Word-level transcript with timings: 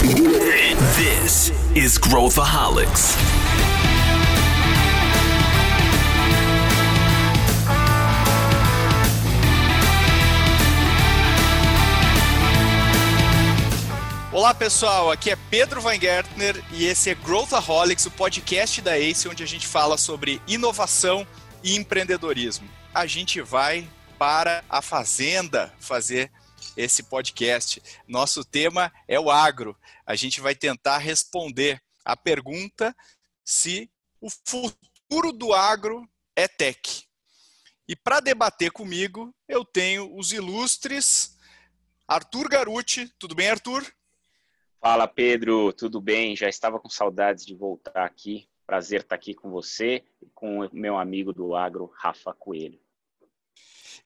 This 0.00 1.52
is 1.76 1.98
Growthaholics. 1.98 3.16
Olá 14.32 14.54
pessoal, 14.54 15.10
aqui 15.10 15.30
é 15.30 15.36
Pedro 15.50 15.82
Weingärtner 15.82 16.64
e 16.72 16.86
esse 16.86 17.10
é 17.10 17.14
Growthaholics, 17.14 18.06
o 18.06 18.10
podcast 18.10 18.80
da 18.80 18.98
ACE, 18.98 19.28
onde 19.28 19.42
a 19.42 19.46
gente 19.46 19.66
fala 19.66 19.98
sobre 19.98 20.40
inovação 20.48 21.26
e 21.62 21.76
empreendedorismo. 21.76 22.66
A 22.94 23.04
gente 23.04 23.42
vai 23.42 23.86
para 24.18 24.64
a 24.66 24.80
fazenda 24.80 25.70
fazer 25.78 26.30
esse 26.80 27.02
podcast. 27.04 27.82
Nosso 28.06 28.44
tema 28.44 28.92
é 29.06 29.18
o 29.20 29.30
agro. 29.30 29.76
A 30.06 30.14
gente 30.14 30.40
vai 30.40 30.54
tentar 30.54 30.98
responder 30.98 31.80
a 32.04 32.16
pergunta 32.16 32.96
se 33.44 33.90
o 34.20 34.28
futuro 34.30 35.32
do 35.32 35.52
agro 35.52 36.08
é 36.34 36.48
tech. 36.48 37.04
E 37.86 37.96
para 37.96 38.20
debater 38.20 38.70
comigo, 38.70 39.34
eu 39.48 39.64
tenho 39.64 40.16
os 40.16 40.32
ilustres 40.32 41.36
Arthur 42.06 42.48
Garuti. 42.48 43.12
Tudo 43.18 43.34
bem, 43.34 43.50
Arthur? 43.50 43.84
Fala, 44.80 45.06
Pedro. 45.06 45.72
Tudo 45.72 46.00
bem? 46.00 46.34
Já 46.34 46.48
estava 46.48 46.80
com 46.80 46.88
saudades 46.88 47.44
de 47.44 47.54
voltar 47.54 48.04
aqui. 48.04 48.48
Prazer 48.66 49.02
estar 49.02 49.14
aqui 49.14 49.34
com 49.34 49.50
você 49.50 50.02
e 50.22 50.30
com 50.30 50.60
o 50.60 50.70
meu 50.72 50.96
amigo 50.96 51.32
do 51.32 51.54
agro, 51.54 51.92
Rafa 51.96 52.32
Coelho. 52.32 52.80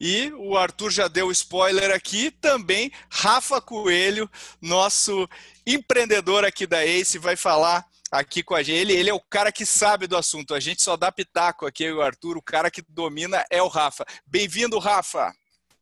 E 0.00 0.32
o 0.32 0.56
Arthur 0.56 0.90
já 0.90 1.08
deu 1.08 1.30
spoiler 1.30 1.90
aqui 1.90 2.30
também. 2.30 2.90
Rafa 3.10 3.60
Coelho, 3.60 4.30
nosso 4.60 5.28
empreendedor 5.66 6.44
aqui 6.44 6.66
da 6.66 6.84
Ace, 6.84 7.18
vai 7.18 7.36
falar 7.36 7.84
aqui 8.10 8.42
com 8.42 8.54
a 8.54 8.62
gente. 8.62 8.78
Ele, 8.78 8.92
ele 8.92 9.10
é 9.10 9.14
o 9.14 9.20
cara 9.20 9.50
que 9.50 9.66
sabe 9.66 10.06
do 10.06 10.16
assunto. 10.16 10.54
A 10.54 10.60
gente 10.60 10.82
só 10.82 10.96
dá 10.96 11.10
pitaco 11.10 11.66
aqui, 11.66 11.90
o 11.90 12.02
Arthur. 12.02 12.36
O 12.36 12.42
cara 12.42 12.70
que 12.70 12.82
domina 12.88 13.44
é 13.50 13.62
o 13.62 13.68
Rafa. 13.68 14.04
Bem-vindo, 14.26 14.78
Rafa. 14.78 15.32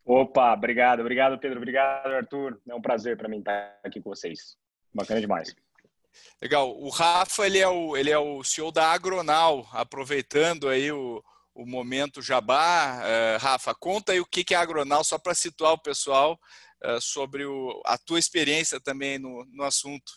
Opa, 0.05 0.53
obrigado, 0.53 1.01
obrigado, 1.01 1.39
Pedro. 1.39 1.59
Obrigado, 1.59 2.07
Arthur. 2.09 2.61
É 2.69 2.75
um 2.75 2.83
prazer 2.83 3.17
para 3.17 3.29
mim 3.29 3.39
estar 3.39 3.79
aqui 3.85 4.01
com 4.01 4.11
vocês. 4.11 4.57
Bacana 4.93 5.21
demais. 5.21 5.55
Legal. 6.41 6.77
O 6.77 6.89
Rafa, 6.89 7.47
ele 7.47 7.59
é 7.59 7.69
o, 7.69 7.97
ele 7.97 8.11
é 8.11 8.19
o 8.19 8.43
CEO 8.43 8.73
da 8.73 8.91
Agronal, 8.91 9.67
aproveitando 9.73 10.69
aí 10.69 10.91
o, 10.91 11.23
o 11.55 11.67
momento 11.67 12.23
jabá. 12.23 13.01
Uh, 13.01 13.39
Rafa, 13.43 13.75
conta 13.75 14.13
aí 14.13 14.21
o 14.21 14.27
que 14.27 14.55
é 14.55 14.57
a 14.57 14.61
Agronal, 14.61 15.05
só 15.05 15.19
para 15.19 15.35
situar 15.35 15.73
o 15.73 15.83
pessoal 15.83 16.39
uh, 16.85 17.01
sobre 17.01 17.45
o, 17.45 17.81
a 17.85 17.99
tua 17.99 18.19
experiência 18.19 18.81
também 18.81 19.19
no, 19.19 19.45
no 19.53 19.65
assunto. 19.65 20.13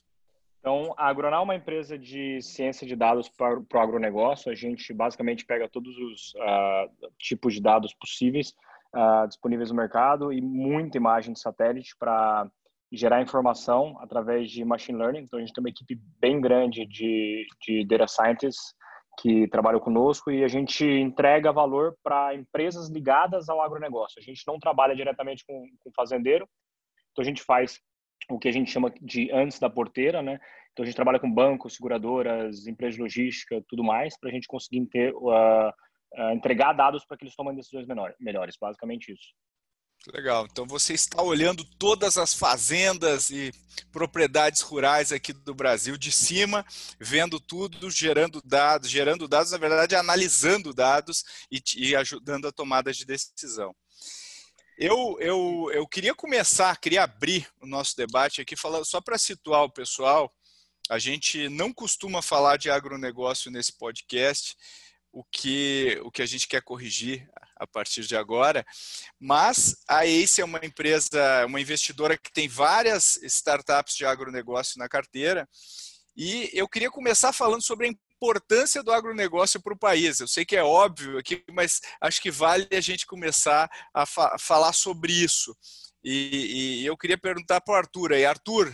Então, 0.60 0.96
a 0.98 1.08
Agronal 1.08 1.42
é 1.42 1.44
uma 1.44 1.56
empresa 1.56 1.98
de 1.98 2.42
ciência 2.42 2.88
de 2.88 2.96
dados 2.96 3.30
para 3.30 3.60
o 3.60 3.80
agronegócio. 3.80 4.52
A 4.52 4.56
gente 4.56 4.92
basicamente 4.94 5.46
pega 5.46 5.70
todos 5.70 5.96
os 5.96 6.34
uh, 6.36 7.12
tipos 7.20 7.54
de 7.54 7.62
dados 7.62 7.94
possíveis 7.94 8.54
disponíveis 9.28 9.70
no 9.70 9.76
mercado 9.76 10.32
e 10.32 10.40
muita 10.40 10.96
imagem 10.96 11.34
de 11.34 11.40
satélite 11.42 11.94
para 12.00 12.50
gerar 12.90 13.22
informação 13.22 13.98
através 14.00 14.50
de 14.50 14.64
machine 14.64 14.98
learning. 14.98 15.20
Então, 15.20 15.38
a 15.38 15.42
gente 15.42 15.54
tem 15.54 15.62
uma 15.62 15.70
equipe 15.70 16.00
bem 16.18 16.40
grande 16.40 16.86
de, 16.86 17.46
de 17.62 17.86
data 17.86 18.08
scientists 18.08 18.74
que 19.20 19.48
trabalham 19.48 19.80
conosco 19.80 20.32
e 20.32 20.44
a 20.44 20.48
gente 20.48 20.86
entrega 20.86 21.52
valor 21.52 21.96
para 22.04 22.36
empresas 22.36 22.90
ligadas 22.90 23.50
ao 23.50 23.62
agronegócio. 23.62 24.20
A 24.20 24.24
gente 24.24 24.44
não 24.48 24.60
trabalha 24.60 24.96
diretamente 24.96 25.44
com, 25.46 25.68
com 25.80 25.92
fazendeiro, 25.96 26.48
então 27.12 27.24
a 27.24 27.26
gente 27.26 27.42
faz 27.44 27.80
o 28.30 28.40
que 28.40 28.48
a 28.48 28.52
gente 28.52 28.72
chama 28.72 28.92
de 29.02 29.32
antes 29.32 29.60
da 29.60 29.70
porteira, 29.70 30.22
né? 30.22 30.40
Então 30.72 30.84
a 30.84 30.86
gente 30.86 30.96
trabalha 30.96 31.20
com 31.20 31.32
bancos, 31.32 31.76
seguradoras, 31.76 32.68
empresas 32.68 32.96
de 32.96 33.02
logística, 33.02 33.64
tudo 33.70 33.84
mais, 33.84 34.20
para 34.20 34.30
a 34.30 34.34
gente 34.34 34.48
conseguir 34.48 34.86
ter, 34.88 35.14
uh, 35.16 35.70
uh, 35.70 36.32
entregar 36.34 36.74
dados 36.74 37.06
para 37.06 37.16
que 37.16 37.24
eles 37.24 37.36
tomem 37.36 37.56
decisões 37.56 37.88
menor, 37.88 38.14
melhores, 38.20 38.58
basicamente 38.60 39.14
isso. 39.14 39.34
Legal. 40.14 40.48
Então 40.52 40.68
você 40.68 40.94
está 40.94 41.22
olhando 41.22 41.64
todas 41.64 42.18
as 42.18 42.34
fazendas 42.34 43.32
e 43.32 43.52
propriedades 43.92 44.62
rurais 44.62 45.12
aqui 45.12 45.34
do 45.34 45.54
Brasil 45.54 45.98
de 45.98 46.12
cima, 46.12 46.66
vendo 47.00 47.40
tudo, 47.40 47.90
gerando 47.90 48.42
dados, 48.46 48.90
gerando 48.90 49.28
dados, 49.28 49.52
na 49.52 49.58
verdade, 49.58 49.96
analisando 49.96 50.74
dados 50.74 51.24
e, 51.52 51.62
e 51.78 51.96
ajudando 51.96 52.48
a 52.48 52.52
tomada 52.52 52.94
de 52.94 53.04
decisão. 53.04 53.76
Eu, 54.78 55.18
eu, 55.20 55.72
eu 55.74 55.88
queria 55.88 56.14
começar, 56.14 56.78
queria 56.78 57.04
abrir 57.04 57.48
o 57.62 57.66
nosso 57.66 57.96
debate 57.96 58.42
aqui, 58.42 58.56
falando 58.56 58.86
só 58.86 59.02
para 59.02 59.18
situar 59.18 59.64
o 59.64 59.72
pessoal. 59.72 60.32
A 60.90 61.00
gente 61.00 61.50
não 61.50 61.74
costuma 61.74 62.22
falar 62.22 62.58
de 62.58 62.70
agronegócio 62.70 63.50
nesse 63.50 63.74
podcast, 63.74 64.56
o 65.12 65.24
que, 65.24 66.00
o 66.04 66.12
que 66.12 66.22
a 66.22 66.26
gente 66.26 66.48
quer 66.48 66.62
corrigir 66.62 67.28
a 67.56 67.68
partir 67.68 68.02
de 68.02 68.16
agora. 68.16 68.66
Mas 69.20 69.76
a 69.88 70.06
Ace 70.06 70.42
é 70.42 70.46
uma 70.46 70.60
empresa, 70.64 71.46
uma 71.46 71.60
investidora 71.62 72.18
que 72.18 72.32
tem 72.32 72.48
várias 72.48 73.18
startups 73.24 73.96
de 73.96 74.06
agronegócio 74.06 74.80
na 74.80 74.90
carteira. 74.90 75.48
E 76.16 76.50
eu 76.54 76.68
queria 76.68 76.90
começar 76.90 77.34
falando 77.34 77.62
sobre 77.62 77.88
a 77.88 77.92
importância 77.92 78.82
do 78.82 78.92
agronegócio 78.92 79.62
para 79.62 79.74
o 79.74 79.80
país. 79.80 80.20
Eu 80.20 80.28
sei 80.28 80.46
que 80.46 80.56
é 80.56 80.64
óbvio 80.64 81.18
aqui, 81.18 81.44
mas 81.52 81.82
acho 82.02 82.22
que 82.22 82.32
vale 82.32 82.68
a 82.72 82.82
gente 82.82 83.06
começar 83.06 83.70
a 83.94 84.06
fa 84.06 84.38
falar 84.40 84.74
sobre 84.74 85.12
isso. 85.12 85.56
E, 86.04 86.82
e 86.82 86.86
eu 86.86 86.96
queria 86.96 87.18
perguntar 87.18 87.62
para 87.62 87.74
o 87.74 87.78
Arthur 87.78 88.14
aí, 88.14 88.26
Arthur, 88.26 88.74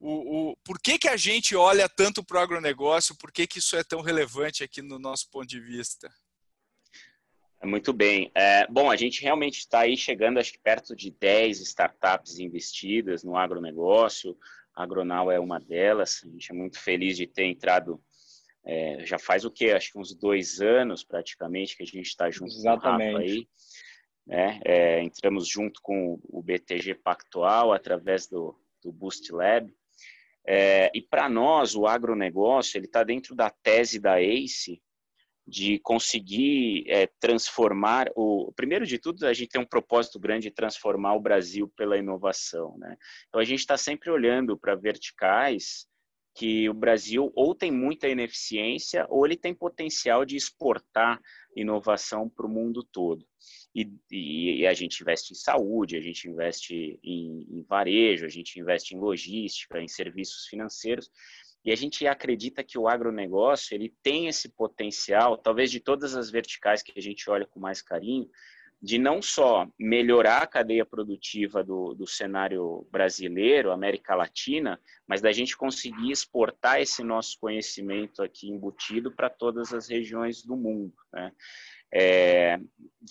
o, 0.00 0.50
o, 0.50 0.56
por 0.64 0.80
que, 0.80 0.98
que 0.98 1.08
a 1.08 1.16
gente 1.16 1.54
olha 1.54 1.88
tanto 1.88 2.24
para 2.24 2.38
o 2.38 2.40
agronegócio? 2.40 3.16
Por 3.16 3.30
que, 3.30 3.46
que 3.46 3.60
isso 3.60 3.76
é 3.76 3.84
tão 3.84 4.00
relevante 4.00 4.64
aqui 4.64 4.82
no 4.82 4.98
nosso 4.98 5.30
ponto 5.30 5.46
de 5.46 5.60
vista? 5.60 6.12
Muito 7.64 7.92
bem. 7.92 8.30
É, 8.34 8.66
bom, 8.66 8.90
a 8.90 8.96
gente 8.96 9.22
realmente 9.22 9.58
está 9.58 9.80
aí 9.80 9.96
chegando, 9.96 10.38
acho 10.38 10.52
que 10.52 10.58
perto 10.58 10.96
de 10.96 11.10
10 11.10 11.60
startups 11.60 12.38
investidas 12.38 13.22
no 13.22 13.36
agronegócio. 13.36 14.36
A 14.74 14.82
Agronal 14.82 15.30
é 15.30 15.38
uma 15.38 15.60
delas. 15.60 16.22
A 16.24 16.28
gente 16.28 16.50
é 16.50 16.54
muito 16.54 16.78
feliz 16.78 17.16
de 17.16 17.26
ter 17.26 17.44
entrado. 17.44 18.02
É, 18.64 19.04
já 19.04 19.18
faz 19.18 19.44
o 19.44 19.50
quê? 19.50 19.70
Acho 19.70 19.92
que 19.92 19.98
uns 19.98 20.14
dois 20.14 20.60
anos 20.60 21.04
praticamente 21.04 21.76
que 21.76 21.82
a 21.82 21.86
gente 21.86 22.06
está 22.06 22.30
junto 22.30 22.52
Exatamente. 22.52 23.10
com 23.12 23.16
o 23.16 23.20
Rafa 23.20 23.24
aí. 23.24 23.48
Né? 24.26 24.60
É, 24.64 25.02
entramos 25.02 25.48
junto 25.48 25.80
com 25.82 26.20
o 26.24 26.42
BTG 26.42 26.94
Pactual 26.94 27.72
através 27.72 28.26
do, 28.26 28.56
do 28.82 28.92
Boost 28.92 29.32
Lab. 29.32 29.72
É, 30.44 30.90
e 30.94 31.00
para 31.00 31.28
nós, 31.28 31.76
o 31.76 31.86
agronegócio 31.86 32.78
ele 32.78 32.86
está 32.86 33.04
dentro 33.04 33.34
da 33.34 33.50
tese 33.50 34.00
da 34.00 34.20
ACE, 34.20 34.82
de 35.46 35.78
conseguir 35.80 36.84
é, 36.88 37.08
transformar 37.18 38.08
o 38.14 38.52
primeiro 38.54 38.86
de 38.86 38.98
tudo 38.98 39.26
a 39.26 39.32
gente 39.32 39.50
tem 39.50 39.60
um 39.60 39.66
propósito 39.66 40.18
grande 40.18 40.48
de 40.48 40.54
transformar 40.54 41.14
o 41.14 41.20
Brasil 41.20 41.68
pela 41.76 41.98
inovação 41.98 42.76
né? 42.78 42.96
Então 43.28 43.40
a 43.40 43.44
gente 43.44 43.60
está 43.60 43.76
sempre 43.76 44.10
olhando 44.10 44.56
para 44.56 44.74
verticais 44.74 45.86
que 46.34 46.68
o 46.68 46.74
Brasil 46.74 47.30
ou 47.34 47.54
tem 47.54 47.70
muita 47.70 48.08
ineficiência 48.08 49.06
ou 49.10 49.26
ele 49.26 49.36
tem 49.36 49.54
potencial 49.54 50.24
de 50.24 50.36
exportar 50.36 51.20
inovação 51.54 52.28
para 52.28 52.46
o 52.46 52.48
mundo 52.48 52.82
todo. 52.82 53.26
E, 53.74 53.90
e, 54.10 54.66
a 54.66 54.72
gente 54.72 55.00
investe 55.00 55.32
em 55.32 55.36
saúde 55.36 55.96
a 55.96 56.00
gente 56.00 56.28
investe 56.28 56.98
em, 57.02 57.46
em 57.50 57.62
varejo 57.62 58.24
a 58.26 58.28
gente 58.28 58.60
investe 58.60 58.94
em 58.94 58.98
logística 58.98 59.80
em 59.80 59.88
serviços 59.88 60.46
financeiros 60.46 61.10
e 61.64 61.70
a 61.70 61.76
gente 61.76 62.06
acredita 62.06 62.64
que 62.64 62.78
o 62.78 62.88
agronegócio 62.88 63.74
ele 63.74 63.94
tem 64.02 64.26
esse 64.26 64.48
potencial, 64.48 65.36
talvez 65.36 65.70
de 65.70 65.78
todas 65.78 66.16
as 66.16 66.30
verticais 66.30 66.82
que 66.82 66.92
a 66.96 67.02
gente 67.02 67.28
olha 67.30 67.46
com 67.46 67.60
mais 67.60 67.80
carinho, 67.80 68.28
de 68.82 68.98
não 68.98 69.22
só 69.22 69.68
melhorar 69.78 70.42
a 70.42 70.46
cadeia 70.46 70.84
produtiva 70.84 71.62
do, 71.62 71.94
do 71.94 72.04
cenário 72.04 72.84
brasileiro, 72.90 73.70
América 73.70 74.16
Latina, 74.16 74.80
mas 75.06 75.20
da 75.20 75.30
gente 75.30 75.56
conseguir 75.56 76.10
exportar 76.10 76.80
esse 76.80 77.04
nosso 77.04 77.38
conhecimento 77.38 78.24
aqui 78.24 78.50
embutido 78.50 79.12
para 79.12 79.30
todas 79.30 79.72
as 79.72 79.88
regiões 79.88 80.44
do 80.44 80.56
mundo. 80.56 80.92
Né? 81.12 81.32
É, 81.92 82.58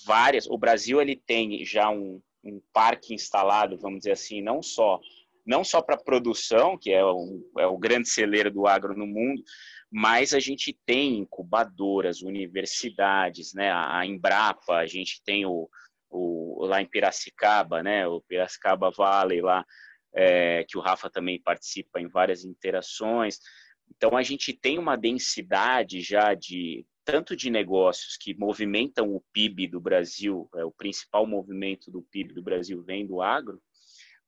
várias, 0.05 0.45
o 0.45 0.57
Brasil 0.57 1.01
ele 1.01 1.15
tem 1.15 1.63
já 1.63 1.89
um, 1.89 2.21
um 2.43 2.61
parque 2.73 3.13
instalado, 3.13 3.77
vamos 3.77 3.99
dizer 3.99 4.11
assim, 4.11 4.41
não 4.41 4.61
só 4.61 4.99
não 5.45 5.63
só 5.63 5.81
para 5.81 5.97
produção, 5.97 6.77
que 6.77 6.91
é 6.91 7.03
o, 7.03 7.41
é 7.59 7.65
o 7.65 7.77
grande 7.77 8.09
celeiro 8.09 8.51
do 8.51 8.67
agro 8.67 8.95
no 8.95 9.07
mundo, 9.07 9.43
mas 9.91 10.33
a 10.33 10.39
gente 10.39 10.77
tem 10.85 11.17
incubadoras, 11.19 12.21
universidades, 12.21 13.53
né? 13.53 13.71
A 13.71 14.05
Embrapa, 14.05 14.75
a 14.75 14.85
gente 14.85 15.21
tem 15.25 15.45
o, 15.45 15.69
o 16.09 16.65
lá 16.65 16.81
em 16.81 16.85
Piracicaba, 16.85 17.83
né? 17.83 18.07
O 18.07 18.21
Piracicaba 18.21 18.89
Valley 18.89 19.41
lá, 19.41 19.65
é, 20.13 20.63
que 20.63 20.77
o 20.77 20.81
Rafa 20.81 21.09
também 21.09 21.41
participa 21.41 21.99
em 21.99 22.07
várias 22.07 22.45
interações. 22.45 23.39
Então 23.95 24.15
a 24.15 24.23
gente 24.23 24.53
tem 24.53 24.79
uma 24.79 24.95
densidade 24.95 26.01
já 26.01 26.33
de 26.33 26.85
tanto 27.03 27.35
de 27.35 27.49
negócios 27.49 28.15
que 28.15 28.33
movimentam 28.33 29.13
o 29.13 29.21
PIB 29.33 29.67
do 29.67 29.81
Brasil, 29.81 30.49
é, 30.55 30.63
o 30.63 30.71
principal 30.71 31.25
movimento 31.25 31.91
do 31.91 32.01
PIB 32.03 32.33
do 32.33 32.43
Brasil 32.43 32.81
vem 32.83 33.05
do 33.05 33.21
agro, 33.21 33.61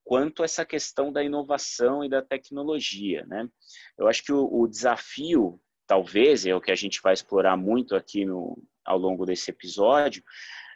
quanto 0.03 0.43
essa 0.43 0.65
questão 0.65 1.11
da 1.11 1.23
inovação 1.23 2.03
e 2.03 2.09
da 2.09 2.21
tecnologia. 2.21 3.25
Né? 3.25 3.47
Eu 3.97 4.07
acho 4.07 4.23
que 4.23 4.33
o, 4.33 4.47
o 4.51 4.67
desafio, 4.67 5.59
talvez, 5.87 6.45
é 6.45 6.53
o 6.53 6.61
que 6.61 6.71
a 6.71 6.75
gente 6.75 7.01
vai 7.01 7.13
explorar 7.13 7.55
muito 7.55 7.95
aqui 7.95 8.25
no, 8.25 8.61
ao 8.85 8.97
longo 8.97 9.25
desse 9.25 9.49
episódio, 9.49 10.23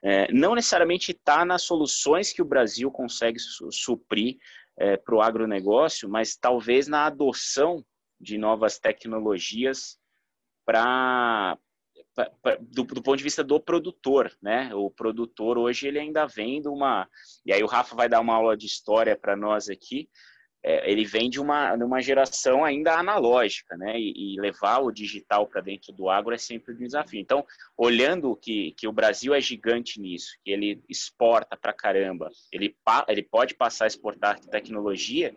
é, 0.04 0.32
não 0.32 0.56
necessariamente 0.56 1.12
está 1.12 1.44
nas 1.44 1.64
soluções 1.64 2.32
que 2.32 2.42
o 2.42 2.46
Brasil 2.46 2.92
consegue 2.92 3.40
su 3.40 3.72
suprir 3.72 4.38
é, 4.78 4.96
para 4.96 5.16
o 5.16 5.22
agronegócio, 5.22 6.08
mas 6.08 6.36
talvez 6.36 6.88
na 6.88 7.06
adoção 7.06 7.84
de 8.20 8.38
novas 8.38 8.80
tecnologias 8.80 9.98
para 10.66 11.58
do, 12.72 12.84
do, 12.84 13.02
ponto 13.02 13.18
de 13.18 13.24
vista 13.24 13.44
do 13.44 13.60
produtor, 13.60 14.32
né? 14.42 14.74
O 14.74 14.90
produtor 14.90 15.58
hoje 15.58 15.88
ele 15.88 16.00
ainda 16.00 16.26
vem 16.26 16.62
de 16.62 16.68
uma 16.68 17.08
e 17.46 17.54
aí 17.54 17.64
o 17.64 17.68
Rafa 17.68 17.96
vai 17.96 18.10
dar 18.10 18.20
uma 18.20 18.34
aula 18.34 18.58
de 18.58 18.66
história 18.66 19.16
para 19.16 19.36
nós 19.36 19.70
aqui. 19.70 20.10
É, 20.64 20.90
ele 20.92 21.06
vem 21.06 21.30
de 21.30 21.40
uma, 21.40 21.76
de 21.76 21.84
uma 21.84 22.02
geração 22.02 22.66
ainda 22.66 22.98
analógica, 22.98 23.78
né? 23.78 23.98
E, 24.00 24.34
e 24.36 24.42
levar 24.42 24.80
o 24.80 24.92
digital 24.92 25.48
para 25.48 25.62
dentro 25.62 25.94
do 25.94 26.10
agro 26.10 26.34
é 26.34 26.38
sempre 26.38 26.74
um 26.74 26.78
desafio. 26.78 27.20
Então, 27.20 27.46
olhando 27.78 28.36
que, 28.36 28.72
que 28.72 28.88
o 28.88 28.92
Brasil 28.92 29.34
é 29.36 29.40
gigante 29.40 30.02
nisso, 30.02 30.32
que 30.44 30.52
ele 30.52 30.82
exporta 30.90 31.56
para 31.56 31.72
caramba, 31.72 32.32
ele, 32.52 32.76
ele 33.08 33.22
pode 33.22 33.54
passar 33.54 33.86
a 33.86 33.88
exportar 33.88 34.40
tecnologia, 34.40 35.34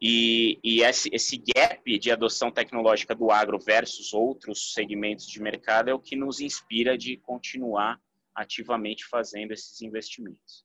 e, 0.00 0.58
e 0.64 0.82
esse, 0.82 1.10
esse, 1.12 1.36
gap 1.36 1.98
de 1.98 2.10
adoção 2.10 2.50
tecnológica 2.50 3.14
do 3.14 3.30
agro 3.30 3.58
versus 3.58 4.14
outros 4.14 4.72
segmentos 4.72 5.26
de 5.26 5.42
mercado 5.42 5.90
é 5.90 5.94
o 5.94 6.00
que 6.00 6.16
nos 6.16 6.40
inspira 6.40 6.96
de 6.96 7.18
continuar 7.18 8.00
ativamente 8.34 9.04
fazendo 9.04 9.52
esses 9.52 9.82
investimentos. 9.82 10.64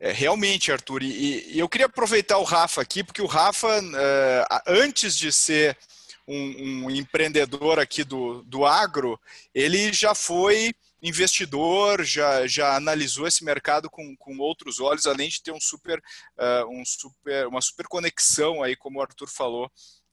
É, 0.00 0.10
realmente, 0.10 0.72
Arthur, 0.72 1.02
e, 1.02 1.52
e, 1.52 1.58
eu 1.58 1.68
queria 1.68 1.86
aproveitar 1.86 2.38
o 2.38 2.42
Rafa 2.42 2.82
aqui, 2.82 3.04
porque 3.04 3.22
o 3.22 3.26
Rafa, 3.26 3.80
uh, 3.80 4.62
antes 4.66 5.16
de 5.16 5.32
ser 5.32 5.78
um, 6.26 6.84
um 6.84 6.90
empreendedor 6.90 7.78
aqui 7.78 8.02
do, 8.02 8.42
do 8.42 8.66
agro, 8.66 9.18
ele 9.54 9.92
já 9.92 10.14
foi 10.14 10.74
investidor 11.02 12.04
já, 12.04 12.46
já 12.46 12.74
analisou 12.74 13.26
esse 13.26 13.44
mercado 13.44 13.90
com, 13.90 14.16
com 14.16 14.38
outros 14.38 14.80
olhos, 14.80 15.06
além 15.06 15.28
de 15.28 15.42
ter 15.42 15.52
um 15.52 15.60
super, 15.60 15.98
uh, 15.98 16.68
um 16.70 16.84
super, 16.84 17.46
uma 17.46 17.60
super 17.60 17.86
conexão 17.86 18.62
aí, 18.62 18.74
como 18.76 18.98
o 18.98 19.02
Arthur 19.02 19.28
falou, 19.28 19.70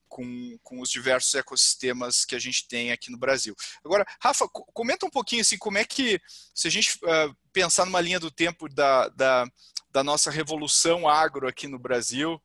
com, 0.07 0.57
com 0.61 0.79
os 0.79 0.89
diversos 0.89 1.33
ecossistemas 1.33 2.23
que 2.23 2.35
a 2.35 2.39
gente 2.39 2.67
tem 2.67 2.91
aqui 2.91 3.11
no 3.11 3.17
Brasil. 3.17 3.55
Agora, 3.83 4.05
Rafa, 4.21 4.47
comenta 4.47 5.05
um 5.05 5.09
pouquinho 5.09 5.41
assim, 5.41 5.57
como 5.57 5.77
é 5.79 5.83
que, 5.83 6.21
se 6.53 6.67
a 6.67 6.71
gente 6.71 6.97
uh, 6.97 7.35
pensar 7.51 7.85
numa 7.85 8.01
linha 8.01 8.19
do 8.19 8.29
tempo 8.29 8.69
da, 8.69 9.09
da, 9.09 9.45
da 9.89 10.03
nossa 10.03 10.29
revolução 10.29 11.07
agro 11.07 11.47
aqui 11.47 11.67
no 11.67 11.79
Brasil, 11.79 12.39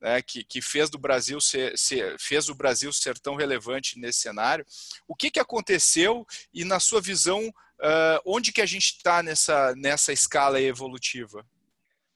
né, 0.00 0.20
que, 0.22 0.44
que, 0.44 0.60
fez 0.60 0.90
do 0.90 0.98
Brasil 0.98 1.40
ser, 1.40 1.76
ser, 1.76 2.16
fez 2.18 2.48
o 2.48 2.54
Brasil 2.54 2.92
ser 2.92 3.18
tão 3.18 3.34
relevante 3.34 3.98
nesse 3.98 4.20
cenário. 4.20 4.64
O 5.08 5.14
que, 5.14 5.30
que 5.30 5.40
aconteceu 5.40 6.26
e, 6.52 6.64
na 6.64 6.80
sua 6.80 7.00
visão, 7.00 7.40
uh, 7.48 8.20
onde 8.26 8.52
que 8.52 8.60
a 8.60 8.66
gente 8.66 8.96
está 8.96 9.22
nessa, 9.22 9.74
nessa 9.76 10.12
escala 10.12 10.60
evolutiva? 10.60 11.44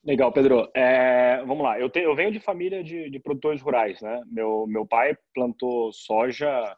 Legal, 0.05 0.33
Pedro. 0.33 0.71
É, 0.75 1.43
vamos 1.45 1.63
lá. 1.63 1.79
Eu, 1.79 1.91
te, 1.91 2.01
eu, 2.01 2.15
venho 2.15 2.33
de 2.33 2.41
família 2.41 2.83
de, 2.83 3.11
de, 3.11 3.19
produtores 3.19 3.61
rurais, 3.61 4.01
né? 4.01 4.23
Meu, 4.27 4.67
meu 4.67 4.87
pai 4.87 5.17
plantou 5.35 5.93
soja 5.93 6.77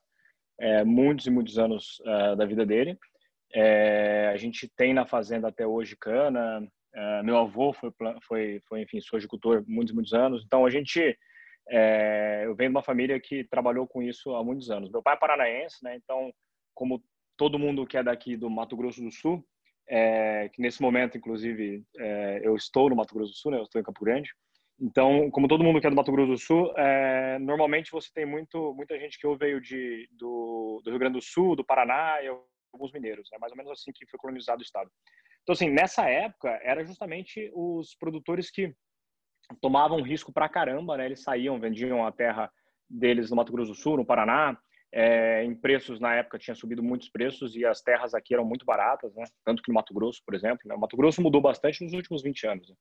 é, 0.58 0.84
muitos 0.84 1.26
e 1.26 1.30
muitos 1.30 1.58
anos 1.58 2.02
é, 2.04 2.36
da 2.36 2.46
vida 2.46 2.64
dele. 2.64 2.98
É, 3.54 4.30
a 4.32 4.36
gente 4.36 4.68
tem 4.76 4.94
na 4.94 5.06
fazenda 5.06 5.48
até 5.48 5.66
hoje 5.66 5.96
cana. 5.96 6.66
É, 6.94 7.22
meu 7.22 7.36
avô 7.36 7.72
foi, 7.72 7.92
foi, 8.22 8.60
foi 8.68 8.82
enfim, 8.82 9.00
sojicultor 9.00 9.64
muitos 9.66 9.94
muitos 9.94 10.12
anos. 10.12 10.44
Então, 10.44 10.64
a 10.64 10.70
gente... 10.70 11.18
É, 11.68 12.42
eu 12.46 12.54
venho 12.56 12.70
de 12.70 12.76
uma 12.76 12.82
família 12.82 13.20
que 13.20 13.44
trabalhou 13.44 13.86
com 13.86 14.02
isso 14.02 14.34
há 14.34 14.42
muitos 14.42 14.70
anos. 14.70 14.90
Meu 14.90 15.02
pai 15.02 15.14
é 15.14 15.18
paranaense, 15.18 15.76
né? 15.84 15.94
Então, 15.94 16.32
como 16.74 17.02
todo 17.36 17.58
mundo 17.58 17.86
que 17.86 17.96
é 17.96 18.02
daqui 18.02 18.36
do 18.36 18.50
Mato 18.50 18.76
Grosso 18.76 19.00
do 19.00 19.10
Sul, 19.10 19.44
é, 19.88 20.48
que 20.52 20.60
nesse 20.60 20.82
momento, 20.82 21.16
inclusive, 21.16 21.84
é, 21.96 22.40
eu 22.42 22.56
estou 22.56 22.88
no 22.88 22.96
Mato 22.96 23.14
Grosso 23.14 23.32
do 23.32 23.36
Sul, 23.36 23.50
né? 23.52 23.58
Eu 23.58 23.64
estou 23.64 23.80
em 23.80 23.84
Campo 23.84 24.04
Grande. 24.04 24.30
Então, 24.80 25.30
como 25.30 25.46
todo 25.46 25.62
mundo 25.62 25.80
que 25.80 25.86
é 25.86 25.90
do 25.90 25.96
Mato 25.96 26.10
Grosso 26.10 26.32
do 26.32 26.38
Sul, 26.38 26.72
normalmente 27.40 27.90
você 27.90 28.08
tem 28.14 28.24
muito, 28.24 28.72
muita 28.74 28.98
gente 28.98 29.18
que 29.18 29.26
ou 29.26 29.36
veio 29.36 29.60
de, 29.60 30.08
do, 30.12 30.80
do, 30.82 30.90
Rio 30.90 30.98
Grande 30.98 31.18
do 31.18 31.22
Sul, 31.22 31.54
do 31.54 31.64
Paraná 31.64 32.22
e 32.22 32.28
alguns 32.72 32.90
mineiros. 32.90 33.28
É 33.32 33.38
mais 33.38 33.52
ou 33.52 33.58
menos 33.58 33.72
assim 33.72 33.92
que 33.92 34.06
foi 34.06 34.18
colonizado 34.18 34.60
o 34.60 34.62
estado. 34.62 34.90
Então, 35.50 35.66
assim, 35.66 35.74
nessa 35.74 36.08
época, 36.08 36.60
era 36.62 36.84
justamente 36.84 37.50
os 37.52 37.92
produtores 37.96 38.52
que 38.52 38.72
tomavam 39.60 40.00
risco 40.00 40.32
pra 40.32 40.48
caramba, 40.48 40.96
né? 40.96 41.06
Eles 41.06 41.24
saíam, 41.24 41.58
vendiam 41.58 42.06
a 42.06 42.12
terra 42.12 42.48
deles 42.88 43.30
no 43.30 43.36
Mato 43.36 43.50
Grosso 43.50 43.72
do 43.72 43.76
Sul, 43.76 43.96
no 43.96 44.06
Paraná, 44.06 44.56
é, 44.92 45.42
em 45.42 45.52
preços, 45.52 45.98
na 45.98 46.14
época, 46.14 46.38
tinha 46.38 46.54
subido 46.54 46.84
muitos 46.84 47.08
preços 47.08 47.56
e 47.56 47.66
as 47.66 47.82
terras 47.82 48.14
aqui 48.14 48.32
eram 48.32 48.44
muito 48.44 48.64
baratas, 48.64 49.12
né? 49.16 49.24
Tanto 49.44 49.60
que 49.60 49.70
no 49.70 49.74
Mato 49.74 49.92
Grosso, 49.92 50.22
por 50.24 50.36
exemplo. 50.36 50.60
Né? 50.66 50.72
O 50.76 50.78
Mato 50.78 50.96
Grosso 50.96 51.20
mudou 51.20 51.40
bastante 51.40 51.82
nos 51.82 51.94
últimos 51.94 52.22
20 52.22 52.46
anos. 52.46 52.68
Né? 52.68 52.76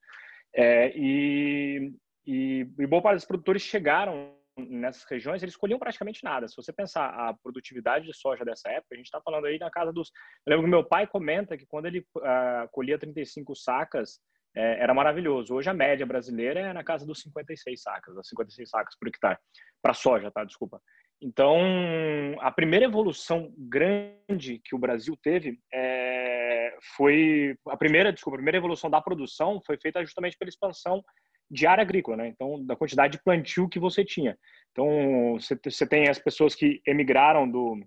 É, 0.53 0.93
e, 0.95 1.91
e, 2.23 2.67
e 2.77 2.85
boa 2.85 3.01
parte 3.01 3.15
dos 3.15 3.25
produtores 3.25 3.63
chegaram 3.63 4.38
nessas 4.59 5.03
regiões, 5.03 5.41
eles 5.41 5.55
colhiam 5.55 5.79
praticamente 5.79 6.23
nada. 6.23 6.47
Se 6.47 6.55
você 6.55 6.73
pensar 6.73 7.07
a 7.09 7.33
produtividade 7.33 8.05
de 8.05 8.13
soja 8.13 8.43
dessa 8.43 8.69
época, 8.69 8.93
a 8.93 8.97
gente 8.97 9.05
está 9.05 9.21
falando 9.21 9.45
aí 9.45 9.57
na 9.57 9.69
casa 9.69 9.91
dos... 9.91 10.11
Eu 10.45 10.51
lembro 10.51 10.65
que 10.65 10.69
meu 10.71 10.83
pai 10.83 11.07
comenta 11.07 11.57
que 11.57 11.65
quando 11.65 11.85
ele 11.85 11.99
uh, 12.17 12.69
colhia 12.71 12.97
35 12.97 13.55
sacas, 13.55 14.19
é, 14.55 14.81
era 14.81 14.93
maravilhoso. 14.93 15.53
Hoje 15.53 15.69
a 15.69 15.73
média 15.73 16.05
brasileira 16.05 16.59
é 16.59 16.73
na 16.73 16.83
casa 16.83 17.05
dos 17.05 17.21
56 17.21 17.81
sacas, 17.81 18.27
56 18.27 18.69
sacas 18.69 18.95
por 18.97 19.07
hectare. 19.07 19.37
Para 19.81 19.93
soja, 19.93 20.31
tá? 20.31 20.43
Desculpa. 20.43 20.81
Então, 21.21 21.59
a 22.39 22.49
primeira 22.49 22.85
evolução 22.85 23.53
grande 23.57 24.59
que 24.63 24.73
o 24.73 24.79
Brasil 24.79 25.17
teve 25.21 25.59
é, 25.73 26.77
foi 26.95 27.57
a 27.67 27.75
primeira, 27.75 28.13
desculpa, 28.13 28.37
a 28.37 28.39
primeira 28.39 28.57
evolução 28.57 28.89
da 28.89 29.01
produção 29.01 29.61
foi 29.65 29.77
feita 29.77 30.03
justamente 30.03 30.37
pela 30.37 30.49
expansão 30.49 31.03
de 31.49 31.65
área 31.65 31.81
agrícola, 31.81 32.17
né? 32.17 32.27
Então, 32.27 32.63
da 32.65 32.75
quantidade 32.75 33.17
de 33.17 33.23
plantio 33.23 33.69
que 33.69 33.79
você 33.79 34.05
tinha. 34.05 34.37
Então, 34.71 35.37
você 35.63 35.87
tem 35.87 36.07
as 36.07 36.19
pessoas 36.19 36.53
que 36.53 36.81
emigraram 36.85 37.49
do, 37.49 37.79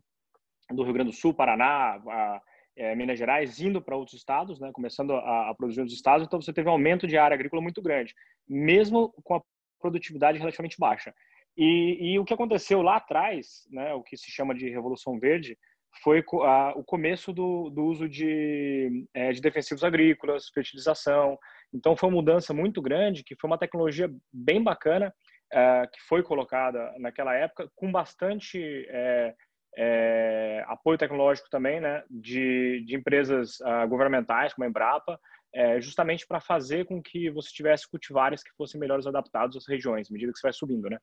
do 0.71 0.83
Rio 0.83 0.93
Grande 0.93 1.11
do 1.11 1.17
Sul, 1.17 1.33
Paraná, 1.33 2.01
a, 2.07 2.41
é, 2.77 2.95
Minas 2.95 3.19
Gerais, 3.19 3.61
indo 3.61 3.81
para 3.81 3.97
outros 3.97 4.17
estados, 4.17 4.59
né? 4.61 4.71
Começando 4.73 5.13
a, 5.13 5.51
a 5.51 5.55
produzir 5.55 5.83
nos 5.83 5.93
estados. 5.93 6.27
Então, 6.27 6.41
você 6.41 6.53
teve 6.53 6.69
um 6.69 6.73
aumento 6.73 7.07
de 7.07 7.17
área 7.17 7.35
agrícola 7.35 7.63
muito 7.63 7.81
grande, 7.81 8.15
mesmo 8.49 9.13
com 9.23 9.37
a 9.37 9.43
produtividade 9.81 10.39
relativamente 10.39 10.79
baixa. 10.79 11.15
E, 11.57 12.15
e, 12.15 12.19
o 12.19 12.25
que 12.25 12.33
aconteceu 12.33 12.81
lá 12.81 12.97
atrás, 12.97 13.67
né, 13.71 13.93
o 13.93 14.03
que 14.03 14.17
se 14.17 14.31
chama 14.31 14.55
de 14.55 14.71
Revolução 14.71 15.19
Verde, 15.19 15.59
foi 16.03 16.25
a, 16.45 16.73
o 16.75 16.83
começo 16.83 17.33
do, 17.33 17.69
do 17.69 17.85
uso 17.85 18.09
de, 18.09 19.07
é, 19.13 19.31
de 19.33 19.41
defensivos 19.41 19.85
agrícolas, 19.85 20.49
fertilização. 20.49 21.39
Então, 21.73 21.97
foi 21.97 22.09
uma 22.09 22.17
mudança 22.17 22.53
muito 22.53 22.83
grande, 22.83 23.25
que 23.25 23.37
foi 23.37 23.49
uma 23.49 23.59
tecnologia 23.59 24.11
bem 24.33 24.63
bacana, 24.63 25.13
é, 25.53 25.87
que 25.87 26.01
foi 26.03 26.23
colocada 26.23 26.93
naquela 26.99 27.35
época, 27.35 27.71
com 27.75 27.91
bastante 27.91 28.87
é, 28.89 29.35
é 29.77 30.65
apoio 30.67 30.99
tecnológico 30.99 31.49
também, 31.51 31.81
né, 31.81 32.03
de, 32.11 32.85
de 32.87 32.95
empresas 32.95 33.59
uh, 33.61 33.89
governamentais, 33.89 34.53
como 34.53 34.65
a 34.65 34.69
Embrapa, 34.69 35.19
é, 35.55 35.81
justamente 35.81 36.27
para 36.27 36.41
fazer 36.41 36.87
com 36.87 37.03
que 37.03 37.31
você 37.31 37.51
tivesse 37.51 37.89
cultivares 37.89 38.43
que 38.43 38.55
fossem 38.57 38.81
melhores 38.81 39.07
adaptados 39.07 39.57
às 39.57 39.67
regiões, 39.69 40.11
à 40.11 40.13
medida 40.13 40.33
que 40.33 40.39
você 40.39 40.47
vai 40.47 40.53
subindo, 40.53 40.89
né? 40.89 40.99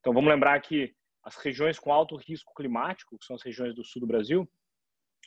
Então, 0.00 0.12
vamos 0.12 0.30
lembrar 0.30 0.60
que 0.60 0.94
as 1.24 1.36
regiões 1.36 1.78
com 1.78 1.92
alto 1.92 2.16
risco 2.16 2.54
climático, 2.54 3.18
que 3.18 3.24
são 3.24 3.36
as 3.36 3.42
regiões 3.42 3.74
do 3.74 3.82
sul 3.82 4.00
do 4.00 4.06
Brasil, 4.06 4.48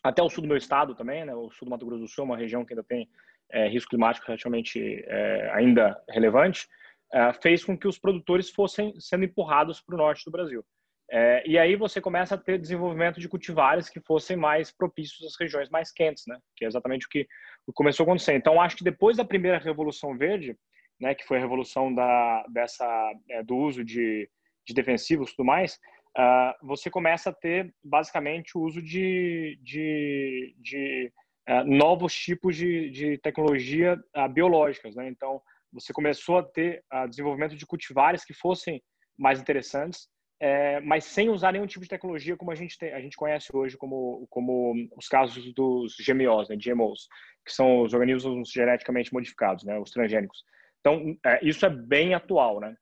até 0.03 0.22
o 0.22 0.29
sul 0.29 0.43
do 0.43 0.48
meu 0.48 0.55
estado 0.55 0.96
também, 0.96 1.25
né? 1.25 1.36
O 1.36 1.50
sul 1.51 1.65
do 1.65 1.72
Mato 1.72 1.86
Grosso 1.86 2.01
do 2.01 2.08
Sul 2.08 2.24
é 2.24 2.25
uma 2.25 2.38
região 2.38 2.63
que 2.63 2.74
ainda 2.74 2.84
tem 2.84 3.10
é, 3.51 3.68
risco 3.68 3.89
climático 3.89 4.27
relativamente 4.27 5.03
é, 5.08 5.51
ainda 5.53 6.01
relevante, 6.10 6.68
é, 7.13 7.34
fez 7.34 7.63
com 7.63 7.77
que 7.77 7.88
os 7.88 7.98
produtores 7.98 8.50
fossem 8.50 8.94
sendo 9.00 9.25
empurrados 9.25 9.82
para 9.82 9.96
o 9.96 9.98
norte 9.98 10.24
do 10.25 10.32
Brasil. 10.32 10.63
É, 11.12 11.44
e 11.48 11.58
aí 11.58 11.75
você 11.75 12.00
começa 12.00 12.36
a 12.36 12.38
ter 12.38 12.60
desenvolvimento 12.60 13.20
de 13.20 13.27
cultivares 13.27 13.89
que 13.89 14.00
fossem 14.00 14.38
mais 14.38 14.72
propícios 14.72 15.25
às 15.25 15.39
regiões 15.39 15.68
mais 15.70 15.91
quentes, 15.91 16.24
né? 16.27 16.38
Que 16.56 16.65
é 16.65 16.68
exatamente 16.68 17.08
o 17.08 17.10
que 17.10 17.27
começou 17.74 18.03
a 18.03 18.08
acontecer. 18.08 18.34
Então, 18.34 18.62
acho 18.62 18.77
que 18.77 18.84
depois 18.84 19.18
da 19.18 19.25
primeira 19.25 19.58
Revolução 19.58 20.15
Verde, 20.15 20.56
né, 21.00 21.15
que 21.15 21.25
foi 21.25 21.38
a 21.38 21.39
revolução 21.39 21.94
da, 21.94 22.46
dessa, 22.50 22.86
é, 23.29 23.41
do 23.41 23.56
uso 23.56 23.84
de 23.84 24.29
de 24.70 24.74
defensivos 24.74 25.29
e 25.29 25.36
tudo 25.36 25.46
mais, 25.46 25.79
uh, 26.18 26.53
você 26.65 26.89
começa 26.89 27.32
a 27.32 27.34
ter 27.34 27.74
basicamente 27.84 28.58
o 28.58 28.62
uso 28.62 28.82
de, 28.82 29.60
de, 29.62 30.56
de 30.60 31.12
uh, 31.50 31.63
novos 31.65 32.13
tipos 32.13 32.56
de, 32.56 32.89
de 32.91 33.18
tecnologia 33.18 34.00
uh, 34.15 34.29
biológicas. 34.29 34.96
Né? 34.96 35.10
Então, 35.10 35.41
você 35.72 35.91
começou 35.94 36.39
a 36.39 36.44
ter 36.44 36.84
desenvolvimento 37.10 37.56
de 37.56 37.65
cultivares 37.65 38.25
que 38.25 38.34
fossem 38.34 38.82
mais 39.18 39.39
interessantes, 39.39 40.08
é, 40.41 40.79
mas 40.79 41.03
sem 41.03 41.29
usar 41.29 41.51
nenhum 41.51 41.68
tipo 41.68 41.84
de 41.84 41.89
tecnologia 41.89 42.38
como 42.38 42.50
a 42.51 42.56
gente 42.56 42.77
tem, 42.77 42.94
a 42.94 43.01
gente 43.01 43.18
conhece 43.18 43.50
hoje 43.53 43.75
como 43.77 44.25
como 44.29 44.74
os 44.98 45.08
casos 45.08 45.53
dos 45.53 45.96
GMOs, 45.98 46.48
né, 46.48 46.56
GMOs, 46.56 47.08
que 47.46 47.53
são 47.53 47.82
os 47.82 47.94
organismos 47.94 48.50
geneticamente 48.50 49.13
modificados, 49.13 49.65
né, 49.65 49.77
os 49.77 49.91
transgênicos. 49.91 50.44
Então, 50.79 51.18
é, 51.25 51.46
isso 51.46 51.65
é 51.65 51.70
bem 51.70 52.13
atual, 52.13 52.62
né? 52.62 52.74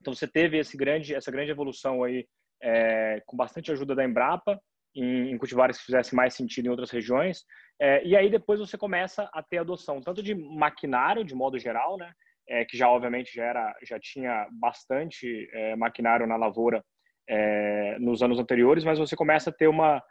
Então, 0.00 0.14
você 0.14 0.26
teve 0.26 0.58
esse 0.58 0.76
grande, 0.76 1.14
essa 1.14 1.30
grande 1.30 1.50
evolução 1.50 2.02
aí, 2.02 2.26
é, 2.62 3.22
com 3.26 3.36
bastante 3.36 3.70
ajuda 3.70 3.94
da 3.94 4.04
Embrapa, 4.04 4.58
em, 4.98 5.32
em 5.32 5.38
cultivares 5.38 5.78
que 5.78 5.84
fizessem 5.84 6.16
mais 6.16 6.34
sentido 6.34 6.66
em 6.66 6.70
outras 6.70 6.90
regiões. 6.90 7.44
É, 7.80 8.04
e 8.04 8.16
aí, 8.16 8.28
depois, 8.28 8.58
você 8.58 8.76
começa 8.76 9.30
a 9.32 9.42
ter 9.42 9.58
adoção, 9.58 10.00
tanto 10.00 10.22
de 10.22 10.34
maquinário, 10.34 11.24
de 11.24 11.34
modo 11.34 11.58
geral, 11.58 11.96
né? 11.96 12.12
É, 12.48 12.64
que 12.64 12.76
já, 12.76 12.88
obviamente, 12.88 13.32
já, 13.34 13.44
era, 13.44 13.74
já 13.82 13.98
tinha 14.00 14.48
bastante 14.52 15.48
é, 15.52 15.76
maquinário 15.76 16.26
na 16.26 16.36
lavoura 16.36 16.82
é, 17.28 17.98
nos 18.00 18.22
anos 18.22 18.38
anteriores, 18.38 18.84
mas 18.84 18.98
você 18.98 19.14
começa 19.14 19.50
a 19.50 19.52
ter 19.52 19.68
uma, 19.68 20.02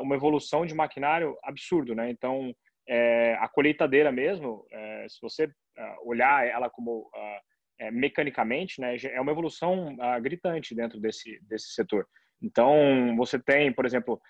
uma 0.00 0.14
evolução 0.14 0.64
de 0.64 0.74
maquinário 0.74 1.36
absurdo, 1.42 1.94
né? 1.94 2.08
Então, 2.10 2.54
é, 2.88 3.34
a 3.40 3.48
colheitadeira 3.48 4.10
mesmo, 4.10 4.64
é, 4.72 5.06
se 5.08 5.18
você 5.20 5.50
olhar 6.04 6.46
ela 6.46 6.68
como 6.68 7.10
mecanicamente, 7.92 8.78
né, 8.78 8.94
é 9.02 9.18
uma 9.18 9.32
evolução 9.32 9.96
gritante 10.20 10.74
dentro 10.74 11.00
desse, 11.00 11.40
desse 11.48 11.72
setor. 11.72 12.06
Então, 12.42 13.14
você 13.16 13.38
tem, 13.38 13.72
por 13.72 13.84
exemplo, 13.84 14.20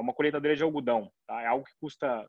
uma 0.00 0.12
colheitadeira 0.12 0.56
de 0.56 0.62
algodão, 0.62 1.10
tá? 1.26 1.40
é 1.42 1.46
algo 1.46 1.64
que 1.64 1.72
custa 1.80 2.26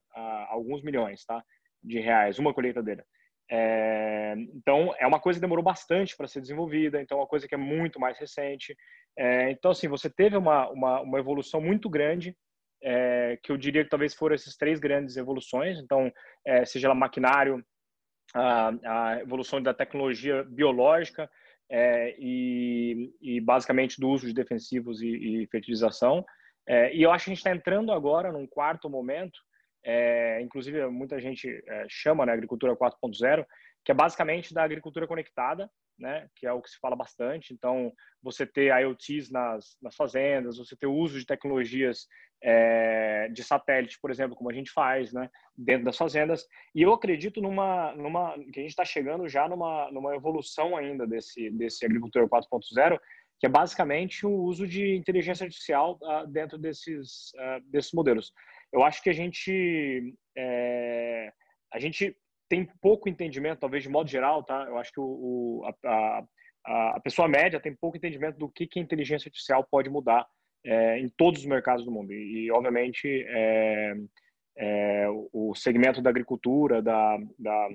alguns 0.50 0.84
milhões 0.84 1.26
tá? 1.26 1.44
de 1.84 2.00
reais, 2.00 2.38
uma 2.40 2.54
colheitadeira. 2.54 3.06
É, 3.50 4.34
então, 4.54 4.94
é 5.00 5.06
uma 5.06 5.20
coisa 5.20 5.38
que 5.38 5.42
demorou 5.42 5.64
bastante 5.64 6.16
para 6.16 6.28
ser 6.28 6.42
desenvolvida, 6.42 7.02
então 7.02 7.18
é 7.18 7.22
uma 7.22 7.28
coisa 7.28 7.48
que 7.48 7.56
é 7.56 7.58
muito 7.58 8.00
mais 8.00 8.18
recente. 8.18 8.76
É, 9.18 9.52
então, 9.52 9.72
assim, 9.72 9.88
você 9.88 10.10
teve 10.10 10.36
uma, 10.36 10.70
uma, 10.70 11.02
uma 11.02 11.20
evolução 11.20 11.62
muito 11.62 11.90
grande 11.90 12.36
é, 12.84 13.38
que 13.42 13.52
eu 13.52 13.58
diria 13.58 13.84
que 13.84 13.90
talvez 13.90 14.14
foram 14.14 14.36
essas 14.36 14.56
três 14.56 14.80
grandes 14.80 15.18
evoluções. 15.18 15.80
Então, 15.80 16.12
é, 16.46 16.66
seja 16.66 16.90
lá 16.90 16.96
maquinário, 16.96 17.64
a, 18.34 18.72
a, 18.86 19.22
evolução 19.22 19.62
da 19.62 19.74
tecnologia 19.74 20.44
biológica 20.44 21.30
é, 21.70 22.16
e, 22.20 23.14
e, 23.22 23.42
basicamente 23.42 24.00
do 24.00 24.10
uso 24.10 24.28
de 24.28 24.34
defensivos 24.34 25.02
e, 25.02 25.08
e 25.44 25.48
fertilização. 25.48 26.26
É, 26.68 26.96
e 26.96 27.02
eu 27.02 27.12
acho 27.12 27.26
que 27.26 27.32
a 27.32 27.34
gente 27.34 27.40
está 27.40 27.52
entrando 27.52 27.92
agora 27.92 28.32
num 28.32 28.48
quarto 28.48 28.90
momento, 28.90 29.40
é, 29.86 30.42
inclusive 30.42 30.86
muita 30.88 31.20
gente 31.20 31.48
é, 31.68 31.86
chama 31.88 32.26
né, 32.26 32.34
agricultura 32.34 32.76
4.0, 32.76 33.46
que 33.84 33.92
é 33.92 33.96
basicamente 33.96 34.54
da 34.54 34.64
agricultura 34.64 35.08
conectada, 35.08 35.70
né, 35.98 36.28
que 36.36 36.46
é 36.48 36.52
o 36.52 36.62
que 36.62 36.70
se 36.70 36.80
fala 36.80 36.96
bastante. 36.96 37.54
Então, 37.54 37.94
você 38.22 38.46
ter 38.46 38.74
IoTs 38.82 39.30
nas, 39.30 39.78
nas 39.82 39.96
fazendas, 39.96 40.58
você 40.58 40.76
ter 40.76 40.88
o 40.88 40.94
uso 40.94 41.20
de 41.20 41.26
tecnologias 41.26 42.08
é, 42.44 43.30
de 43.30 43.44
satélite, 43.44 44.00
por 44.02 44.12
exemplo, 44.12 44.36
como 44.36 44.50
a 44.50 44.54
gente 44.54 44.72
faz, 44.72 45.14
né, 45.14 45.30
dentro 45.56 45.86
das 45.86 45.98
fazendas. 45.98 46.46
E 46.74 46.82
eu 46.82 46.92
acredito 46.92 47.40
numa, 47.40 47.94
numa 47.96 48.34
que 48.52 48.60
a 48.60 48.64
gente 48.64 48.72
está 48.72 48.84
chegando 48.84 49.28
já 49.28 49.48
numa, 49.48 49.90
numa 49.92 50.16
evolução 50.16 50.76
ainda 50.76 51.08
desse 51.08 51.50
desse 51.52 51.86
agricultura 51.86 52.28
4.0, 52.28 53.00
que 53.40 53.46
é 53.46 53.50
basicamente 53.50 54.26
o 54.26 54.32
uso 54.32 54.68
de 54.68 54.96
inteligência 54.96 55.46
artificial 55.46 56.00
uh, 56.02 56.28
dentro 56.28 56.58
desses 56.58 57.32
uh, 57.34 57.62
desses 57.70 57.92
modelos. 57.94 58.34
Eu 58.76 58.84
acho 58.84 59.02
que 59.02 59.10
a 59.10 59.14
gente 59.14 60.14
é, 60.38 61.32
a 61.72 61.80
gente 61.80 62.14
tem 62.50 62.66
pouco 62.82 63.08
entendimento, 63.08 63.62
talvez 63.62 63.82
de 63.84 63.90
modo 63.90 64.10
geral, 64.10 64.44
tá? 64.44 64.66
Eu 64.68 64.78
acho 64.78 64.92
que 64.92 65.00
o, 65.00 65.04
o 65.04 65.66
a, 65.86 66.26
a, 66.66 66.98
a, 66.98 67.00
pessoa 67.00 67.26
média 67.26 67.58
tem 67.58 67.74
pouco 67.74 67.96
entendimento 67.96 68.38
do 68.38 68.50
que, 68.50 68.68
que 68.68 68.78
a 68.78 68.82
inteligência 68.82 69.30
artificial 69.30 69.66
pode 69.72 69.90
mudar 69.90 70.28
é, 70.66 71.00
em 71.00 71.08
todos 71.08 71.40
os 71.40 71.46
mercados 71.46 71.86
do 71.86 71.92
mundo. 71.92 72.12
E, 72.12 72.48
e 72.48 72.52
obviamente, 72.52 73.08
é, 73.30 73.96
é, 74.58 75.08
o 75.32 75.56
segmento 75.56 76.02
da 76.02 76.10
agricultura, 76.10 76.82
da, 76.82 77.18
da, 77.40 77.70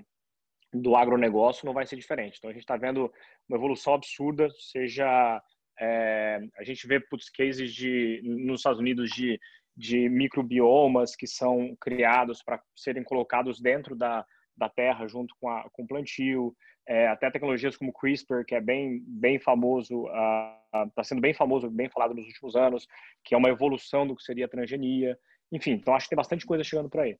do 0.70 0.94
agronegócio 0.96 1.64
não 1.64 1.72
vai 1.72 1.86
ser 1.86 1.96
diferente. 1.96 2.36
Então, 2.36 2.50
a 2.50 2.52
gente 2.52 2.62
está 2.62 2.76
vendo 2.76 3.10
uma 3.48 3.56
evolução 3.56 3.94
absurda, 3.94 4.48
seja... 4.70 5.42
É, 5.82 6.38
a 6.58 6.62
gente 6.62 6.86
vê 6.86 7.00
putz, 7.00 7.30
cases 7.30 7.72
de, 7.72 8.20
nos 8.22 8.60
Estados 8.60 8.78
Unidos 8.78 9.08
de, 9.12 9.40
de 9.76 10.08
microbiomas 10.08 11.16
que 11.16 11.26
são 11.26 11.76
criados 11.80 12.42
para 12.42 12.62
serem 12.76 13.02
colocados 13.02 13.60
dentro 13.60 13.94
da, 13.96 14.24
da 14.56 14.68
terra 14.68 15.06
junto 15.06 15.34
com, 15.40 15.48
a, 15.48 15.68
com 15.70 15.82
o 15.84 15.86
plantio, 15.86 16.54
é, 16.86 17.06
até 17.08 17.30
tecnologias 17.30 17.76
como 17.76 17.92
CRISPR, 17.92 18.44
que 18.44 18.54
é 18.54 18.60
bem, 18.60 19.02
bem 19.06 19.38
famoso, 19.38 20.06
está 20.06 21.02
uh, 21.02 21.04
sendo 21.04 21.20
bem 21.20 21.32
famoso, 21.32 21.70
bem 21.70 21.88
falado 21.88 22.14
nos 22.14 22.26
últimos 22.26 22.56
anos, 22.56 22.86
que 23.24 23.34
é 23.34 23.38
uma 23.38 23.48
evolução 23.48 24.06
do 24.06 24.16
que 24.16 24.22
seria 24.22 24.46
a 24.46 24.48
transgenia. 24.48 25.16
Enfim, 25.52 25.72
então 25.72 25.94
acho 25.94 26.06
que 26.06 26.10
tem 26.10 26.16
bastante 26.16 26.44
coisa 26.44 26.64
chegando 26.64 26.90
por 26.90 27.00
aí. 27.00 27.16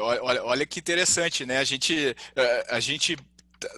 Olha, 0.00 0.44
olha 0.44 0.66
que 0.66 0.78
interessante, 0.78 1.46
né? 1.46 1.58
A 1.58 1.64
gente, 1.64 2.14
é, 2.36 2.66
a 2.74 2.80
gente 2.80 3.16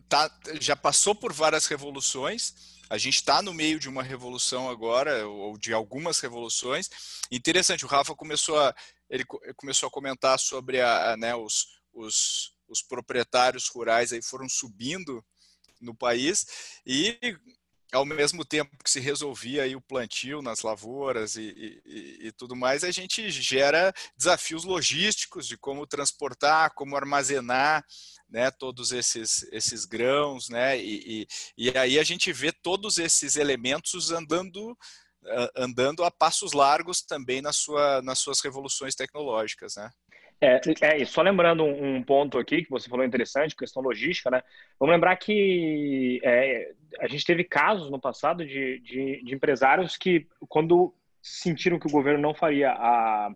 tá, 0.09 0.31
já 0.61 0.75
passou 0.75 1.15
por 1.15 1.33
várias 1.33 1.67
revoluções, 1.67 2.72
a 2.93 2.99
gente 2.99 3.15
está 3.15 3.41
no 3.41 3.55
meio 3.55 3.81
de 3.81 3.89
uma 3.89 4.03
revolução 4.03 4.69
agora, 4.69 5.27
ou 5.27 5.57
de 5.57 5.73
algumas 5.73 6.21
revoluções. 6.21 6.91
Interessante, 7.31 7.87
o 7.87 7.89
Rafa 7.89 8.15
começou 8.15 8.61
a, 8.61 8.75
ele 9.09 9.25
começou 9.57 9.87
a 9.87 9.91
comentar 9.91 10.39
sobre 10.39 10.79
a, 10.79 11.13
a 11.13 11.17
né, 11.17 11.35
os, 11.35 11.81
os, 11.91 12.53
os 12.69 12.83
proprietários 12.83 13.67
rurais 13.69 14.13
aí 14.13 14.21
foram 14.21 14.47
subindo 14.47 15.25
no 15.81 15.95
país 15.95 16.47
e 16.87 17.19
ao 17.93 18.05
mesmo 18.05 18.45
tempo 18.45 18.77
que 18.85 18.91
se 18.91 19.01
resolvia 19.01 19.63
aí 19.63 19.75
o 19.75 19.81
plantio 19.81 20.43
nas 20.43 20.61
lavouras 20.61 21.37
e, 21.37 21.81
e, 21.87 22.27
e, 22.27 22.33
tudo 22.33 22.55
mais, 22.55 22.85
a 22.85 22.91
gente 22.91 23.31
gera 23.31 23.95
desafios 24.19 24.65
logísticos 24.65 25.47
de 25.47 25.57
como 25.57 25.87
transportar, 25.87 26.75
como 26.75 26.95
armazenar 26.95 27.83
né, 28.33 28.51
todos 28.51 28.91
esses, 28.91 29.43
esses 29.53 29.85
grãos, 29.85 30.49
né, 30.49 30.79
e, 30.79 31.27
e, 31.59 31.69
e 31.69 31.79
aí 31.79 31.99
a 31.99 32.03
gente 32.03 32.33
vê 32.33 32.51
todos 32.51 32.99
esses 32.99 33.37
elementos 33.37 34.11
andando 34.11 34.77
andando 35.57 36.03
a 36.03 36.11
passos 36.11 36.53
largos 36.53 37.01
também 37.01 37.41
na 37.41 37.53
sua, 37.53 38.03
nas 38.03 38.19
suas 38.19 38.41
revoluções 38.41 38.97
tecnológicas, 38.97 39.77
né? 39.77 39.89
É, 40.41 40.61
é, 40.81 40.99
e 40.99 41.07
só 41.07 41.23
lembrando 41.23 41.63
um, 41.63 41.99
um, 41.99 42.03
ponto 42.03 42.37
aqui 42.37 42.65
que 42.65 42.71
você 42.71 42.89
falou 42.89 43.05
interessante, 43.05 43.55
questão 43.55 43.81
logística, 43.81 44.29
né? 44.29 44.43
Vamos 44.79 44.93
lembrar 44.93 45.15
que 45.15 46.21
é, 46.25 46.73
a 46.99 47.07
gente 47.07 47.25
teve 47.25 47.45
casos 47.45 47.89
no 47.89 48.01
passado 48.01 48.45
de, 48.45 48.81
de, 48.81 49.23
de, 49.23 49.35
empresários 49.35 49.97
que, 49.97 50.27
quando 50.49 50.93
sentiram 51.23 51.79
que 51.79 51.87
o 51.87 51.93
governo 51.93 52.21
não 52.21 52.35
faria 52.35 52.73
a, 52.73 53.33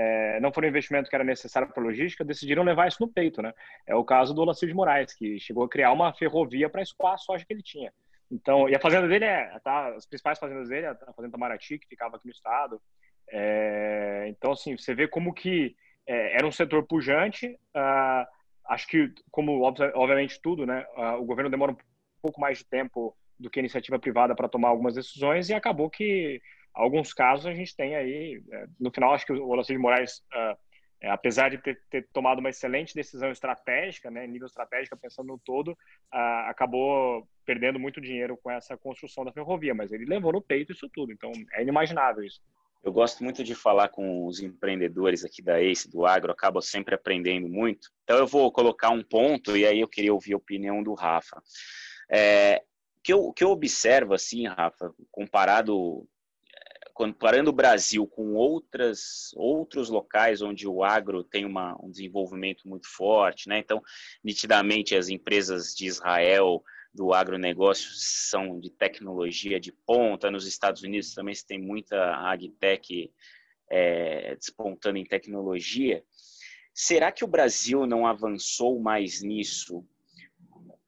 é, 0.00 0.38
não 0.38 0.52
foi 0.52 0.64
o 0.64 0.68
investimento 0.68 1.10
que 1.10 1.16
era 1.16 1.24
necessário 1.24 1.68
para 1.68 1.82
a 1.82 1.84
logística, 1.84 2.24
decidiram 2.24 2.62
levar 2.62 2.86
isso 2.86 2.98
no 3.00 3.12
peito, 3.12 3.42
né? 3.42 3.52
É 3.84 3.96
o 3.96 4.04
caso 4.04 4.32
do 4.32 4.40
Olacir 4.40 4.68
de 4.68 4.74
Moraes, 4.74 5.12
que 5.12 5.40
chegou 5.40 5.64
a 5.64 5.68
criar 5.68 5.90
uma 5.90 6.14
ferrovia 6.14 6.70
para 6.70 6.82
escoar 6.82 7.14
a 7.14 7.18
soja 7.18 7.44
que 7.44 7.52
ele 7.52 7.64
tinha. 7.64 7.92
Então, 8.30 8.68
e 8.68 8.76
a 8.76 8.80
fazenda 8.80 9.08
dele 9.08 9.24
é, 9.24 9.58
tá, 9.58 9.88
as 9.96 10.06
principais 10.06 10.38
fazendas 10.38 10.68
dele, 10.68 10.86
a 10.86 10.94
fazenda 10.94 11.32
Tamaraty, 11.32 11.80
que 11.80 11.88
ficava 11.88 12.14
aqui 12.14 12.26
no 12.26 12.32
estado. 12.32 12.80
É, 13.28 14.26
então, 14.28 14.52
assim, 14.52 14.76
você 14.76 14.94
vê 14.94 15.08
como 15.08 15.34
que 15.34 15.74
é, 16.06 16.36
era 16.36 16.46
um 16.46 16.52
setor 16.52 16.86
pujante. 16.86 17.48
Uh, 17.74 18.24
acho 18.68 18.86
que, 18.86 19.12
como 19.32 19.62
obviamente 19.62 20.40
tudo, 20.40 20.64
né, 20.64 20.86
uh, 20.96 21.20
o 21.20 21.24
governo 21.24 21.50
demora 21.50 21.72
um 21.72 21.76
pouco 22.22 22.40
mais 22.40 22.58
de 22.58 22.66
tempo 22.66 23.16
do 23.36 23.50
que 23.50 23.58
a 23.58 23.62
iniciativa 23.62 23.98
privada 23.98 24.32
para 24.36 24.48
tomar 24.48 24.68
algumas 24.68 24.94
decisões 24.94 25.48
e 25.48 25.54
acabou 25.54 25.90
que 25.90 26.40
alguns 26.78 27.12
casos 27.12 27.46
a 27.46 27.54
gente 27.54 27.76
tem 27.76 27.94
aí, 27.96 28.42
é, 28.50 28.66
no 28.78 28.90
final 28.90 29.12
acho 29.12 29.26
que 29.26 29.32
o 29.32 29.48
Olacir 29.48 29.76
de 29.76 29.82
Moraes 29.82 30.18
uh, 30.32 30.56
é, 31.00 31.08
apesar 31.10 31.48
de 31.50 31.58
ter, 31.58 31.80
ter, 31.88 32.08
tomado 32.12 32.40
uma 32.40 32.50
excelente 32.50 32.94
decisão 32.94 33.30
estratégica, 33.30 34.10
né, 34.10 34.26
nível 34.26 34.46
estratégico, 34.46 34.96
pensando 34.96 35.28
no 35.28 35.38
todo, 35.38 35.72
uh, 35.72 36.48
acabou 36.48 37.28
perdendo 37.44 37.78
muito 37.78 38.00
dinheiro 38.00 38.36
com 38.36 38.50
essa 38.50 38.76
construção 38.76 39.24
da 39.24 39.32
ferrovia, 39.32 39.74
mas 39.74 39.92
ele 39.92 40.04
levou 40.04 40.32
no 40.32 40.42
peito 40.42 40.72
isso 40.72 40.88
tudo, 40.92 41.12
então 41.12 41.30
é 41.52 41.62
inimaginável 41.62 42.24
isso. 42.24 42.40
Eu 42.82 42.92
gosto 42.92 43.22
muito 43.22 43.44
de 43.44 43.54
falar 43.54 43.88
com 43.88 44.26
os 44.26 44.40
empreendedores 44.40 45.24
aqui 45.24 45.42
da 45.42 45.60
ACE, 45.60 45.90
do 45.90 46.06
agro, 46.06 46.32
acabo 46.32 46.60
sempre 46.60 46.94
aprendendo 46.94 47.48
muito. 47.48 47.90
Então 48.04 48.16
eu 48.18 48.26
vou 48.26 48.50
colocar 48.52 48.90
um 48.90 49.02
ponto 49.02 49.56
e 49.56 49.66
aí 49.66 49.80
eu 49.80 49.88
queria 49.88 50.14
ouvir 50.14 50.32
a 50.32 50.36
opinião 50.36 50.82
do 50.82 50.94
Rafa. 50.94 51.42
É, 52.10 52.62
que 53.02 53.12
eu, 53.12 53.32
que 53.32 53.42
eu 53.42 53.50
observo 53.50 54.14
assim, 54.14 54.46
Rafa, 54.46 54.92
comparado 55.10 56.06
comparando 56.98 57.50
o 57.50 57.52
Brasil 57.52 58.04
com 58.08 58.34
outras, 58.34 59.30
outros 59.36 59.88
locais 59.88 60.42
onde 60.42 60.66
o 60.66 60.82
agro 60.82 61.22
tem 61.22 61.44
uma, 61.44 61.78
um 61.80 61.88
desenvolvimento 61.88 62.66
muito 62.66 62.88
forte, 62.88 63.48
né? 63.48 63.60
Então, 63.60 63.80
nitidamente, 64.22 64.96
as 64.96 65.08
empresas 65.08 65.76
de 65.76 65.86
Israel 65.86 66.60
do 66.92 67.14
agronegócio 67.14 67.88
são 67.92 68.58
de 68.58 68.68
tecnologia 68.68 69.60
de 69.60 69.70
ponta. 69.70 70.28
Nos 70.28 70.44
Estados 70.44 70.82
Unidos 70.82 71.14
também 71.14 71.36
se 71.36 71.46
tem 71.46 71.60
muita 71.60 72.16
agtech 72.16 73.12
é, 73.70 74.34
despontando 74.34 74.98
em 74.98 75.04
tecnologia. 75.04 76.02
Será 76.74 77.12
que 77.12 77.22
o 77.24 77.28
Brasil 77.28 77.86
não 77.86 78.08
avançou 78.08 78.80
mais 78.80 79.22
nisso 79.22 79.86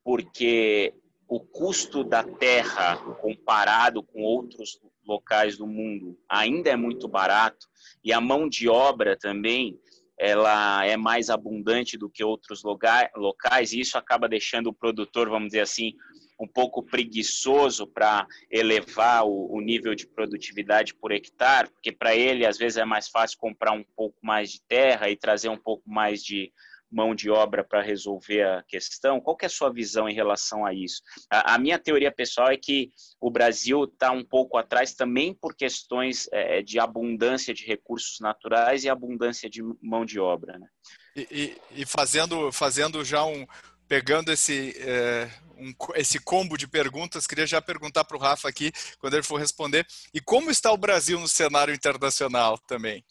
porque 0.02 0.93
o 1.31 1.39
custo 1.39 2.03
da 2.03 2.25
terra 2.25 2.97
comparado 3.21 4.03
com 4.03 4.21
outros 4.21 4.81
locais 5.07 5.57
do 5.57 5.65
mundo 5.65 6.19
ainda 6.29 6.71
é 6.71 6.77
muito 6.77 7.07
barato 7.07 7.69
e 8.03 8.13
a 8.13 8.21
mão 8.21 8.49
de 8.49 8.69
obra 8.69 9.17
também 9.17 9.79
ela 10.19 10.85
é 10.85 10.97
mais 10.97 11.31
abundante 11.31 11.97
do 11.97 12.11
que 12.11 12.23
outros 12.23 12.63
locais, 12.63 13.73
e 13.73 13.81
isso 13.81 13.97
acaba 13.97 14.29
deixando 14.29 14.67
o 14.67 14.75
produtor, 14.75 15.31
vamos 15.31 15.49
dizer 15.49 15.61
assim, 15.61 15.95
um 16.39 16.47
pouco 16.47 16.83
preguiçoso 16.83 17.87
para 17.87 18.27
elevar 18.51 19.25
o, 19.25 19.51
o, 19.51 19.63
nível 19.63 19.95
de 19.95 20.07
produtividade 20.07 20.95
por 20.95 21.11
hectare, 21.11 21.71
porque 21.71 21.91
para 21.91 22.15
ele 22.15 22.45
às 22.45 22.59
vezes 22.59 22.77
é 22.77 22.85
mais 22.85 23.09
fácil 23.09 23.39
comprar 23.39 23.73
um 23.73 23.85
pouco 23.97 24.19
mais 24.23 24.51
de 24.51 24.61
terra 24.69 25.09
e 25.09 25.17
trazer 25.17 25.49
um 25.49 25.57
pouco 25.57 25.89
mais 25.89 26.23
de 26.23 26.53
mão 26.90 27.14
de 27.14 27.30
obra 27.30 27.62
para 27.62 27.82
resolver 27.82 28.42
a 28.42 28.62
questão. 28.62 29.20
Qual 29.20 29.37
que 29.37 29.44
é 29.44 29.49
a 29.49 29.50
sua 29.50 29.73
visão 29.73 30.09
em 30.09 30.14
relação 30.14 30.64
a 30.64 30.75
isso? 30.75 31.02
A, 31.30 31.54
a 31.54 31.59
minha 31.59 31.78
teoria 31.78 32.11
pessoal 32.11 32.50
é 32.50 32.56
que 32.56 32.90
o 33.20 33.30
Brasil 33.30 33.85
está 33.85 34.11
um 34.11 34.25
pouco 34.25 34.59
atrás 34.59 34.94
também 34.94 35.32
por 35.32 35.54
questões 35.54 36.28
é, 36.32 36.62
de 36.62 36.78
abundância 36.78 37.54
de 37.54 37.64
recursos 37.64 38.18
naturais 38.20 38.85
e 38.85 38.88
abundância 38.88 39.49
de 39.49 39.62
mão 39.80 40.04
de 40.04 40.18
obra. 40.18 40.59
Né? 40.59 40.66
E, 41.14 41.28
e, 41.30 41.82
e 41.82 41.87
fazendo, 41.87 42.50
fazendo 42.52 43.04
já 43.04 43.25
um, 43.25 43.47
pegando 43.87 44.32
esse, 44.32 44.75
é, 44.78 45.28
um, 45.56 45.75
esse 45.97 46.18
combo 46.20 46.56
de 46.56 46.68
perguntas, 46.68 47.26
queria 47.26 47.47
já 47.47 47.61
perguntar 47.61 48.04
para 48.04 48.16
o 48.16 48.20
Rafa 48.20 48.49
aqui, 48.49 48.73
quando 48.99 49.14
ele 49.14 49.23
for 49.23 49.37
responder, 49.37 49.87
e 50.14 50.20
como 50.20 50.50
está 50.50 50.73
o 50.73 50.76
Brasil 50.76 51.18
no 51.18 51.28
cenário 51.28 51.75
internacional 51.75 52.56
também? 52.59 53.04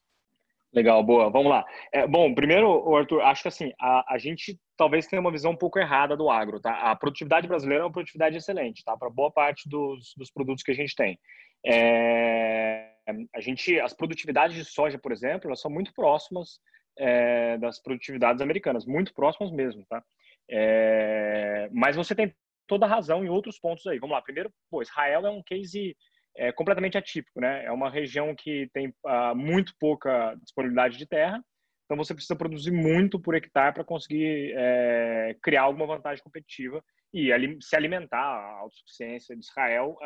Legal, 0.72 1.04
boa. 1.04 1.30
Vamos 1.32 1.50
lá. 1.50 1.66
É, 1.92 2.06
bom, 2.06 2.34
primeiro, 2.34 2.96
Arthur, 2.96 3.22
acho 3.22 3.42
que 3.42 3.48
assim, 3.48 3.72
a, 3.80 4.14
a 4.14 4.18
gente 4.20 4.60
talvez 4.78 5.08
tenha 5.08 5.20
uma 5.20 5.32
visão 5.32 5.52
um 5.52 5.58
pouco 5.58 5.80
errada 5.80 6.16
do 6.16 6.30
agro, 6.30 6.60
tá? 6.60 6.74
A 6.92 6.96
produtividade 6.96 7.48
brasileira 7.48 7.84
é 7.84 7.86
uma 7.86 7.92
produtividade 7.92 8.38
excelente, 8.38 8.84
tá? 8.84 8.96
Para 8.96 9.10
boa 9.10 9.32
parte 9.32 9.68
dos, 9.68 10.14
dos 10.16 10.32
produtos 10.32 10.64
que 10.64 10.72
a 10.72 10.76
gente 10.76 10.96
tem. 10.96 11.20
É, 11.66 12.92
a 13.36 13.42
gente, 13.42 13.80
as 13.80 13.94
produtividades 13.94 14.56
de 14.56 14.64
soja, 14.64 15.00
por 15.00 15.12
exemplo, 15.12 15.48
elas 15.48 15.60
são 15.60 15.72
muito 15.72 15.92
próximas 15.94 16.60
é, 16.98 17.58
das 17.58 17.82
produtividades 17.82 18.42
americanas, 18.42 18.86
muito 18.86 19.14
próximas 19.14 19.52
mesmo, 19.52 19.84
tá? 19.90 20.04
É, 20.50 21.70
mas 21.74 21.96
você 21.96 22.14
tem 22.14 22.34
toda 22.68 22.86
a 22.86 22.90
razão 22.90 23.26
em 23.26 23.30
outros 23.30 23.60
pontos 23.60 23.86
aí. 23.88 23.98
Vamos 23.98 24.16
lá. 24.16 24.22
Primeiro, 24.22 24.52
pô, 24.70 24.82
Israel 24.84 25.26
é 25.26 25.30
um 25.30 25.42
case 25.42 25.98
é 26.40 26.52
completamente 26.52 26.98
atípico, 26.98 27.42
né? 27.42 27.66
É 27.66 27.72
uma 27.72 27.90
região 27.90 28.34
que 28.36 28.70
tem 28.74 28.94
uh, 29.06 29.36
muito 29.36 29.74
pouca 29.80 30.36
disponibilidade 30.42 30.98
de 30.98 31.06
terra, 31.06 31.44
então 31.90 31.98
você 31.98 32.14
precisa 32.14 32.36
produzir 32.36 32.72
muito 32.72 33.20
por 33.20 33.34
hectare 33.34 33.74
para 33.74 33.84
conseguir 33.84 34.54
é, 34.56 35.36
criar 35.42 35.64
alguma 35.64 35.88
vantagem 35.88 36.24
competitiva 36.24 36.84
e 37.12 37.32
se 37.62 37.76
alimentar. 37.76 38.20
A 38.20 38.60
autossuficiência 38.60 39.36
de 39.36 39.44
Israel, 39.44 39.98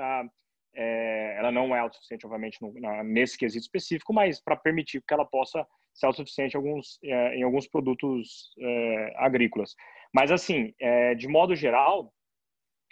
é, 0.74 1.36
ela 1.38 1.52
não 1.52 1.76
é 1.76 1.80
autossuficiente, 1.80 2.26
obviamente, 2.26 2.62
no, 2.62 2.74
na, 2.80 3.04
nesse 3.04 3.38
quesito 3.38 3.64
específico, 3.64 4.14
mas 4.14 4.42
para 4.42 4.56
permitir 4.56 5.04
que 5.06 5.14
ela 5.14 5.26
possa 5.26 5.68
ser 5.94 6.06
autossuficiente 6.06 6.56
alguns, 6.56 6.98
é, 7.04 7.36
em 7.36 7.44
alguns 7.44 7.68
produtos 7.68 8.54
é, 8.58 9.14
agrícolas. 9.18 9.76
Mas, 10.16 10.32
assim, 10.32 10.74
é, 10.80 11.14
de 11.16 11.28
modo 11.28 11.54
geral, 11.54 12.14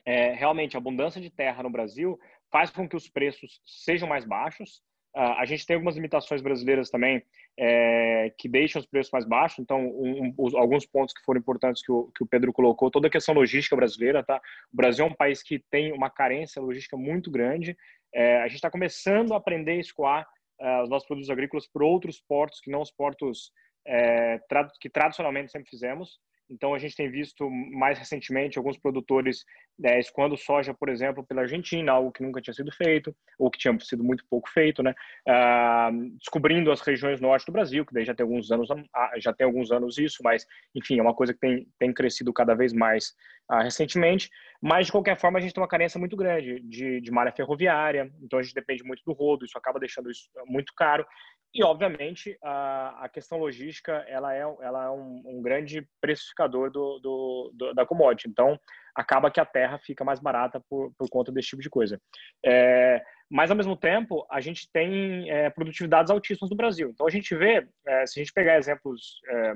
é, 0.05 0.33
realmente 0.33 0.75
a 0.75 0.79
abundância 0.79 1.21
de 1.21 1.29
terra 1.29 1.63
no 1.63 1.69
Brasil 1.69 2.19
faz 2.51 2.69
com 2.69 2.87
que 2.87 2.95
os 2.95 3.07
preços 3.09 3.61
sejam 3.65 4.07
mais 4.07 4.25
baixos. 4.25 4.81
Uh, 5.15 5.35
a 5.37 5.45
gente 5.45 5.65
tem 5.65 5.75
algumas 5.75 5.95
limitações 5.95 6.41
brasileiras 6.41 6.89
também 6.89 7.21
é, 7.59 8.33
que 8.37 8.47
deixam 8.47 8.79
os 8.79 8.85
preços 8.85 9.11
mais 9.11 9.25
baixos. 9.25 9.59
Então, 9.59 9.85
um, 9.85 10.33
um, 10.37 10.57
alguns 10.57 10.85
pontos 10.85 11.13
que 11.13 11.23
foram 11.23 11.39
importantes 11.39 11.83
que 11.83 11.91
o, 11.91 12.09
que 12.15 12.23
o 12.23 12.25
Pedro 12.25 12.53
colocou, 12.53 12.89
toda 12.89 13.07
a 13.07 13.11
questão 13.11 13.35
logística 13.35 13.75
brasileira, 13.75 14.23
tá? 14.23 14.41
O 14.71 14.75
Brasil 14.75 15.05
é 15.05 15.07
um 15.07 15.13
país 15.13 15.43
que 15.43 15.59
tem 15.59 15.91
uma 15.91 16.09
carência 16.09 16.61
logística 16.61 16.95
muito 16.95 17.29
grande. 17.29 17.77
É, 18.13 18.37
a 18.37 18.47
gente 18.47 18.55
está 18.55 18.71
começando 18.71 19.33
a 19.33 19.37
aprender 19.37 19.73
a 19.73 19.81
escoar 19.81 20.27
uh, 20.61 20.83
os 20.83 20.89
nossos 20.89 21.07
produtos 21.07 21.29
agrícolas 21.29 21.67
por 21.67 21.83
outros 21.83 22.21
portos 22.21 22.61
que 22.61 22.71
não 22.71 22.81
os 22.81 22.91
portos 22.91 23.51
é, 23.85 24.39
que 24.79 24.89
tradicionalmente 24.89 25.51
sempre 25.51 25.69
fizemos. 25.69 26.19
Então, 26.51 26.73
a 26.73 26.79
gente 26.79 26.95
tem 26.95 27.09
visto 27.09 27.49
mais 27.49 27.97
recentemente 27.97 28.57
alguns 28.57 28.77
produtores 28.77 29.45
é, 29.83 29.99
escoando 29.99 30.35
soja, 30.35 30.73
por 30.73 30.89
exemplo, 30.89 31.25
pela 31.25 31.41
Argentina, 31.43 31.93
algo 31.93 32.11
que 32.11 32.21
nunca 32.21 32.41
tinha 32.41 32.53
sido 32.53 32.71
feito, 32.71 33.15
ou 33.39 33.49
que 33.49 33.57
tinha 33.57 33.75
sido 33.79 34.03
muito 34.03 34.25
pouco 34.29 34.49
feito, 34.49 34.83
né? 34.83 34.93
Ah, 35.27 35.89
descobrindo 36.19 36.71
as 36.71 36.81
regiões 36.81 37.21
norte 37.21 37.45
do 37.45 37.53
Brasil, 37.53 37.85
que 37.85 37.93
daí 37.93 38.03
já 38.03 38.13
tem 38.13 38.25
alguns 38.25 38.51
anos, 38.51 38.69
ah, 38.93 39.11
já 39.17 39.33
tem 39.33 39.45
alguns 39.45 39.71
anos 39.71 39.97
isso, 39.97 40.17
mas, 40.23 40.45
enfim, 40.75 40.99
é 40.99 41.01
uma 41.01 41.15
coisa 41.15 41.33
que 41.33 41.39
tem, 41.39 41.67
tem 41.79 41.93
crescido 41.93 42.33
cada 42.33 42.53
vez 42.53 42.73
mais 42.73 43.15
ah, 43.49 43.63
recentemente. 43.63 44.29
Mas, 44.61 44.85
de 44.85 44.91
qualquer 44.91 45.17
forma, 45.17 45.39
a 45.39 45.41
gente 45.41 45.53
tem 45.53 45.61
uma 45.61 45.67
carência 45.67 45.99
muito 45.99 46.15
grande 46.15 46.59
de, 46.61 47.01
de 47.01 47.11
malha 47.11 47.31
ferroviária, 47.31 48.11
então 48.21 48.37
a 48.39 48.43
gente 48.43 48.53
depende 48.53 48.83
muito 48.83 49.01
do 49.05 49.13
rodo, 49.13 49.43
isso 49.45 49.57
acaba 49.57 49.79
deixando 49.79 50.09
isso 50.11 50.29
muito 50.45 50.71
caro. 50.75 51.05
E, 51.53 51.63
obviamente, 51.63 52.37
a, 52.41 53.05
a 53.05 53.09
questão 53.09 53.37
logística 53.37 54.05
ela 54.07 54.33
é, 54.33 54.39
ela 54.39 54.85
é 54.85 54.89
um, 54.89 55.21
um 55.25 55.41
grande 55.41 55.85
precificador 55.99 56.71
do, 56.71 56.99
do, 56.99 57.51
do, 57.53 57.73
da 57.73 57.85
commodity. 57.85 58.29
Então, 58.29 58.57
acaba 58.95 59.29
que 59.29 59.39
a 59.39 59.45
terra 59.45 59.77
fica 59.77 60.05
mais 60.05 60.19
barata 60.19 60.61
por, 60.69 60.93
por 60.97 61.09
conta 61.09 61.29
desse 61.31 61.49
tipo 61.49 61.61
de 61.61 61.69
coisa. 61.69 61.99
É, 62.45 63.03
mas, 63.29 63.51
ao 63.51 63.57
mesmo 63.57 63.75
tempo, 63.75 64.25
a 64.31 64.39
gente 64.39 64.69
tem 64.71 65.29
é, 65.29 65.49
produtividades 65.49 66.09
altíssimas 66.09 66.49
no 66.49 66.55
Brasil. 66.55 66.89
Então, 66.89 67.05
a 67.05 67.11
gente 67.11 67.35
vê, 67.35 67.67
é, 67.85 68.05
se 68.05 68.19
a 68.19 68.23
gente 68.23 68.33
pegar 68.33 68.57
exemplos 68.57 69.19
é, 69.27 69.53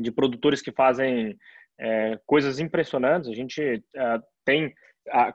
de 0.00 0.10
produtores 0.10 0.60
que 0.60 0.72
fazem 0.72 1.36
é, 1.78 2.18
coisas 2.26 2.58
impressionantes, 2.58 3.28
a 3.28 3.34
gente 3.34 3.60
é, 3.62 4.18
tem 4.44 4.72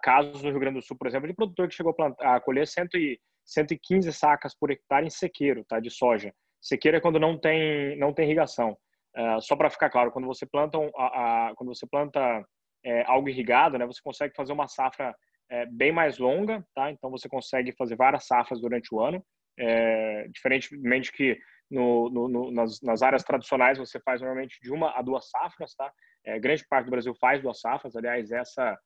casos 0.01 0.41
no 0.41 0.49
Rio 0.49 0.59
Grande 0.59 0.79
do 0.79 0.85
Sul, 0.85 0.97
por 0.97 1.07
exemplo, 1.07 1.27
de 1.27 1.33
produtor 1.33 1.67
que 1.67 1.75
chegou 1.75 1.91
a, 1.91 1.95
plantar, 1.95 2.35
a 2.35 2.39
colher 2.39 2.65
cento 2.67 2.97
e 2.97 3.19
115 3.45 4.11
sacas 4.13 4.55
por 4.57 4.71
hectare 4.71 5.05
em 5.05 5.09
sequeiro, 5.09 5.63
tá? 5.65 5.79
De 5.79 5.89
soja. 5.89 6.33
Sequeiro 6.61 6.97
é 6.97 7.01
quando 7.01 7.19
não 7.19 7.37
tem 7.37 7.97
não 7.97 8.13
tem 8.13 8.25
irrigação. 8.25 8.77
Uh, 9.17 9.41
só 9.41 9.55
para 9.55 9.69
ficar 9.69 9.89
claro, 9.89 10.11
quando 10.11 10.27
você 10.27 10.45
planta 10.45 10.77
um, 10.77 10.89
a, 10.95 11.49
a, 11.49 11.55
quando 11.55 11.73
você 11.73 11.85
planta 11.87 12.45
é, 12.85 13.03
algo 13.05 13.29
irrigado, 13.29 13.77
né? 13.77 13.85
Você 13.85 14.01
consegue 14.03 14.33
fazer 14.35 14.53
uma 14.53 14.67
safra 14.67 15.15
é, 15.49 15.65
bem 15.65 15.91
mais 15.91 16.17
longa, 16.17 16.63
tá? 16.75 16.91
Então 16.91 17.09
você 17.09 17.27
consegue 17.27 17.73
fazer 17.73 17.95
várias 17.95 18.25
safras 18.25 18.61
durante 18.61 18.93
o 18.93 19.01
ano. 19.01 19.23
É, 19.57 20.27
diferentemente 20.29 21.11
que 21.11 21.37
no, 21.69 22.09
no, 22.09 22.27
no, 22.27 22.51
nas, 22.51 22.81
nas, 22.81 23.01
áreas 23.01 23.23
tradicionais 23.23 23.77
você 23.77 23.99
faz 23.99 24.21
normalmente 24.21 24.59
de 24.61 24.71
uma 24.71 24.97
a 24.97 25.01
duas 25.01 25.29
safras, 25.29 25.75
tá? 25.75 25.91
É, 26.25 26.39
grande 26.39 26.65
parte 26.67 26.85
do 26.85 26.91
Brasil 26.91 27.13
faz 27.15 27.41
duas 27.41 27.59
safras. 27.59 27.95
Aliás, 27.95 28.31
essa 28.31 28.77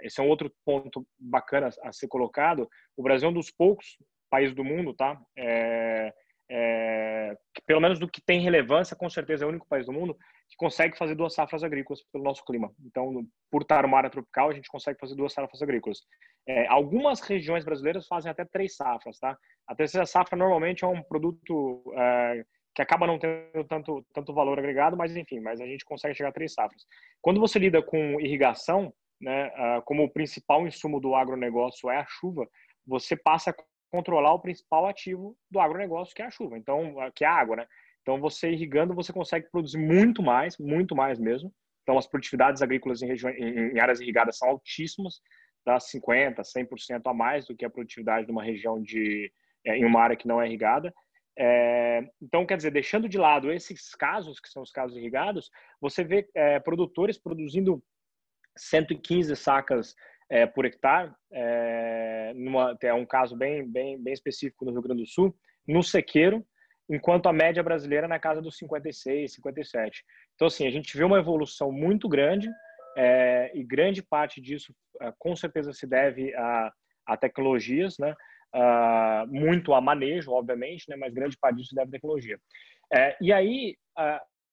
esse 0.00 0.20
é 0.20 0.24
um 0.24 0.28
outro 0.28 0.50
ponto 0.64 1.06
bacana 1.18 1.68
a 1.82 1.92
ser 1.92 2.08
colocado. 2.08 2.68
O 2.96 3.02
Brasil 3.02 3.28
é 3.28 3.30
um 3.30 3.34
dos 3.34 3.50
poucos 3.50 3.98
país 4.30 4.54
do 4.54 4.64
mundo, 4.64 4.94
tá? 4.94 5.20
É, 5.36 6.12
é, 6.50 7.36
que, 7.54 7.62
pelo 7.62 7.80
menos 7.80 7.98
do 7.98 8.08
que 8.08 8.20
tem 8.20 8.40
relevância, 8.40 8.96
com 8.96 9.08
certeza 9.08 9.44
é 9.44 9.46
o 9.46 9.50
único 9.50 9.66
país 9.66 9.86
do 9.86 9.92
mundo 9.92 10.16
que 10.48 10.56
consegue 10.56 10.96
fazer 10.96 11.14
duas 11.14 11.34
safras 11.34 11.64
agrícolas 11.64 12.02
pelo 12.12 12.24
nosso 12.24 12.44
clima. 12.44 12.70
Então, 12.84 13.24
por 13.50 13.62
estar 13.62 13.84
uma 13.84 13.96
área 13.96 14.10
tropical, 14.10 14.50
a 14.50 14.52
gente 14.52 14.68
consegue 14.68 14.98
fazer 14.98 15.14
duas 15.14 15.32
safras 15.32 15.62
agrícolas. 15.62 16.00
É, 16.46 16.66
algumas 16.66 17.20
regiões 17.20 17.64
brasileiras 17.64 18.06
fazem 18.06 18.30
até 18.30 18.44
três 18.44 18.76
safras, 18.76 19.18
tá? 19.18 19.36
A 19.66 19.74
terceira 19.74 20.04
safra 20.04 20.36
normalmente 20.36 20.84
é 20.84 20.88
um 20.88 21.02
produto 21.02 21.82
é, 21.96 22.44
que 22.74 22.82
acaba 22.82 23.06
não 23.06 23.18
tendo 23.18 23.64
tanto, 23.68 24.04
tanto 24.12 24.34
valor 24.34 24.58
agregado, 24.58 24.96
mas 24.96 25.16
enfim, 25.16 25.40
mas 25.40 25.60
a 25.60 25.66
gente 25.66 25.84
consegue 25.84 26.14
chegar 26.14 26.30
a 26.30 26.32
três 26.32 26.52
safras. 26.54 26.84
Quando 27.20 27.40
você 27.40 27.58
lida 27.58 27.82
com 27.82 28.20
irrigação, 28.20 28.92
né, 29.20 29.48
uh, 29.48 29.82
como 29.84 30.02
o 30.02 30.10
principal 30.10 30.66
insumo 30.66 31.00
do 31.00 31.14
agronegócio 31.14 31.88
é 31.90 31.98
a 31.98 32.06
chuva, 32.06 32.48
você 32.86 33.16
passa 33.16 33.54
controlar 33.92 34.32
o 34.32 34.40
principal 34.40 34.86
ativo 34.86 35.36
do 35.50 35.60
agronegócio, 35.60 36.14
que 36.14 36.22
é 36.22 36.24
a 36.24 36.30
chuva, 36.30 36.56
então, 36.56 36.94
que 37.14 37.24
é 37.24 37.28
a 37.28 37.34
água, 37.34 37.56
né? 37.56 37.66
Então, 38.00 38.18
você 38.18 38.50
irrigando, 38.50 38.94
você 38.94 39.12
consegue 39.12 39.48
produzir 39.50 39.78
muito 39.78 40.22
mais, 40.22 40.56
muito 40.58 40.96
mais 40.96 41.20
mesmo. 41.20 41.52
Então, 41.82 41.98
as 41.98 42.06
produtividades 42.06 42.62
agrícolas 42.62 43.02
em, 43.02 43.06
regiões, 43.06 43.36
em, 43.38 43.78
áreas 43.78 44.00
irrigadas 44.00 44.38
são 44.38 44.48
altíssimas, 44.48 45.20
dá 45.64 45.76
50%, 45.76 46.42
100% 46.42 47.02
a 47.04 47.14
mais 47.14 47.46
do 47.46 47.54
que 47.54 47.64
a 47.64 47.70
produtividade 47.70 48.26
de 48.26 48.32
uma 48.32 48.42
região 48.42 48.82
de, 48.82 49.30
é, 49.64 49.76
em 49.76 49.84
uma 49.84 50.00
área 50.00 50.16
que 50.16 50.26
não 50.26 50.40
é 50.40 50.46
irrigada. 50.46 50.92
É, 51.38 52.02
então, 52.20 52.46
quer 52.46 52.56
dizer, 52.56 52.70
deixando 52.70 53.08
de 53.08 53.18
lado 53.18 53.52
esses 53.52 53.94
casos, 53.94 54.40
que 54.40 54.48
são 54.48 54.62
os 54.62 54.70
casos 54.70 54.96
irrigados, 54.96 55.50
você 55.80 56.02
vê 56.02 56.28
é, 56.34 56.58
produtores 56.58 57.18
produzindo 57.18 57.82
115 58.56 59.36
sacas 59.36 59.94
é, 60.32 60.46
por 60.46 60.64
hectare, 60.64 61.12
é, 61.30 62.32
numa, 62.34 62.74
é 62.82 62.94
um 62.94 63.04
caso 63.04 63.36
bem, 63.36 63.70
bem, 63.70 64.02
bem 64.02 64.14
específico 64.14 64.64
no 64.64 64.70
Rio 64.70 64.80
Grande 64.80 65.02
do 65.02 65.06
Sul, 65.06 65.36
no 65.68 65.82
sequeiro, 65.82 66.42
enquanto 66.88 67.28
a 67.28 67.34
média 67.34 67.62
brasileira 67.62 68.06
é 68.06 68.08
na 68.08 68.18
casa 68.18 68.40
dos 68.40 68.56
56, 68.56 69.30
57. 69.30 70.02
Então, 70.34 70.48
assim, 70.48 70.66
a 70.66 70.70
gente 70.70 70.96
vê 70.96 71.04
uma 71.04 71.18
evolução 71.18 71.70
muito 71.70 72.08
grande 72.08 72.48
é, 72.96 73.52
e 73.54 73.62
grande 73.62 74.02
parte 74.02 74.40
disso, 74.40 74.74
é, 75.02 75.12
com 75.18 75.36
certeza, 75.36 75.70
se 75.74 75.86
deve 75.86 76.34
a, 76.34 76.72
a 77.06 77.16
tecnologias, 77.18 77.98
né? 77.98 78.14
Muito 79.28 79.74
a 79.74 79.82
manejo, 79.82 80.32
obviamente, 80.32 80.88
né? 80.88 80.96
mas 80.96 81.12
grande 81.12 81.36
parte 81.38 81.56
disso 81.56 81.70
se 81.70 81.74
deve 81.74 81.88
à 81.88 81.92
tecnologia. 81.92 82.38
É, 82.90 83.16
e 83.20 83.32
aí, 83.32 83.76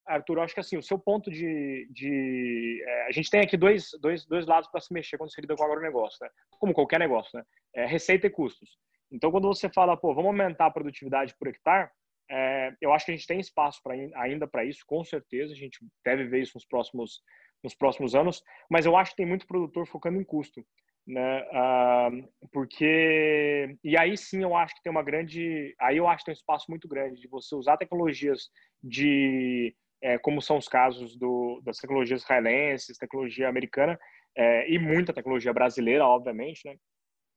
Arthur, 0.09 0.39
acho 0.39 0.53
que 0.53 0.59
assim, 0.59 0.77
o 0.77 0.83
seu 0.83 0.97
ponto 0.97 1.29
de. 1.31 1.87
de 1.91 2.83
é, 2.85 3.07
a 3.07 3.11
gente 3.11 3.29
tem 3.29 3.41
aqui 3.41 3.55
dois, 3.55 3.91
dois, 4.01 4.25
dois 4.25 4.45
lados 4.45 4.69
para 4.69 4.81
se 4.81 4.93
mexer 4.93 5.17
quando 5.17 5.31
se 5.31 5.39
lida 5.39 5.55
com 5.55 5.63
agronegócio, 5.63 6.17
né? 6.21 6.29
Como 6.51 6.73
qualquer 6.73 6.99
negócio, 6.99 7.37
né? 7.37 7.45
É 7.73 7.85
receita 7.85 8.27
e 8.27 8.29
custos. 8.29 8.77
Então, 9.11 9.31
quando 9.31 9.47
você 9.47 9.69
fala, 9.69 9.97
pô, 9.97 10.13
vamos 10.13 10.29
aumentar 10.29 10.67
a 10.67 10.71
produtividade 10.71 11.35
por 11.37 11.47
hectare, 11.47 11.89
É, 12.31 12.75
eu 12.79 12.93
acho 12.93 13.05
que 13.05 13.11
a 13.11 13.15
gente 13.15 13.25
tem 13.25 13.39
espaço 13.39 13.81
pra, 13.83 13.95
ainda 14.15 14.47
para 14.47 14.63
isso, 14.63 14.83
com 14.85 15.03
certeza. 15.03 15.53
A 15.53 15.55
gente 15.55 15.79
deve 16.05 16.25
ver 16.25 16.41
isso 16.41 16.53
nos 16.55 16.65
próximos, 16.65 17.23
nos 17.63 17.73
próximos 17.73 18.13
anos. 18.13 18.43
Mas 18.69 18.85
eu 18.85 18.95
acho 18.95 19.11
que 19.11 19.17
tem 19.17 19.25
muito 19.25 19.47
produtor 19.47 19.87
focando 19.87 20.19
em 20.19 20.23
custo. 20.23 20.63
Né? 21.07 21.47
Ah, 21.51 22.09
porque 22.51 23.75
e 23.83 23.97
aí 23.97 24.15
sim 24.15 24.43
eu 24.43 24.55
acho 24.55 24.75
que 24.75 24.83
tem 24.83 24.91
uma 24.91 25.01
grande 25.01 25.73
aí 25.79 25.97
eu 25.97 26.07
acho 26.07 26.19
que 26.19 26.25
tem 26.25 26.33
um 26.33 26.41
espaço 26.41 26.65
muito 26.69 26.87
grande 26.87 27.19
de 27.19 27.27
você 27.27 27.55
usar 27.55 27.77
tecnologias 27.77 28.51
de 28.83 29.75
é, 30.01 30.17
como 30.17 30.41
são 30.41 30.57
os 30.57 30.67
casos 30.67 31.17
do, 31.17 31.61
das 31.63 31.77
tecnologias 31.77 32.21
israelenses 32.21 32.97
tecnologia 32.97 33.49
americana 33.49 33.99
é, 34.37 34.71
e 34.71 34.79
muita 34.79 35.13
tecnologia 35.13 35.53
brasileira 35.53 36.05
obviamente 36.05 36.61
né 36.65 36.75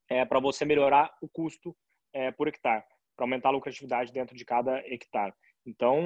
é, 0.09 0.25
para 0.25 0.39
você 0.39 0.65
melhorar 0.65 1.13
o 1.21 1.29
custo 1.29 1.75
é, 2.13 2.31
por 2.31 2.47
hectare 2.47 2.83
para 3.15 3.25
aumentar 3.25 3.49
a 3.49 3.51
lucratividade 3.51 4.11
dentro 4.11 4.35
de 4.35 4.45
cada 4.45 4.79
hectare. 4.87 5.33
Então, 5.65 6.01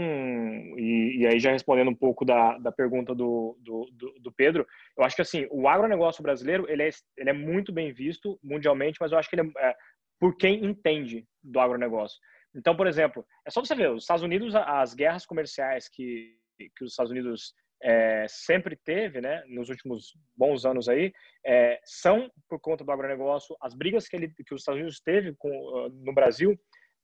e, 0.78 1.18
e 1.20 1.28
aí 1.28 1.40
já 1.40 1.52
respondendo 1.52 1.90
um 1.90 1.96
pouco 1.96 2.24
da, 2.24 2.58
da 2.60 2.72
pergunta 2.72 3.16
do, 3.16 3.58
do, 3.60 3.90
do, 4.20 4.32
Pedro, 4.32 4.68
eu 4.96 5.04
acho 5.04 5.16
que 5.16 5.22
assim, 5.22 5.48
o 5.50 5.68
agronegócio 5.68 6.22
brasileiro, 6.22 6.70
ele 6.70 6.84
é, 6.84 6.90
ele 7.18 7.30
é 7.32 7.34
muito 7.34 7.72
bem 7.72 7.92
visto 7.92 8.40
mundialmente, 8.44 8.98
mas 9.02 9.12
eu 9.12 9.18
acho 9.18 9.28
que 9.30 9.36
ele 9.36 9.52
é, 9.58 9.70
é 9.70 9.76
por 10.20 10.38
quem 10.38 10.64
entende 10.64 11.26
do 11.42 11.60
agronegócio. 11.60 12.20
Então, 12.56 12.76
por 12.76 12.86
exemplo, 12.86 13.26
é 13.48 13.50
só 13.50 13.64
você 13.64 13.74
ver, 13.74 13.92
os 13.92 14.04
Estados 14.04 14.24
Unidos, 14.24 14.54
as 14.56 14.94
guerras 14.94 15.26
comerciais 15.26 15.90
que, 15.90 16.36
que 16.58 16.84
os 16.84 16.92
Estados 16.92 17.12
Unidos 17.12 17.54
é, 17.82 18.26
sempre 18.28 18.76
teve, 18.76 19.22
né, 19.22 19.44
nos 19.48 19.70
últimos 19.70 20.18
bons 20.36 20.66
anos 20.66 20.90
aí, 20.90 21.14
é, 21.46 21.80
são 21.84 22.30
por 22.50 22.60
conta 22.60 22.84
do 22.84 22.92
agronegócio. 22.92 23.56
As 23.62 23.76
brigas 23.76 24.08
que, 24.08 24.16
ele, 24.16 24.30
que 24.30 24.54
os 24.54 24.62
Estados 24.62 24.80
Unidos 24.80 25.00
teve 25.00 25.36
com, 25.38 25.90
no 26.04 26.14
Brasil 26.14 26.58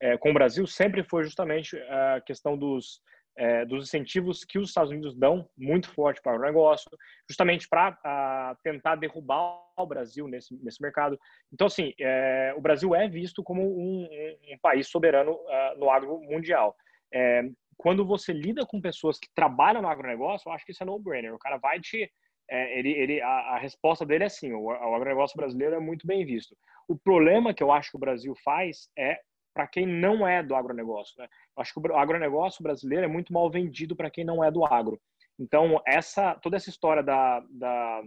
é, 0.04 0.18
com 0.18 0.32
o 0.32 0.34
Brasil 0.34 0.68
sempre 0.68 1.02
foi 1.02 1.24
justamente 1.24 1.78
a 1.78 2.20
questão 2.20 2.58
dos, 2.58 3.02
é, 3.38 3.66
dos 3.66 3.86
incentivos 3.86 4.44
que 4.44 4.60
os 4.60 4.68
Estados 4.68 4.92
Unidos 4.92 5.16
dão 5.16 5.48
muito 5.58 5.90
forte 5.90 6.22
para 6.22 6.38
o 6.38 6.42
negócio, 6.42 6.90
justamente 7.30 7.70
para 7.70 8.54
tentar 8.64 8.98
derrubar 8.98 9.64
o 9.78 9.86
Brasil 9.86 10.28
nesse, 10.28 10.62
nesse 10.62 10.82
mercado. 10.82 11.18
Então, 11.54 11.68
assim, 11.68 11.94
é, 11.98 12.54
o 12.58 12.60
Brasil 12.60 12.94
é 12.94 13.08
visto 13.08 13.42
como 13.42 13.62
um, 13.62 14.04
um, 14.04 14.54
um 14.54 14.58
país 14.62 14.90
soberano 14.90 15.32
uh, 15.32 15.80
no 15.80 15.90
agro 15.90 16.20
mundial. 16.20 16.76
É, 17.14 17.44
quando 17.78 18.06
você 18.06 18.34
lida 18.34 18.66
com 18.66 18.82
pessoas 18.82 19.20
que 19.20 19.28
trabalham 19.36 19.82
no 19.82 19.88
agronegócio, 19.88 20.48
eu 20.48 20.54
acho 20.54 20.66
que 20.66 20.72
isso 20.72 20.84
é 20.84 20.86
no-brainer. 20.86 21.34
O 21.34 21.40
cara 21.40 21.58
vai 21.58 21.80
te. 21.80 22.12
É, 22.50 22.78
ele, 22.78 22.92
ele, 22.92 23.22
a, 23.22 23.28
a, 23.28 23.58
resposta 23.58 24.06
dele 24.06 24.26
é 24.26 24.30
sim, 24.30 24.52
o, 24.52 24.66
o 24.66 24.96
agronegócio 24.96 25.38
brasileiro 25.38 25.76
é 25.76 25.80
muito 25.80 26.06
bem 26.06 26.26
visto. 26.26 26.56
O 26.88 26.98
problema 26.98 27.54
que 27.54 27.64
eu 27.64 27.72
acho 27.72 27.92
que 27.92 27.98
o 27.98 28.00
Brasil 28.00 28.34
faz 28.44 28.90
é 28.98 29.20
para 29.54 29.68
quem 29.68 29.86
não 29.86 30.28
é 30.28 30.44
do 30.44 30.56
agronegócio. 30.56 31.14
Né? 31.18 31.28
Eu 31.56 31.62
acho 31.62 31.74
que 31.74 31.80
o 31.80 31.96
agronegócio 31.96 32.62
brasileiro 32.62 33.06
é 33.06 33.08
muito 33.08 33.32
mal 33.32 33.50
vendido 33.50 33.96
para 33.96 34.10
quem 34.10 34.26
não 34.26 34.44
é 34.44 34.52
do 34.52 34.66
agro. 34.66 35.00
Então, 35.40 35.82
essa 35.86 36.36
toda 36.36 36.58
essa 36.58 36.70
história 36.70 37.02
da, 37.02 37.40
da 37.50 38.02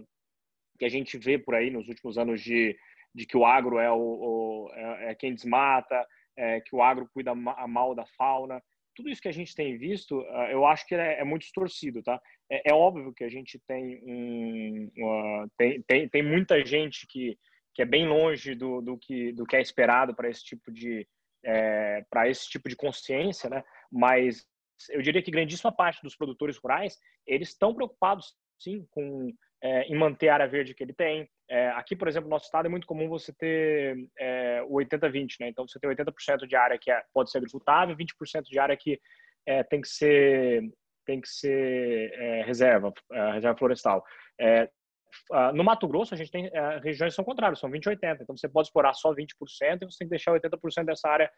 que 0.78 0.84
a 0.84 0.88
gente 0.88 1.16
vê 1.16 1.38
por 1.38 1.54
aí 1.54 1.70
nos 1.70 1.88
últimos 1.88 2.18
anos 2.18 2.40
de, 2.40 2.76
de 3.14 3.26
que 3.26 3.36
o 3.36 3.44
agro 3.44 3.78
é, 3.78 3.90
o, 3.90 3.96
o 3.96 4.70
é, 4.74 5.10
é, 5.10 5.14
quem 5.14 5.34
desmata, 5.34 6.06
é, 6.36 6.60
que 6.60 6.74
o 6.74 6.82
agro 6.82 7.08
cuida 7.12 7.34
mal 7.34 7.94
da 7.94 8.04
fauna, 8.18 8.62
tudo 8.96 9.10
isso 9.10 9.20
que 9.20 9.28
a 9.28 9.32
gente 9.32 9.54
tem 9.54 9.76
visto, 9.76 10.20
ah, 10.30 10.50
eu 10.50 10.66
acho 10.66 10.86
que 10.86 10.94
é, 10.94 11.20
é 11.20 11.24
muito 11.24 11.42
distorcido, 11.42 12.02
tá? 12.02 12.20
É, 12.50 12.70
é, 12.70 12.74
óbvio 12.74 13.12
que 13.12 13.22
a 13.22 13.28
gente 13.28 13.60
tem 13.68 14.00
um, 14.02 14.90
uma, 14.96 15.48
tem, 15.56 15.82
tem, 15.82 16.08
tem 16.08 16.22
muita 16.22 16.64
gente 16.64 17.06
que, 17.06 17.38
que 17.74 17.82
é 17.82 17.84
bem 17.84 18.08
longe 18.08 18.54
do, 18.54 18.80
do, 18.80 18.96
que, 18.96 19.32
do 19.32 19.44
que 19.44 19.54
é 19.54 19.60
esperado 19.60 20.14
para 20.14 20.30
esse 20.30 20.42
tipo 20.42 20.72
de, 20.72 21.06
é, 21.44 22.04
para 22.10 22.28
esse 22.28 22.48
tipo 22.48 22.68
de 22.68 22.74
consciência, 22.74 23.50
né? 23.50 23.62
Mas 23.92 24.46
eu 24.90 25.02
diria 25.02 25.22
que 25.22 25.30
grandíssima 25.30 25.70
parte 25.70 26.02
dos 26.02 26.16
produtores 26.16 26.56
rurais 26.56 26.98
eles 27.26 27.48
estão 27.50 27.74
preocupados 27.74 28.34
sim 28.58 28.86
com 28.90 29.32
é, 29.62 29.82
em 29.82 29.96
manter 29.96 30.28
a 30.28 30.34
área 30.34 30.48
verde 30.48 30.74
que 30.74 30.82
ele 30.82 30.92
tem. 30.92 31.28
É, 31.48 31.68
aqui, 31.70 31.94
por 31.94 32.08
exemplo, 32.08 32.28
no 32.28 32.34
nosso 32.34 32.46
estado 32.46 32.66
é 32.66 32.68
muito 32.68 32.86
comum 32.86 33.08
você 33.08 33.32
ter 33.32 33.96
é, 34.18 34.62
o 34.66 34.74
80-20, 34.74 35.36
né? 35.40 35.48
Então 35.48 35.66
você 35.66 35.78
tem 35.78 35.88
80% 35.88 36.46
de 36.46 36.56
área 36.56 36.78
que 36.78 36.90
é, 36.90 37.02
pode 37.14 37.30
ser 37.30 37.38
agricultável, 37.38 37.96
20% 37.96 38.42
de 38.44 38.58
área 38.58 38.76
que 38.76 39.00
é, 39.46 39.62
tem 39.62 39.80
que 39.80 39.88
ser 39.88 40.62
tem 41.04 41.20
que 41.20 41.28
ser 41.28 42.12
é, 42.14 42.42
reserva, 42.42 42.92
reserva 43.32 43.56
florestal. 43.56 44.04
No 45.54 45.62
Mato 45.62 45.86
Grosso, 45.86 46.12
a 46.12 46.16
gente 46.16 46.32
tem 46.32 46.50
regiões 46.82 47.12
que 47.12 47.14
são 47.14 47.24
contrárias, 47.24 47.60
são 47.60 47.70
20 47.70 47.84
e 47.84 47.88
80. 47.90 48.24
Então, 48.24 48.36
você 48.36 48.48
pode 48.48 48.66
explorar 48.66 48.92
só 48.92 49.14
20% 49.14 49.22
e 49.22 49.84
você 49.84 49.98
tem 49.98 50.08
que 50.08 50.10
deixar 50.10 50.32
80% 50.32 50.84
dessa 50.84 51.08
área 51.08 51.30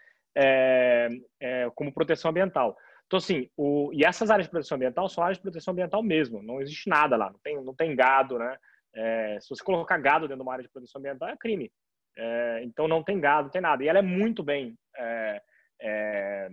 como 1.74 1.92
proteção 1.92 2.30
ambiental. 2.30 2.74
Então, 3.08 3.16
assim, 3.16 3.48
o, 3.56 3.90
e 3.92 4.04
essas 4.04 4.30
áreas 4.30 4.46
de 4.46 4.50
proteção 4.50 4.76
ambiental 4.76 5.08
são 5.08 5.24
áreas 5.24 5.38
de 5.38 5.42
proteção 5.42 5.72
ambiental 5.72 6.02
mesmo. 6.02 6.42
Não 6.42 6.60
existe 6.60 6.88
nada 6.88 7.16
lá, 7.16 7.30
não 7.30 7.38
tem, 7.40 7.64
não 7.64 7.74
tem 7.74 7.96
gado, 7.96 8.38
né? 8.38 8.56
É, 8.94 9.38
se 9.40 9.48
você 9.48 9.64
colocar 9.64 9.96
gado 9.98 10.28
dentro 10.28 10.36
de 10.36 10.42
uma 10.42 10.52
área 10.52 10.62
de 10.62 10.70
proteção 10.70 10.98
ambiental, 10.98 11.28
é 11.30 11.36
crime. 11.36 11.72
É, 12.16 12.60
então, 12.64 12.86
não 12.86 13.02
tem 13.02 13.18
gado, 13.18 13.44
não 13.44 13.50
tem 13.50 13.62
nada. 13.62 13.82
E 13.82 13.88
ela 13.88 13.98
é 13.98 14.02
muito 14.02 14.42
bem 14.42 14.76
é, 14.94 15.42
é, 15.80 16.48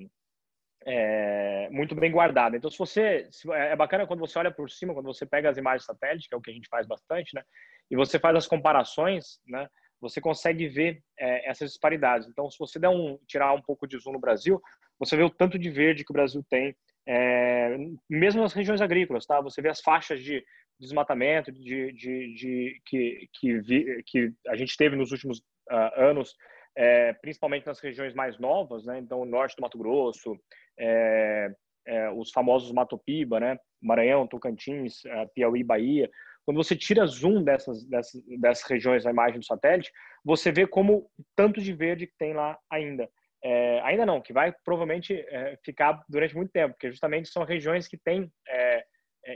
é, 0.85 1.69
muito 1.71 1.93
bem 1.93 2.09
guardada. 2.09 2.55
Então, 2.55 2.71
se 2.71 2.77
você 2.77 3.27
se, 3.31 3.51
é, 3.51 3.71
é 3.71 3.75
bacana 3.75 4.07
quando 4.07 4.21
você 4.21 4.39
olha 4.39 4.51
por 4.51 4.69
cima, 4.69 4.93
quando 4.93 5.07
você 5.07 5.25
pega 5.25 5.49
as 5.49 5.57
imagens 5.57 5.85
satélites, 5.85 6.27
que 6.27 6.35
é 6.35 6.37
o 6.37 6.41
que 6.41 6.51
a 6.51 6.53
gente 6.53 6.69
faz 6.69 6.87
bastante, 6.87 7.35
né? 7.35 7.43
E 7.91 7.97
você 7.97 8.17
faz 8.17 8.35
as 8.35 8.47
comparações, 8.47 9.39
né? 9.45 9.67
Você 9.99 10.21
consegue 10.21 10.67
ver 10.67 11.03
é, 11.19 11.49
essas 11.49 11.71
disparidades. 11.71 12.27
Então, 12.27 12.49
se 12.49 12.57
você 12.57 12.79
der 12.79 12.89
um 12.89 13.17
tirar 13.27 13.53
um 13.53 13.61
pouco 13.61 13.87
de 13.87 13.97
zoom 13.97 14.13
no 14.13 14.19
Brasil, 14.19 14.61
você 14.99 15.15
vê 15.15 15.23
o 15.23 15.29
tanto 15.29 15.57
de 15.59 15.69
verde 15.69 16.03
que 16.03 16.11
o 16.11 16.13
Brasil 16.13 16.43
tem, 16.49 16.75
é, 17.07 17.77
mesmo 18.09 18.41
nas 18.41 18.53
regiões 18.53 18.81
agrícolas, 18.81 19.25
tá? 19.25 19.39
Você 19.41 19.61
vê 19.61 19.69
as 19.69 19.81
faixas 19.81 20.21
de 20.23 20.43
desmatamento, 20.79 21.51
de, 21.51 21.91
de, 21.93 22.33
de 22.33 22.81
que, 22.85 23.29
que, 23.33 23.59
vi, 23.59 24.03
que 24.05 24.33
a 24.47 24.55
gente 24.55 24.75
teve 24.75 24.95
nos 24.95 25.11
últimos 25.11 25.39
uh, 25.69 26.01
anos 26.01 26.35
é, 26.75 27.13
principalmente 27.13 27.65
nas 27.65 27.79
regiões 27.79 28.13
mais 28.13 28.37
novas, 28.37 28.85
né? 28.85 28.99
Então, 28.99 29.23
norte 29.25 29.55
do 29.55 29.61
Mato 29.61 29.77
Grosso, 29.77 30.37
é, 30.77 31.49
é, 31.87 32.11
os 32.11 32.31
famosos 32.31 32.71
Mato 32.71 32.97
Piba, 32.97 33.39
né? 33.39 33.57
Maranhão, 33.81 34.27
Tocantins, 34.27 35.05
é, 35.05 35.25
Piauí, 35.27 35.63
Bahia. 35.63 36.09
Quando 36.45 36.57
você 36.57 36.75
tira 36.75 37.05
zoom 37.07 37.43
dessas, 37.43 37.85
dessas, 37.85 38.21
dessas 38.39 38.69
regiões 38.69 39.05
na 39.05 39.11
imagem 39.11 39.39
do 39.39 39.45
satélite, 39.45 39.91
você 40.23 40.51
vê 40.51 40.67
como 40.67 41.09
tanto 41.35 41.61
de 41.61 41.73
verde 41.73 42.07
que 42.07 42.17
tem 42.17 42.33
lá 42.33 42.57
ainda. 42.69 43.09
É, 43.47 43.79
ainda 43.81 44.05
não, 44.07 44.21
que 44.21 44.33
vai 44.33 44.51
provavelmente 44.63 45.13
é, 45.13 45.55
ficar 45.63 46.03
durante 46.09 46.35
muito 46.35 46.51
tempo, 46.51 46.73
porque 46.73 46.89
justamente 46.89 47.29
são 47.29 47.43
regiões 47.43 47.87
que 47.87 47.97
têm 47.97 48.31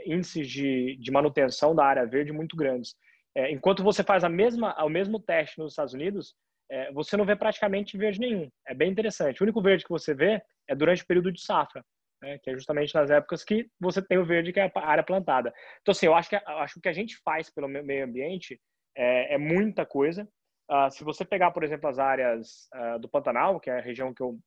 índices 0.06 0.48
de, 0.48 0.96
de 1.00 1.10
manutenção 1.10 1.74
da 1.74 1.84
área 1.84 2.06
verde 2.06 2.32
muito 2.32 2.56
grandes. 2.56 2.94
enquanto 3.50 3.82
você 3.82 4.04
faz 4.04 4.22
a 4.22 4.28
mesma, 4.28 4.72
o 4.84 4.88
mesmo 4.88 5.18
teste 5.18 5.58
nos 5.58 5.72
Estados 5.72 5.94
Unidos, 5.94 6.34
é, 6.70 6.92
você 6.92 7.16
não 7.16 7.24
vê 7.24 7.34
praticamente 7.34 7.98
verde 7.98 8.20
nenhum. 8.20 8.48
É 8.66 8.72
bem 8.72 8.90
interessante. 8.90 9.40
O 9.40 9.44
único 9.44 9.60
verde 9.60 9.84
que 9.84 9.90
você 9.90 10.14
vê 10.14 10.40
é 10.68 10.74
durante 10.74 11.02
o 11.02 11.06
período 11.06 11.32
de 11.32 11.42
safra, 11.42 11.84
né, 12.22 12.38
que 12.38 12.50
é 12.50 12.54
justamente 12.54 12.94
nas 12.94 13.10
épocas 13.10 13.42
que 13.42 13.68
você 13.80 14.00
tem 14.00 14.18
o 14.18 14.24
verde, 14.24 14.52
que 14.52 14.60
é 14.60 14.70
a 14.72 14.86
área 14.86 15.02
plantada. 15.02 15.52
Então, 15.80 15.90
assim, 15.90 16.06
eu 16.06 16.14
acho 16.14 16.28
que, 16.28 16.36
acho 16.36 16.74
que 16.74 16.78
o 16.78 16.82
que 16.82 16.88
a 16.88 16.92
gente 16.92 17.16
faz 17.24 17.50
pelo 17.50 17.66
meio 17.66 18.04
ambiente 18.04 18.60
é, 18.96 19.34
é 19.34 19.38
muita 19.38 19.84
coisa. 19.84 20.28
Uh, 20.70 20.90
se 20.90 21.02
você 21.02 21.24
pegar, 21.24 21.50
por 21.50 21.64
exemplo, 21.64 21.88
as 21.88 21.98
áreas 21.98 22.68
uh, 22.74 22.98
do 23.00 23.08
Pantanal, 23.08 23.58
que 23.58 23.68
é 23.68 23.78
a 23.78 23.82
região 23.82 24.14
que 24.14 24.22
eu 24.22 24.38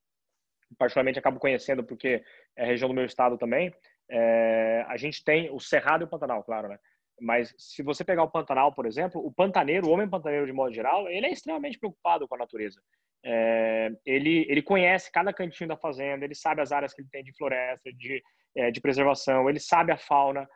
particularmente 0.78 1.20
acabo 1.20 1.40
conhecendo 1.40 1.84
porque 1.84 2.24
é 2.56 2.64
a 2.64 2.66
região 2.66 2.88
do 2.88 2.96
meu 2.96 3.06
estado 3.06 3.38
também, 3.38 3.74
é, 4.10 4.86
a 4.88 4.98
gente 4.98 5.24
tem 5.24 5.50
o 5.52 5.60
Cerrado 5.60 6.04
e 6.04 6.06
o 6.06 6.10
Pantanal, 6.10 6.44
claro, 6.44 6.68
né? 6.68 6.78
Mas 7.22 7.54
se 7.58 7.84
você 7.84 8.04
pegar 8.04 8.24
o 8.24 8.32
Pantanal, 8.32 8.74
por 8.74 8.86
exemplo, 8.86 9.24
o 9.24 9.32
pantaneiro, 9.32 9.88
o 9.88 9.92
homem 9.92 10.10
pantaneiro 10.10 10.46
de 10.46 10.52
modo 10.52 10.74
geral, 10.74 11.08
ele 11.08 11.28
é 11.28 11.32
extremamente 11.32 11.78
preocupado 11.78 12.28
com 12.28 12.36
a 12.36 12.40
natureza. 12.40 12.82
É, 13.24 13.92
ele, 14.06 14.46
ele 14.50 14.62
conhece 14.62 15.12
cada 15.12 15.32
cantinho 15.32 15.70
da 15.70 15.78
fazenda, 15.78 16.26
ele 16.26 16.36
sabe 16.36 16.62
as 16.62 16.72
áreas 16.72 16.94
que 16.94 17.02
ele 17.02 17.10
tem 17.12 17.24
de 17.24 17.36
floresta, 17.38 17.94
de, 17.94 18.22
é, 18.58 18.72
de 18.72 18.82
preservação, 18.82 19.50
ele 19.50 19.60
sabe 19.60 19.92
a 19.92 19.98
fauna. 19.98 20.48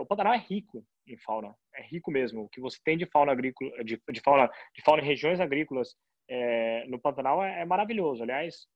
O 0.00 0.06
Pantanal 0.06 0.34
é 0.34 0.38
rico 0.38 0.84
em 1.06 1.16
fauna, 1.18 1.54
é 1.74 1.82
rico 1.82 2.10
mesmo. 2.10 2.42
O 2.42 2.48
que 2.48 2.60
você 2.60 2.78
tem 2.84 2.96
de 2.96 3.06
fauna 3.06 3.32
agrícola, 3.32 3.70
de, 3.84 4.00
de 4.10 4.20
fauna, 4.20 4.50
de 4.74 4.82
fauna 4.82 5.02
em 5.02 5.06
regiões 5.06 5.40
agrícolas 5.40 5.94
é, 6.28 6.84
no 6.86 7.00
Pantanal 7.00 7.42
é, 7.42 7.60
é, 7.60 7.64
maravilhoso. 7.64 8.22
Aliás, 8.22 8.66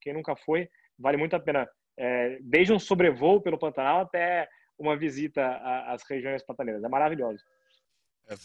quem 0.00 0.12
nunca 0.12 0.34
foi, 0.36 0.68
vale 0.98 1.16
muito 1.16 1.36
a 1.36 1.40
pena. 1.40 1.68
É, 1.96 2.38
desde 2.42 2.72
um 2.72 2.78
sobrevoo 2.78 3.40
pelo 3.40 3.58
Pantanal 3.58 4.00
até 4.00 4.48
uma 4.78 4.96
visita 4.96 5.56
às 5.86 6.02
regiões 6.08 6.42
pantaneiras. 6.44 6.82
É 6.82 6.88
maravilhoso. 6.88 7.42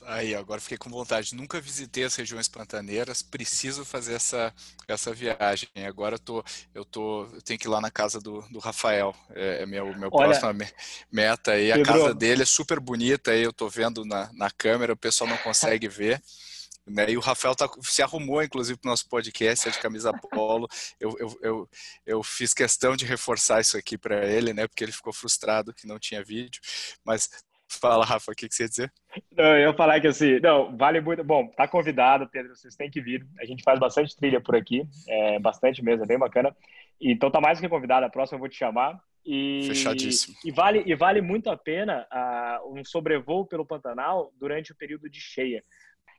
Aí, 0.05 0.35
agora 0.35 0.59
fiquei 0.59 0.77
com 0.77 0.89
vontade. 0.89 1.33
Nunca 1.33 1.61
visitei 1.61 2.03
as 2.03 2.15
regiões 2.15 2.47
pantaneiras, 2.47 3.21
preciso 3.21 3.85
fazer 3.85 4.15
essa, 4.15 4.53
essa 4.87 5.13
viagem. 5.13 5.69
Agora 5.87 6.15
eu 6.15 6.19
tô, 6.19 6.43
eu 6.73 6.83
tô, 6.83 7.23
eu 7.33 7.41
tenho 7.41 7.57
que 7.57 7.67
ir 7.67 7.69
lá 7.69 7.79
na 7.79 7.89
casa 7.89 8.19
do, 8.19 8.41
do 8.49 8.59
Rafael. 8.59 9.15
É, 9.29 9.63
é 9.63 9.65
meu, 9.65 9.85
meu 9.97 10.09
Olha, 10.11 10.37
próxima 10.37 10.53
meta 11.11 11.51
aí. 11.51 11.71
A 11.71 11.81
casa 11.81 12.13
dele 12.13 12.43
é 12.43 12.45
super 12.45 12.79
bonita 12.79 13.31
aí, 13.31 13.41
eu 13.41 13.53
tô 13.53 13.69
vendo 13.69 14.03
na, 14.03 14.29
na 14.33 14.51
câmera, 14.51 14.93
o 14.93 14.97
pessoal 14.97 15.29
não 15.29 15.37
consegue 15.37 15.87
ver. 15.87 16.21
Né? 16.89 17.11
E 17.11 17.17
o 17.17 17.21
Rafael 17.21 17.55
tá, 17.55 17.69
se 17.83 18.01
arrumou, 18.01 18.41
inclusive, 18.41 18.77
para 18.77 18.89
o 18.89 18.91
nosso 18.91 19.07
podcast, 19.07 19.67
é 19.67 19.71
de 19.71 19.79
camisa 19.79 20.11
polo. 20.11 20.67
Eu, 20.99 21.15
eu, 21.19 21.39
eu, 21.41 21.69
eu, 22.05 22.23
fiz 22.23 22.53
questão 22.53 22.95
de 22.95 23.05
reforçar 23.05 23.61
isso 23.61 23.77
aqui 23.77 23.97
para 23.97 24.25
ele, 24.25 24.53
né? 24.53 24.67
Porque 24.67 24.83
ele 24.83 24.91
ficou 24.91 25.13
frustrado 25.13 25.73
que 25.73 25.87
não 25.87 25.99
tinha 25.99 26.23
vídeo. 26.23 26.59
Mas 27.05 27.29
fala, 27.77 28.05
Rafa, 28.05 28.31
o 28.31 28.35
que, 28.35 28.47
que 28.47 28.55
você 28.55 28.63
ia 28.63 28.69
dizer? 28.69 28.93
Não, 29.35 29.57
eu 29.57 29.69
ia 29.69 29.73
falar 29.73 29.99
que 29.99 30.07
assim, 30.07 30.39
não, 30.39 30.75
vale 30.75 31.01
muito. 31.01 31.23
Bom, 31.23 31.47
tá 31.47 31.67
convidado, 31.67 32.27
Pedro, 32.29 32.55
vocês 32.55 32.75
têm 32.75 32.89
que 32.89 33.01
vir. 33.01 33.27
A 33.39 33.45
gente 33.45 33.63
faz 33.63 33.79
bastante 33.79 34.15
trilha 34.15 34.41
por 34.41 34.55
aqui, 34.55 34.87
é, 35.07 35.39
bastante 35.39 35.83
mesmo, 35.83 36.03
é 36.03 36.07
bem 36.07 36.17
bacana. 36.17 36.55
Então 36.99 37.29
tá 37.29 37.39
mais 37.39 37.57
do 37.57 37.61
que 37.61 37.69
convidado, 37.69 38.05
a 38.05 38.09
próxima 38.09 38.37
eu 38.37 38.39
vou 38.39 38.49
te 38.49 38.57
chamar. 38.57 38.99
E, 39.25 39.63
Fechadíssimo. 39.67 40.35
E 40.43 40.51
vale, 40.51 40.83
e 40.85 40.95
vale 40.95 41.21
muito 41.21 41.49
a 41.49 41.57
pena 41.57 42.07
uh, 42.11 42.73
um 42.73 42.83
sobrevoo 42.83 43.45
pelo 43.45 43.65
Pantanal 43.65 44.31
durante 44.39 44.71
o 44.71 44.75
período 44.75 45.09
de 45.09 45.19
cheia. 45.19 45.63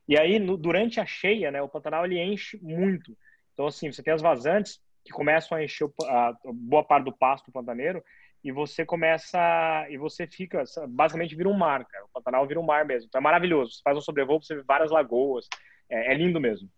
E 0.07 0.19
aí, 0.19 0.39
no, 0.39 0.57
durante 0.57 1.01
a 1.01 1.07
cheia, 1.07 1.51
né, 1.51 1.63
o 1.63 1.69
Pantanal 1.69 2.05
ele 2.05 2.21
enche 2.21 2.59
muito. 2.63 3.17
Então, 3.53 3.67
assim, 3.67 3.91
você 3.91 4.03
tem 4.03 4.13
as 4.13 4.23
vazantes 4.23 4.81
que 5.05 5.13
começam 5.13 5.57
a 5.57 5.65
encher 5.65 5.89
a 6.05 6.35
boa 6.53 6.85
parte 6.85 7.05
do 7.05 7.13
pasto 7.13 7.51
pantaneiro 7.51 8.03
e 8.43 8.51
você 8.51 8.85
começa 8.85 9.39
e 9.91 9.99
você 9.99 10.27
fica 10.27 10.65
basicamente 10.89 11.37
vira 11.37 11.49
um 11.49 11.57
mar, 11.57 11.85
cara. 11.85 12.05
O 12.05 12.09
Pantanal 12.09 12.47
vira 12.47 12.61
um 12.61 12.65
mar 12.65 12.85
mesmo. 12.85 13.07
Então 13.09 13.19
é 13.19 13.23
maravilhoso. 13.23 13.73
Você 13.73 13.81
faz 13.85 13.97
um 13.97 14.01
sobrevoo, 14.01 14.43
você 14.43 14.57
vê 14.57 14.63
várias 14.63 14.91
lagoas. 14.91 15.47
É, 15.89 16.13
é 16.13 16.15
lindo 16.15 16.41
mesmo. 16.41 16.69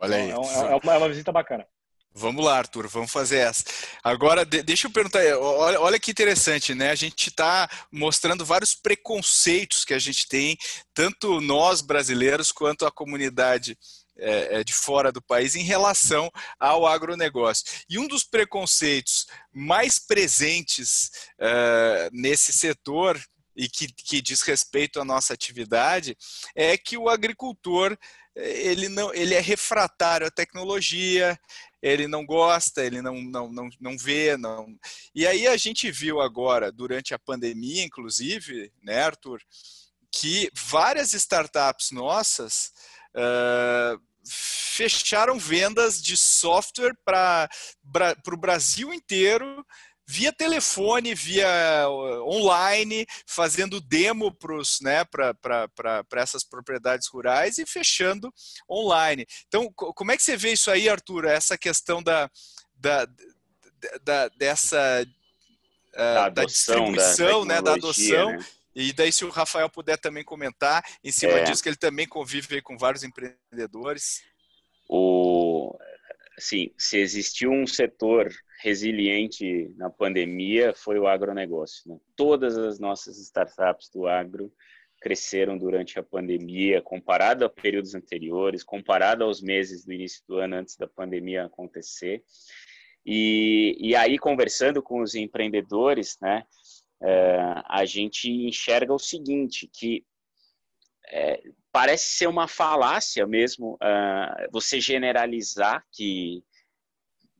Olha 0.00 0.16
aí. 0.16 0.30
Então, 0.30 0.42
é, 0.42 0.72
é, 0.72 0.76
uma, 0.76 0.94
é, 0.94 0.98
uma, 0.98 1.08
visita 1.08 1.30
bacana. 1.30 1.66
Vamos 2.12 2.44
lá, 2.44 2.58
Arthur, 2.58 2.88
vamos 2.88 3.12
fazer 3.12 3.38
essa. 3.38 3.64
Agora, 4.02 4.44
deixa 4.44 4.88
eu 4.88 4.90
perguntar, 4.90 5.20
olha, 5.38 5.80
olha 5.80 6.00
que 6.00 6.10
interessante, 6.10 6.74
né? 6.74 6.90
A 6.90 6.94
gente 6.96 7.28
está 7.28 7.68
mostrando 7.92 8.44
vários 8.44 8.74
preconceitos 8.74 9.84
que 9.84 9.94
a 9.94 9.98
gente 9.98 10.26
tem, 10.26 10.56
tanto 10.92 11.40
nós 11.40 11.80
brasileiros 11.80 12.50
quanto 12.50 12.84
a 12.84 12.90
comunidade 12.90 13.78
é, 14.20 14.60
é, 14.60 14.64
de 14.64 14.72
fora 14.72 15.10
do 15.10 15.22
país 15.22 15.56
em 15.56 15.62
relação 15.62 16.30
ao 16.58 16.86
agronegócio. 16.86 17.64
E 17.88 17.98
um 17.98 18.06
dos 18.06 18.22
preconceitos 18.22 19.26
mais 19.52 19.98
presentes 19.98 21.10
uh, 21.38 22.10
nesse 22.12 22.52
setor 22.52 23.20
e 23.56 23.68
que, 23.68 23.88
que 23.92 24.22
diz 24.22 24.42
respeito 24.42 25.00
à 25.00 25.04
nossa 25.04 25.34
atividade 25.34 26.16
é 26.54 26.76
que 26.76 26.96
o 26.96 27.08
agricultor 27.08 27.96
ele 28.34 28.88
não 28.88 29.12
ele 29.12 29.34
é 29.34 29.40
refratário 29.40 30.26
à 30.26 30.30
tecnologia 30.30 31.38
ele 31.82 32.06
não 32.06 32.24
gosta 32.24 32.84
ele 32.84 33.02
não 33.02 33.20
não, 33.20 33.52
não, 33.52 33.68
não 33.80 33.98
vê 33.98 34.36
não 34.36 34.78
e 35.14 35.26
aí 35.26 35.48
a 35.48 35.56
gente 35.56 35.90
viu 35.90 36.20
agora 36.20 36.70
durante 36.70 37.12
a 37.12 37.18
pandemia 37.18 37.82
inclusive 37.82 38.72
né 38.82 39.02
Arthur 39.02 39.40
que 40.12 40.48
várias 40.54 41.12
startups 41.12 41.90
nossas 41.90 42.72
uh, 43.14 44.00
fecharam 44.30 45.38
vendas 45.38 46.00
de 46.00 46.16
software 46.16 46.94
para 47.04 47.48
o 48.32 48.36
Brasil 48.36 48.94
inteiro 48.94 49.66
via 50.10 50.32
telefone, 50.32 51.14
via 51.14 51.88
uh, 51.88 52.28
online, 52.28 53.06
fazendo 53.26 53.80
demo 53.80 54.36
né, 54.82 55.04
para 55.04 56.04
essas 56.16 56.42
propriedades 56.42 57.06
rurais 57.08 57.58
e 57.58 57.66
fechando 57.66 58.32
online. 58.68 59.24
Então, 59.46 59.72
como 59.72 60.10
é 60.10 60.16
que 60.16 60.22
você 60.24 60.36
vê 60.36 60.52
isso 60.52 60.68
aí, 60.68 60.88
Arthur? 60.88 61.26
Essa 61.26 61.56
questão 61.56 62.02
da, 62.02 62.28
da, 62.74 63.06
da 64.02 64.28
dessa 64.30 65.06
uh, 65.94 65.96
da, 65.96 66.28
da 66.28 66.44
distribuição, 66.44 67.46
da, 67.46 67.54
né, 67.54 67.62
da 67.62 67.74
adoção. 67.74 68.32
Né? 68.32 68.46
E 68.74 68.92
daí, 68.92 69.12
se 69.12 69.24
o 69.24 69.30
Rafael 69.30 69.68
puder 69.68 69.98
também 69.98 70.24
comentar 70.24 70.82
em 71.02 71.10
cima 71.10 71.32
é. 71.32 71.44
disso, 71.44 71.62
que 71.62 71.68
ele 71.68 71.76
também 71.76 72.06
convive 72.06 72.62
com 72.62 72.76
vários 72.76 73.02
empreendedores. 73.02 74.22
O, 74.88 75.76
assim, 76.38 76.72
se 76.78 76.98
existiu 76.98 77.50
um 77.50 77.66
setor 77.66 78.32
resiliente 78.62 79.72
na 79.76 79.90
pandemia, 79.90 80.74
foi 80.74 80.98
o 80.98 81.06
agronegócio. 81.06 81.82
Né? 81.86 81.98
Todas 82.16 82.56
as 82.56 82.78
nossas 82.78 83.18
startups 83.18 83.90
do 83.92 84.06
agro 84.06 84.52
cresceram 85.00 85.56
durante 85.56 85.98
a 85.98 86.02
pandemia, 86.02 86.82
comparado 86.82 87.44
a 87.44 87.48
períodos 87.48 87.94
anteriores, 87.94 88.62
comparado 88.62 89.24
aos 89.24 89.40
meses 89.40 89.84
do 89.84 89.92
início 89.92 90.22
do 90.28 90.36
ano 90.36 90.56
antes 90.56 90.76
da 90.76 90.86
pandemia 90.86 91.46
acontecer. 91.46 92.22
E, 93.04 93.76
e 93.80 93.96
aí, 93.96 94.18
conversando 94.18 94.82
com 94.82 95.00
os 95.00 95.14
empreendedores, 95.14 96.18
né, 96.20 96.44
é, 97.02 97.62
a 97.66 97.84
gente 97.84 98.30
enxerga 98.30 98.92
o 98.92 98.98
seguinte, 98.98 99.70
que 99.72 100.04
é, 101.08 101.40
parece 101.72 102.10
ser 102.10 102.28
uma 102.28 102.46
falácia 102.46 103.26
mesmo 103.26 103.74
uh, 103.74 104.50
você 104.52 104.80
generalizar 104.80 105.84
que 105.92 106.42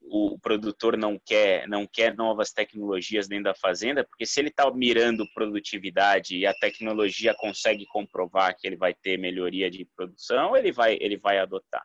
o 0.02 0.36
produtor 0.40 0.96
não 0.96 1.20
quer 1.24 1.68
não 1.68 1.86
quer 1.86 2.16
novas 2.16 2.50
tecnologias 2.50 3.28
dentro 3.28 3.44
da 3.44 3.54
fazenda, 3.54 4.02
porque 4.04 4.26
se 4.26 4.40
ele 4.40 4.48
está 4.48 4.68
mirando 4.72 5.30
produtividade 5.32 6.36
e 6.36 6.46
a 6.46 6.54
tecnologia 6.54 7.34
consegue 7.34 7.86
comprovar 7.86 8.56
que 8.58 8.66
ele 8.66 8.76
vai 8.76 8.92
ter 8.92 9.16
melhoria 9.16 9.70
de 9.70 9.86
produção, 9.96 10.56
ele 10.56 10.72
vai 10.72 10.98
ele 11.00 11.16
vai 11.16 11.38
adotar. 11.38 11.84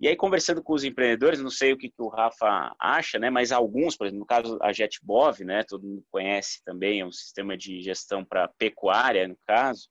E 0.00 0.08
aí, 0.08 0.16
conversando 0.16 0.62
com 0.62 0.74
os 0.74 0.84
empreendedores, 0.84 1.40
não 1.40 1.50
sei 1.50 1.72
o 1.72 1.76
que, 1.76 1.88
que 1.88 2.02
o 2.02 2.08
Rafa 2.08 2.74
acha, 2.78 3.18
né? 3.18 3.30
Mas 3.30 3.52
alguns, 3.52 3.96
por 3.96 4.06
exemplo, 4.06 4.20
no 4.20 4.26
caso 4.26 4.58
a 4.60 4.72
JetBov, 4.72 5.44
né? 5.44 5.64
Todo 5.64 5.86
mundo 5.86 6.04
conhece 6.10 6.62
também, 6.64 7.00
é 7.00 7.06
um 7.06 7.12
sistema 7.12 7.56
de 7.56 7.80
gestão 7.80 8.24
para 8.24 8.48
pecuária, 8.48 9.26
no 9.26 9.36
caso. 9.46 9.88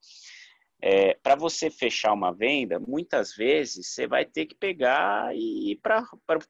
É, 0.81 1.15
para 1.15 1.35
você 1.35 1.69
fechar 1.69 2.13
uma 2.13 2.31
venda, 2.31 2.79
muitas 2.79 3.33
vezes 3.33 3.87
você 3.87 4.05
vai 4.05 4.25
ter 4.25 4.45
que 4.45 4.55
pegar 4.55 5.35
e 5.35 5.71
ir 5.71 5.77
para 5.77 6.05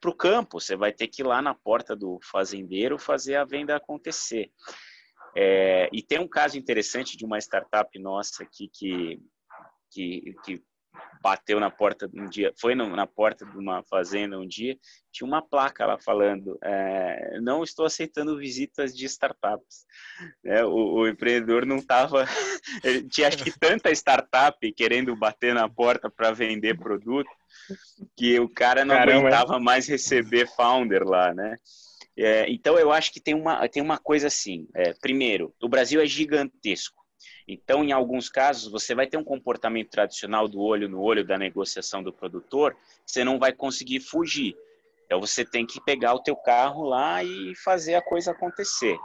o 0.05 0.13
campo, 0.13 0.59
você 0.59 0.75
vai 0.75 0.91
ter 0.91 1.07
que 1.07 1.21
ir 1.21 1.25
lá 1.25 1.41
na 1.41 1.53
porta 1.53 1.95
do 1.95 2.19
fazendeiro 2.21 2.97
fazer 2.97 3.35
a 3.35 3.45
venda 3.45 3.75
acontecer. 3.75 4.51
É, 5.37 5.89
e 5.91 6.01
tem 6.01 6.19
um 6.19 6.27
caso 6.27 6.57
interessante 6.57 7.15
de 7.15 7.25
uma 7.25 7.37
startup 7.39 7.97
nossa 7.99 8.43
aqui 8.43 8.69
que, 8.73 9.21
que, 9.91 10.35
que 10.43 10.63
bateu 11.21 11.59
na 11.59 11.71
porta 11.71 12.09
um 12.13 12.29
dia, 12.29 12.53
foi 12.59 12.75
na 12.75 13.07
porta 13.07 13.45
de 13.45 13.57
uma 13.57 13.83
fazenda 13.83 14.39
um 14.39 14.47
dia, 14.47 14.77
tinha 15.11 15.27
uma 15.27 15.41
placa 15.41 15.85
lá 15.85 15.97
falando: 15.97 16.57
é, 16.63 17.39
não 17.41 17.63
estou 17.63 17.85
aceitando 17.85 18.37
visitas 18.37 18.95
de 18.95 19.05
startups. 19.05 19.85
É, 20.43 20.63
o, 20.63 20.71
o, 20.71 21.07
empreendedor 21.07 21.65
não 21.65 21.77
estava, 21.77 22.25
tinha 23.11 23.27
acho 23.27 23.43
que 23.43 23.51
tanta 23.57 23.91
startup 23.91 24.71
querendo 24.73 25.15
bater 25.15 25.53
na 25.53 25.67
porta 25.67 26.09
para 26.09 26.31
vender 26.31 26.77
produto 26.77 27.29
que 28.15 28.39
o 28.39 28.49
cara 28.49 28.85
não 28.85 28.95
Caramba, 28.95 29.19
aguentava 29.19 29.59
mais 29.59 29.87
receber 29.87 30.47
founder 30.55 31.03
lá, 31.03 31.33
né? 31.33 31.55
É, 32.17 32.49
então 32.49 32.77
eu 32.79 32.91
acho 32.91 33.11
que 33.11 33.19
tem 33.19 33.33
uma 33.33 33.67
tem 33.67 33.81
uma 33.83 33.97
coisa 33.97 34.27
assim. 34.27 34.67
É, 34.73 34.93
primeiro, 34.93 35.53
o 35.61 35.67
Brasil 35.67 36.01
é 36.01 36.05
gigantesco. 36.05 37.04
Então, 37.47 37.83
em 37.83 37.91
alguns 37.91 38.27
casos, 38.27 38.71
você 38.71 38.95
vai 38.95 39.05
ter 39.07 39.17
um 39.17 39.23
comportamento 39.23 39.89
tradicional 39.89 40.47
do 40.47 40.59
olho 40.61 40.89
no 40.89 41.01
olho 41.01 41.25
da 41.25 41.37
negociação 41.37 42.01
do 42.01 42.11
produtor, 42.11 42.75
você 43.05 43.23
não 43.23 43.37
vai 43.37 43.53
conseguir 43.53 43.99
fugir. 43.99 44.55
Então, 45.05 45.19
você 45.19 45.45
tem 45.45 45.65
que 45.65 45.79
pegar 45.79 46.15
o 46.15 46.23
teu 46.23 46.35
carro 46.35 46.83
lá 46.83 47.23
e 47.23 47.53
fazer 47.63 47.95
a 47.95 48.01
coisa 48.01 48.31
acontecer. 48.31 48.97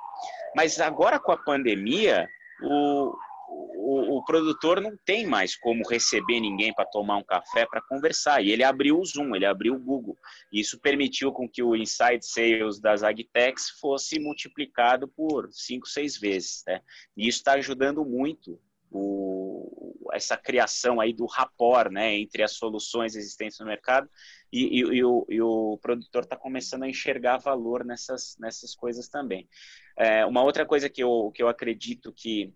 Mas 0.57 0.81
agora 0.81 1.19
com 1.19 1.33
a 1.33 1.37
pandemia, 1.37 2.27
o, 2.63 3.15
o, 3.51 4.19
o, 4.19 4.25
produtor 4.25 4.81
não 4.81 4.97
tem 5.05 5.27
mais 5.27 5.57
como 5.57 5.89
receber 5.89 6.41
ninguém 6.41 6.73
para 6.73 6.85
tomar 6.85 7.17
um 7.17 7.25
café 7.25 7.67
para 7.67 7.83
conversar. 7.83 8.43
E 8.43 8.51
ele 8.51 8.63
abriu 8.63 8.99
o 8.99 9.05
Zoom, 9.05 9.35
ele 9.35 9.47
abriu 9.47 9.75
o 9.75 9.81
Google. 9.81 10.17
E 10.53 10.61
isso 10.61 10.79
permitiu 10.81 11.33
com 11.33 11.49
que 11.49 11.63
o 11.63 11.75
inside 11.75 12.25
sales 12.25 12.81
das 12.81 13.03
agtechs 13.03 13.71
fosse 13.81 14.21
multiplicado 14.21 15.09
por 15.09 15.49
cinco, 15.51 15.89
seis 15.89 16.17
vezes. 16.17 16.63
Né? 16.67 16.81
E 17.17 17.27
isso 17.27 17.39
está 17.39 17.55
ajudando 17.55 18.05
muito 18.05 18.61
o, 18.91 20.09
essa 20.13 20.37
criação 20.37 21.01
aí 21.01 21.13
do 21.13 21.27
rapport 21.27 21.91
né, 21.91 22.17
entre 22.17 22.43
as 22.43 22.53
soluções 22.53 23.15
existentes 23.15 23.59
no 23.59 23.67
mercado 23.67 24.09
e, 24.53 24.81
e, 24.81 24.81
e, 24.81 25.05
o, 25.05 25.27
e 25.29 25.41
o, 25.41 25.79
produtor 25.81 26.25
está 26.25 26.37
começando 26.37 26.83
a 26.83 26.89
enxergar 26.89 27.39
valor 27.39 27.85
nessas, 27.85 28.37
nessas 28.39 28.75
coisas 28.75 29.09
também. 29.09 29.49
É, 29.97 30.27
uma 30.27 30.43
outra 30.43 30.67
coisa 30.67 30.89
que 30.89 31.03
eu, 31.03 31.31
que 31.35 31.43
eu 31.43 31.49
acredito 31.49 32.13
que 32.13 32.53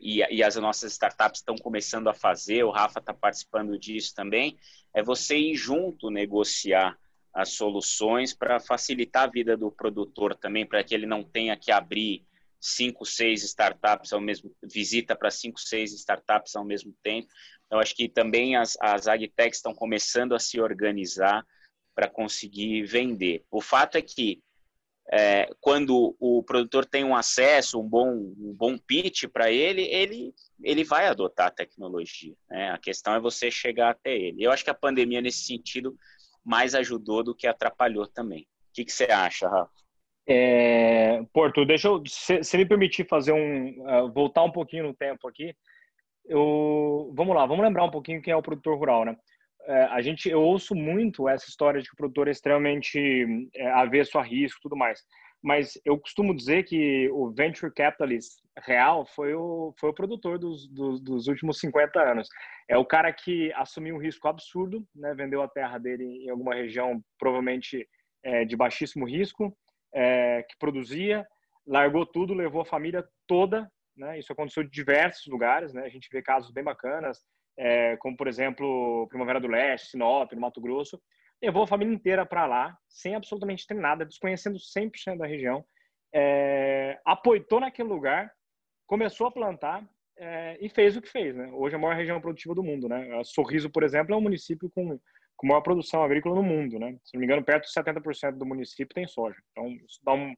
e, 0.00 0.18
e 0.30 0.42
as 0.42 0.56
nossas 0.56 0.92
startups 0.92 1.40
estão 1.40 1.56
começando 1.56 2.08
a 2.08 2.14
fazer, 2.14 2.64
o 2.64 2.70
Rafa 2.70 3.00
está 3.00 3.14
participando 3.14 3.78
disso 3.78 4.14
também, 4.14 4.56
é 4.94 5.02
você 5.02 5.36
ir 5.36 5.54
junto 5.54 6.10
negociar 6.10 6.98
as 7.32 7.50
soluções 7.50 8.32
para 8.32 8.58
facilitar 8.58 9.24
a 9.24 9.30
vida 9.30 9.56
do 9.56 9.70
produtor 9.70 10.34
também, 10.34 10.64
para 10.64 10.82
que 10.82 10.94
ele 10.94 11.06
não 11.06 11.22
tenha 11.22 11.56
que 11.56 11.70
abrir 11.70 12.24
cinco, 12.58 13.04
seis 13.04 13.42
startups 13.42 14.12
ao 14.12 14.20
mesmo 14.20 14.50
visita 14.62 15.14
para 15.14 15.30
cinco, 15.30 15.60
seis 15.60 15.92
startups 15.92 16.56
ao 16.56 16.64
mesmo 16.64 16.94
tempo. 17.02 17.28
Então, 17.66 17.78
acho 17.78 17.94
que 17.94 18.08
também 18.08 18.56
as, 18.56 18.76
as 18.80 19.06
agtechs 19.06 19.58
estão 19.58 19.74
começando 19.74 20.34
a 20.34 20.38
se 20.38 20.58
organizar 20.60 21.46
para 21.94 22.08
conseguir 22.08 22.84
vender. 22.84 23.44
O 23.50 23.60
fato 23.60 23.96
é 23.96 24.02
que 24.02 24.42
é, 25.12 25.48
quando 25.60 26.16
o 26.18 26.42
produtor 26.42 26.84
tem 26.84 27.04
um 27.04 27.14
acesso, 27.14 27.80
um 27.80 27.88
bom, 27.88 28.10
um 28.10 28.54
bom 28.56 28.76
pitch 28.76 29.24
para 29.32 29.50
ele, 29.50 29.82
ele, 29.82 30.34
ele 30.62 30.82
vai 30.82 31.06
adotar 31.06 31.46
a 31.46 31.52
tecnologia. 31.52 32.34
Né? 32.50 32.70
A 32.70 32.78
questão 32.78 33.14
é 33.14 33.20
você 33.20 33.50
chegar 33.50 33.90
até 33.90 34.16
ele. 34.16 34.42
Eu 34.42 34.50
acho 34.50 34.64
que 34.64 34.70
a 34.70 34.74
pandemia, 34.74 35.20
nesse 35.20 35.44
sentido, 35.44 35.96
mais 36.44 36.74
ajudou 36.74 37.22
do 37.22 37.34
que 37.34 37.46
atrapalhou 37.46 38.06
também. 38.06 38.42
O 38.42 38.46
que, 38.74 38.84
que 38.84 38.92
você 38.92 39.04
acha, 39.04 39.48
Rafa? 39.48 39.70
É, 40.28 41.22
Porto, 41.32 41.64
deixa 41.64 41.86
eu, 41.86 42.02
se, 42.04 42.42
se, 42.42 42.56
me 42.56 42.66
permitir 42.66 43.06
fazer 43.06 43.32
um, 43.32 43.80
uh, 43.88 44.12
voltar 44.12 44.42
um 44.42 44.50
pouquinho 44.50 44.82
no 44.82 44.94
tempo 44.94 45.28
aqui, 45.28 45.54
eu, 46.24 47.12
vamos 47.14 47.34
lá, 47.34 47.46
vamos 47.46 47.64
lembrar 47.64 47.84
um 47.84 47.90
pouquinho 47.90 48.20
quem 48.20 48.32
é 48.32 48.36
o 48.36 48.42
produtor 48.42 48.76
rural, 48.76 49.04
né? 49.04 49.16
É, 49.66 49.82
a 49.84 50.00
gente, 50.00 50.28
eu 50.28 50.40
ouço 50.40 50.74
muito 50.74 51.28
essa 51.28 51.48
história 51.48 51.80
de 51.80 51.88
que 51.88 51.94
o 51.94 51.96
produtor 51.96 52.28
é 52.28 52.30
extremamente 52.30 53.48
é, 53.54 53.70
avesso 53.72 54.18
a 54.18 54.22
risco, 54.22 54.60
tudo 54.62 54.76
mais. 54.76 55.02
Mas 55.42 55.78
eu 55.84 55.98
costumo 55.98 56.34
dizer 56.34 56.64
que 56.64 57.08
o 57.10 57.30
venture 57.30 57.72
capitalist 57.72 58.40
real 58.58 59.04
foi 59.06 59.34
o, 59.34 59.74
foi 59.78 59.90
o 59.90 59.94
produtor 59.94 60.38
dos, 60.38 60.66
dos, 60.68 61.00
dos 61.00 61.28
últimos 61.28 61.58
50 61.58 62.00
anos. 62.00 62.28
É 62.68 62.76
o 62.76 62.84
cara 62.84 63.12
que 63.12 63.52
assumiu 63.54 63.96
um 63.96 64.00
risco 64.00 64.26
absurdo, 64.28 64.86
né? 64.94 65.14
Vendeu 65.14 65.42
a 65.42 65.48
terra 65.48 65.78
dele 65.78 66.04
em 66.04 66.30
alguma 66.30 66.54
região 66.54 67.02
provavelmente 67.18 67.86
é, 68.24 68.44
de 68.44 68.56
baixíssimo 68.56 69.06
risco 69.06 69.56
é, 69.94 70.42
que 70.42 70.58
produzia, 70.58 71.26
largou 71.66 72.04
tudo, 72.04 72.34
levou 72.34 72.62
a 72.62 72.66
família 72.66 73.04
toda. 73.26 73.70
Né? 73.96 74.18
Isso 74.18 74.32
aconteceu 74.32 74.62
em 74.62 74.68
diversos 74.68 75.26
lugares. 75.26 75.72
Né? 75.72 75.82
A 75.84 75.88
gente 75.88 76.08
vê 76.12 76.22
casos 76.22 76.50
bem 76.50 76.64
bacanas, 76.64 77.24
é, 77.58 77.96
como 77.98 78.16
por 78.16 78.28
exemplo 78.28 79.06
Primavera 79.08 79.40
do 79.40 79.48
Leste, 79.48 79.90
Sinop, 79.90 80.32
no 80.32 80.40
Mato 80.40 80.60
Grosso. 80.60 81.00
Levou 81.42 81.64
a 81.64 81.66
família 81.66 81.94
inteira 81.94 82.24
para 82.24 82.46
lá, 82.46 82.76
sem 82.88 83.14
absolutamente 83.14 83.66
ter 83.66 83.74
nada, 83.74 84.06
desconhecendo 84.06 84.58
100% 84.58 85.18
da 85.18 85.26
região. 85.26 85.64
É, 86.14 86.98
apoiou 87.04 87.60
naquele 87.60 87.88
lugar, 87.88 88.32
começou 88.86 89.26
a 89.26 89.32
plantar 89.32 89.86
é, 90.18 90.56
e 90.60 90.68
fez 90.70 90.96
o 90.96 91.02
que 91.02 91.10
fez. 91.10 91.36
Né? 91.36 91.50
Hoje 91.52 91.74
é 91.74 91.78
a 91.78 91.80
maior 91.80 91.94
região 91.94 92.20
produtiva 92.20 92.54
do 92.54 92.62
mundo. 92.62 92.88
Né? 92.88 93.22
Sorriso, 93.24 93.68
por 93.70 93.82
exemplo, 93.82 94.14
é 94.14 94.16
um 94.16 94.22
município 94.22 94.70
com 94.70 94.98
com 95.36 95.46
maior 95.46 95.60
produção 95.60 96.02
agrícola 96.02 96.34
no 96.34 96.42
mundo, 96.42 96.78
né? 96.78 96.98
Se 97.04 97.14
não 97.14 97.20
me 97.20 97.26
engano, 97.26 97.44
perto 97.44 97.66
de 97.66 97.72
70% 97.72 98.38
do 98.38 98.46
município 98.46 98.94
tem 98.94 99.06
soja. 99.06 99.36
Então, 99.52 99.68
isso 99.86 100.00
dá 100.02 100.12
um, 100.12 100.34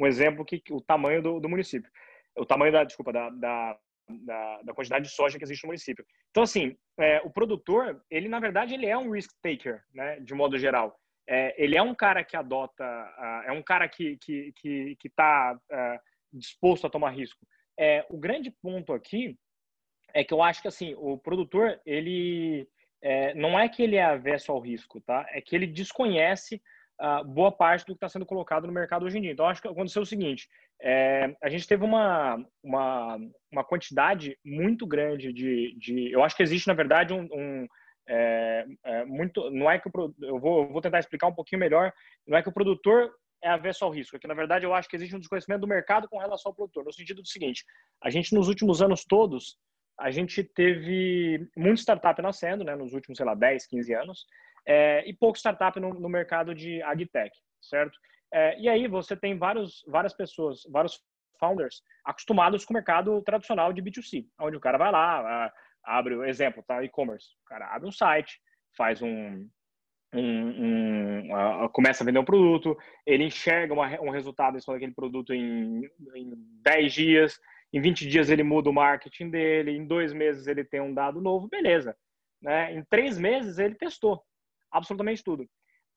um 0.00 0.06
exemplo 0.06 0.44
que, 0.44 0.58
que 0.58 0.72
o 0.72 0.80
tamanho 0.80 1.22
do, 1.22 1.38
do, 1.38 1.48
município, 1.48 1.90
o 2.36 2.46
tamanho 2.46 2.72
da, 2.72 2.84
desculpa, 2.84 3.12
da, 3.12 3.28
da, 3.30 3.78
da, 4.08 4.62
da, 4.62 4.74
quantidade 4.74 5.04
de 5.04 5.10
soja 5.10 5.38
que 5.38 5.44
existe 5.44 5.64
no 5.64 5.68
município. 5.68 6.04
Então, 6.30 6.42
assim, 6.42 6.76
é, 6.98 7.20
o 7.24 7.30
produtor, 7.30 8.02
ele 8.10 8.28
na 8.28 8.40
verdade 8.40 8.74
ele 8.74 8.86
é 8.86 8.96
um 8.96 9.10
risk 9.10 9.30
taker, 9.42 9.82
né? 9.92 10.20
De 10.20 10.34
modo 10.34 10.58
geral, 10.58 10.98
é, 11.28 11.54
ele 11.62 11.76
é 11.76 11.82
um 11.82 11.94
cara 11.94 12.24
que 12.24 12.36
adota, 12.36 12.84
é 13.46 13.52
um 13.52 13.62
cara 13.62 13.88
que 13.88 14.16
que 14.18 14.52
que 14.62 15.08
está 15.08 15.54
uh, 15.54 16.00
disposto 16.32 16.86
a 16.86 16.90
tomar 16.90 17.10
risco. 17.10 17.46
É, 17.78 18.04
o 18.08 18.18
grande 18.18 18.50
ponto 18.50 18.92
aqui 18.92 19.36
é 20.14 20.24
que 20.24 20.32
eu 20.32 20.42
acho 20.42 20.62
que 20.62 20.68
assim 20.68 20.94
o 20.96 21.18
produtor 21.18 21.80
ele 21.84 22.66
é, 23.02 23.34
não 23.34 23.58
é 23.58 23.68
que 23.68 23.82
ele 23.82 23.96
é 23.96 24.04
avesso 24.04 24.50
ao 24.50 24.60
risco, 24.60 25.00
tá? 25.00 25.26
É 25.30 25.40
que 25.40 25.54
ele 25.54 25.66
desconhece 25.66 26.60
uh, 27.00 27.24
boa 27.24 27.52
parte 27.52 27.82
do 27.82 27.92
que 27.92 27.98
está 27.98 28.08
sendo 28.08 28.26
colocado 28.26 28.66
no 28.66 28.72
mercado 28.72 29.04
hoje 29.04 29.18
em 29.18 29.22
dia. 29.22 29.32
Então, 29.32 29.46
acho 29.46 29.62
que 29.62 29.68
aconteceu 29.68 30.02
o 30.02 30.06
seguinte: 30.06 30.48
é, 30.80 31.34
a 31.42 31.48
gente 31.48 31.66
teve 31.66 31.84
uma, 31.84 32.44
uma, 32.62 33.18
uma 33.50 33.64
quantidade 33.64 34.38
muito 34.44 34.86
grande 34.86 35.32
de, 35.32 35.76
de. 35.78 36.12
Eu 36.12 36.22
acho 36.22 36.36
que 36.36 36.42
existe, 36.42 36.68
na 36.68 36.74
verdade, 36.74 37.12
um. 37.12 37.28
um 37.32 37.66
é, 38.10 38.64
é 38.84 39.04
muito, 39.04 39.50
não 39.50 39.70
é 39.70 39.78
que 39.78 39.88
o, 39.88 40.14
eu 40.22 40.38
vou, 40.38 40.62
eu 40.62 40.72
vou 40.72 40.80
tentar 40.80 40.98
explicar 40.98 41.26
um 41.26 41.34
pouquinho 41.34 41.60
melhor. 41.60 41.92
Não 42.26 42.38
é 42.38 42.42
que 42.42 42.48
o 42.48 42.52
produtor 42.52 43.10
é 43.42 43.48
avesso 43.48 43.84
ao 43.84 43.90
risco, 43.90 44.16
é 44.16 44.18
que 44.18 44.26
na 44.26 44.34
verdade 44.34 44.64
eu 44.64 44.74
acho 44.74 44.88
que 44.88 44.96
existe 44.96 45.14
um 45.14 45.18
desconhecimento 45.18 45.60
do 45.60 45.66
mercado 45.66 46.08
com 46.08 46.18
relação 46.18 46.50
ao 46.50 46.54
produtor, 46.54 46.84
no 46.84 46.92
sentido 46.92 47.22
do 47.22 47.28
seguinte: 47.28 47.64
a 48.02 48.10
gente 48.10 48.34
nos 48.34 48.48
últimos 48.48 48.80
anos 48.82 49.04
todos 49.04 49.58
a 49.98 50.10
gente 50.10 50.44
teve 50.44 51.48
muita 51.56 51.80
startup 51.80 52.22
nascendo, 52.22 52.62
né, 52.62 52.76
nos 52.76 52.92
últimos, 52.92 53.16
sei 53.16 53.26
lá, 53.26 53.34
10, 53.34 53.66
15 53.66 53.94
anos, 53.94 54.26
é, 54.64 55.08
e 55.08 55.12
pouco 55.12 55.36
startup 55.36 55.78
no, 55.80 55.92
no, 55.92 56.08
mercado 56.08 56.54
de 56.54 56.80
agtech, 56.82 57.36
certo? 57.60 57.98
É, 58.32 58.58
e 58.60 58.68
aí 58.68 58.86
você 58.86 59.16
tem 59.16 59.38
vários, 59.38 59.84
várias 59.86 60.12
pessoas, 60.12 60.62
vários 60.70 61.00
founders 61.38 61.82
acostumados 62.04 62.64
com 62.64 62.72
o 62.72 62.76
mercado 62.76 63.22
tradicional 63.22 63.72
de 63.72 63.82
B2C, 63.82 64.26
onde 64.40 64.56
o 64.56 64.60
cara 64.60 64.76
vai 64.76 64.90
lá, 64.90 65.52
abre 65.84 66.14
o 66.14 66.24
exemplo, 66.24 66.62
tá? 66.66 66.82
E-commerce. 66.82 67.28
O 67.44 67.48
cara 67.48 67.74
abre 67.74 67.88
um 67.88 67.92
site, 67.92 68.40
faz 68.76 69.00
um, 69.00 69.48
um, 70.12 70.20
um 70.20 71.64
uh, 71.64 71.68
começa 71.70 72.02
a 72.02 72.06
vender 72.06 72.18
um 72.18 72.24
produto, 72.24 72.76
ele 73.06 73.24
enxerga 73.24 73.72
uma, 73.72 73.88
um 74.00 74.10
resultado 74.10 74.58
daquele 74.58 74.92
produto 74.92 75.32
em, 75.32 75.84
em 76.14 76.32
10 76.62 76.92
dias, 76.92 77.40
em 77.72 77.80
20 77.80 78.08
dias 78.08 78.30
ele 78.30 78.42
muda 78.42 78.70
o 78.70 78.72
marketing 78.72 79.30
dele, 79.30 79.72
em 79.72 79.86
dois 79.86 80.12
meses 80.12 80.46
ele 80.46 80.64
tem 80.64 80.80
um 80.80 80.94
dado 80.94 81.20
novo, 81.20 81.48
beleza. 81.48 81.96
Né? 82.40 82.74
Em 82.74 82.84
três 82.84 83.18
meses 83.18 83.58
ele 83.58 83.74
testou 83.74 84.22
absolutamente 84.70 85.22
tudo. 85.24 85.48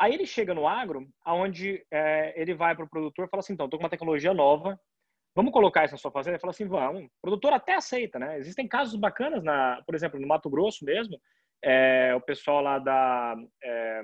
Aí 0.01 0.15
ele 0.15 0.25
chega 0.25 0.51
no 0.55 0.67
agro, 0.67 1.07
aonde 1.23 1.85
é, 1.91 2.33
ele 2.35 2.55
vai 2.55 2.75
para 2.75 2.85
o 2.85 2.89
produtor 2.89 3.27
e 3.27 3.29
fala 3.29 3.41
assim, 3.41 3.53
então, 3.53 3.67
estou 3.67 3.77
com 3.77 3.85
uma 3.85 3.89
tecnologia 3.89 4.33
nova, 4.33 4.79
vamos 5.35 5.53
colocar 5.53 5.85
isso 5.85 5.93
na 5.93 5.99
sua 5.99 6.09
fazenda? 6.09 6.37
Ele 6.37 6.41
fala 6.41 6.49
assim, 6.49 6.67
vamos. 6.67 7.03
O 7.03 7.21
produtor 7.21 7.53
até 7.53 7.75
aceita, 7.75 8.17
né? 8.17 8.39
Existem 8.39 8.67
casos 8.67 8.99
bacanas, 8.99 9.43
na, 9.43 9.79
por 9.85 9.93
exemplo, 9.93 10.19
no 10.19 10.27
Mato 10.27 10.49
Grosso 10.49 10.83
mesmo, 10.83 11.21
é, 11.63 12.15
o 12.15 12.21
pessoal 12.21 12.63
lá 12.63 12.79
da, 12.79 13.35
é, 13.63 14.01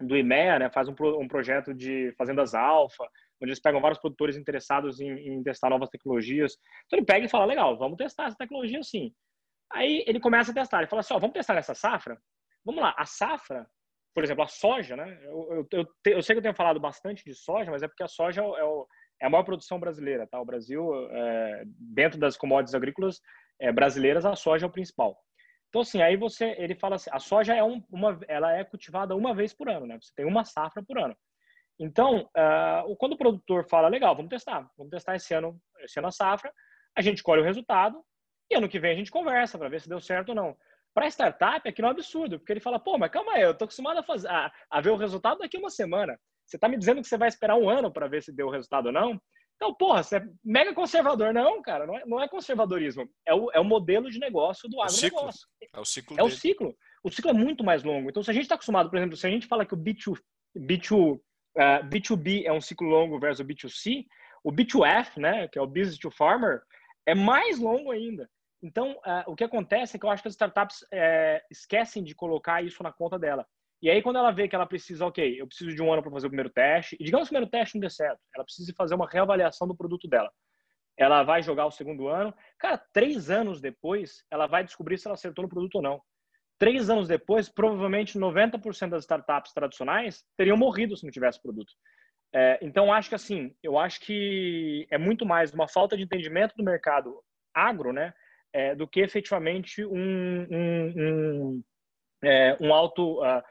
do 0.00 0.16
IMEA 0.16 0.60
né, 0.60 0.70
faz 0.70 0.88
um, 0.88 0.94
um 1.18 1.26
projeto 1.26 1.74
de 1.74 2.14
fazendas 2.16 2.54
alfa, 2.54 3.02
onde 3.42 3.50
eles 3.50 3.60
pegam 3.60 3.80
vários 3.80 3.98
produtores 3.98 4.36
interessados 4.36 5.00
em, 5.00 5.10
em, 5.10 5.42
testar 5.42 5.70
novas 5.70 5.90
tecnologias. 5.90 6.56
Então 6.86 7.00
ele 7.00 7.06
pega 7.06 7.26
e 7.26 7.28
fala, 7.28 7.46
legal, 7.46 7.76
vamos 7.76 7.96
testar 7.96 8.26
essa 8.26 8.36
tecnologia 8.36 8.80
sim. 8.84 9.12
Aí 9.72 10.04
ele 10.06 10.20
começa 10.20 10.52
a 10.52 10.54
testar, 10.54 10.78
ele 10.78 10.86
fala 10.86 11.00
assim, 11.00 11.14
ó, 11.14 11.18
vamos 11.18 11.34
testar 11.34 11.56
essa 11.56 11.74
safra? 11.74 12.16
Vamos 12.64 12.80
lá, 12.80 12.94
a 12.96 13.04
safra, 13.04 13.66
por 14.14 14.24
exemplo, 14.24 14.44
a 14.44 14.48
soja, 14.48 14.96
né? 14.96 15.18
Eu, 15.22 15.48
eu, 15.52 15.68
eu, 15.72 16.12
eu 16.12 16.22
sei 16.22 16.34
que 16.34 16.38
eu 16.38 16.42
tenho 16.42 16.54
falado 16.54 16.80
bastante 16.80 17.24
de 17.24 17.34
soja, 17.34 17.70
mas 17.70 17.82
é 17.82 17.88
porque 17.88 18.02
a 18.02 18.08
soja 18.08 18.42
é, 18.42 18.64
o, 18.64 18.86
é 19.20 19.26
a 19.26 19.30
maior 19.30 19.44
produção 19.44 19.78
brasileira, 19.78 20.26
tá? 20.26 20.40
O 20.40 20.44
Brasil, 20.44 20.90
é, 21.10 21.62
dentro 21.66 22.18
das 22.18 22.36
commodities 22.36 22.74
agrícolas 22.74 23.20
é, 23.60 23.70
brasileiras, 23.70 24.24
a 24.24 24.34
soja 24.34 24.66
é 24.66 24.68
o 24.68 24.72
principal. 24.72 25.16
Então, 25.68 25.82
assim, 25.82 26.02
aí 26.02 26.16
você, 26.16 26.56
ele 26.58 26.74
fala 26.74 26.96
assim, 26.96 27.10
a 27.12 27.20
soja 27.20 27.54
é 27.54 27.62
um, 27.62 27.82
uma, 27.90 28.18
ela 28.26 28.52
é 28.52 28.64
cultivada 28.64 29.14
uma 29.14 29.32
vez 29.32 29.54
por 29.54 29.68
ano, 29.68 29.86
né? 29.86 29.98
Você 30.00 30.12
tem 30.16 30.26
uma 30.26 30.44
safra 30.44 30.82
por 30.82 30.98
ano. 30.98 31.16
Então, 31.78 32.28
uh, 32.36 32.96
quando 32.96 33.12
o 33.12 33.16
produtor 33.16 33.66
fala, 33.68 33.88
legal, 33.88 34.14
vamos 34.14 34.28
testar, 34.28 34.68
vamos 34.76 34.90
testar 34.90 35.14
esse 35.14 35.32
ano, 35.32 35.58
esse 35.78 35.98
ano 35.98 36.08
a 36.08 36.12
safra, 36.12 36.52
a 36.96 37.00
gente 37.00 37.22
colhe 37.22 37.40
o 37.40 37.44
resultado 37.44 38.04
e 38.50 38.56
ano 38.56 38.68
que 38.68 38.80
vem 38.80 38.92
a 38.92 38.96
gente 38.96 39.10
conversa 39.10 39.56
para 39.56 39.68
ver 39.68 39.80
se 39.80 39.88
deu 39.88 40.00
certo 40.00 40.30
ou 40.30 40.34
não. 40.34 40.56
Para 41.00 41.08
startup, 41.08 41.66
aquilo 41.66 41.86
é 41.86 41.88
um 41.88 41.92
absurdo, 41.92 42.38
porque 42.38 42.52
ele 42.52 42.60
fala, 42.60 42.78
pô, 42.78 42.98
mas 42.98 43.10
calma 43.10 43.32
aí, 43.32 43.40
eu 43.40 43.56
tô 43.56 43.64
acostumado 43.64 43.96
a, 43.96 44.02
fazer, 44.02 44.28
a, 44.28 44.52
a 44.70 44.80
ver 44.82 44.90
o 44.90 44.96
resultado 44.96 45.38
daqui 45.38 45.56
uma 45.56 45.70
semana. 45.70 46.20
Você 46.44 46.58
está 46.58 46.68
me 46.68 46.76
dizendo 46.76 47.00
que 47.00 47.08
você 47.08 47.16
vai 47.16 47.28
esperar 47.28 47.56
um 47.56 47.70
ano 47.70 47.90
para 47.90 48.06
ver 48.06 48.22
se 48.22 48.30
deu 48.30 48.48
o 48.48 48.50
resultado 48.50 48.86
ou 48.86 48.92
não? 48.92 49.18
Então, 49.56 49.72
porra, 49.72 50.02
você 50.02 50.18
é 50.18 50.26
mega 50.44 50.74
conservador. 50.74 51.32
Não, 51.32 51.62
cara, 51.62 51.86
não 51.86 51.96
é, 51.96 52.04
não 52.04 52.20
é 52.20 52.28
conservadorismo. 52.28 53.08
É 53.26 53.34
o, 53.34 53.50
é 53.50 53.58
o 53.58 53.64
modelo 53.64 54.10
de 54.10 54.18
negócio 54.18 54.68
do 54.68 54.78
agronegócio. 54.82 55.48
É 55.72 55.80
o 55.80 55.84
ciclo. 55.86 56.16
É 56.18 56.22
o 56.22 56.28
ciclo. 56.28 56.76
O 57.02 57.10
ciclo 57.10 57.30
é 57.30 57.34
muito 57.34 57.64
mais 57.64 57.82
longo. 57.82 58.10
Então, 58.10 58.22
se 58.22 58.30
a 58.30 58.34
gente 58.34 58.42
está 58.42 58.56
acostumado, 58.56 58.90
por 58.90 58.98
exemplo, 58.98 59.16
se 59.16 59.26
a 59.26 59.30
gente 59.30 59.46
fala 59.46 59.64
que 59.64 59.72
o 59.72 59.78
B2, 59.78 60.20
B2 60.54 61.18
Uh, 61.56 61.82
B2B 61.88 62.44
é 62.44 62.52
um 62.52 62.60
ciclo 62.60 62.86
longo 62.86 63.18
versus 63.18 63.44
B2C. 63.44 64.06
O 64.44 64.52
B2F, 64.52 65.18
né, 65.18 65.48
que 65.48 65.58
é 65.58 65.62
o 65.62 65.66
Business 65.66 65.98
to 65.98 66.10
Farmer, 66.10 66.62
é 67.06 67.14
mais 67.14 67.58
longo 67.58 67.90
ainda. 67.90 68.30
Então, 68.62 68.92
uh, 68.92 69.24
o 69.26 69.34
que 69.34 69.44
acontece 69.44 69.96
é 69.96 69.98
que 69.98 70.04
eu 70.04 70.10
acho 70.10 70.22
que 70.22 70.28
as 70.28 70.34
startups 70.34 70.82
uh, 70.82 71.40
esquecem 71.50 72.02
de 72.04 72.14
colocar 72.14 72.62
isso 72.62 72.82
na 72.82 72.92
conta 72.92 73.18
dela. 73.18 73.46
E 73.82 73.88
aí, 73.88 74.02
quando 74.02 74.16
ela 74.16 74.30
vê 74.30 74.46
que 74.46 74.54
ela 74.54 74.66
precisa, 74.66 75.06
ok, 75.06 75.40
eu 75.40 75.46
preciso 75.46 75.74
de 75.74 75.82
um 75.82 75.90
ano 75.90 76.02
para 76.02 76.10
fazer 76.10 76.26
o 76.26 76.30
primeiro 76.30 76.50
teste, 76.50 76.96
e 77.00 77.04
digamos 77.04 77.28
que 77.28 77.34
o 77.34 77.34
primeiro 77.34 77.50
teste 77.50 77.76
não 77.76 77.80
dê 77.80 77.88
certo, 77.88 78.20
ela 78.34 78.44
precisa 78.44 78.72
fazer 78.76 78.94
uma 78.94 79.08
reavaliação 79.08 79.66
do 79.66 79.74
produto 79.74 80.06
dela. 80.06 80.30
Ela 80.98 81.22
vai 81.22 81.42
jogar 81.42 81.64
o 81.64 81.70
segundo 81.70 82.08
ano. 82.08 82.34
Cara, 82.58 82.76
três 82.92 83.30
anos 83.30 83.58
depois, 83.58 84.22
ela 84.30 84.46
vai 84.46 84.62
descobrir 84.62 84.98
se 84.98 85.06
ela 85.06 85.14
acertou 85.14 85.42
no 85.42 85.48
produto 85.48 85.76
ou 85.76 85.82
não. 85.82 86.02
Três 86.58 86.90
anos 86.90 87.08
depois, 87.08 87.48
provavelmente 87.48 88.18
90% 88.18 88.90
das 88.90 89.04
startups 89.04 89.54
tradicionais 89.54 90.22
teriam 90.36 90.58
morrido 90.58 90.94
se 90.94 91.04
não 91.04 91.10
tivesse 91.10 91.40
produto. 91.40 91.72
É, 92.34 92.58
então, 92.60 92.92
acho 92.92 93.08
que 93.08 93.14
assim, 93.14 93.56
eu 93.62 93.78
acho 93.78 94.00
que 94.00 94.86
é 94.90 94.98
muito 94.98 95.24
mais 95.24 95.54
uma 95.54 95.66
falta 95.66 95.96
de 95.96 96.02
entendimento 96.02 96.54
do 96.54 96.62
mercado 96.62 97.18
agro, 97.54 97.94
né, 97.94 98.12
é, 98.52 98.74
do 98.74 98.86
que 98.86 99.00
efetivamente 99.00 99.84
um, 99.84 100.46
um, 100.50 100.94
um, 100.96 101.64
é, 102.22 102.56
um 102.60 102.74
alto 102.74 103.22
uh, 103.22 103.42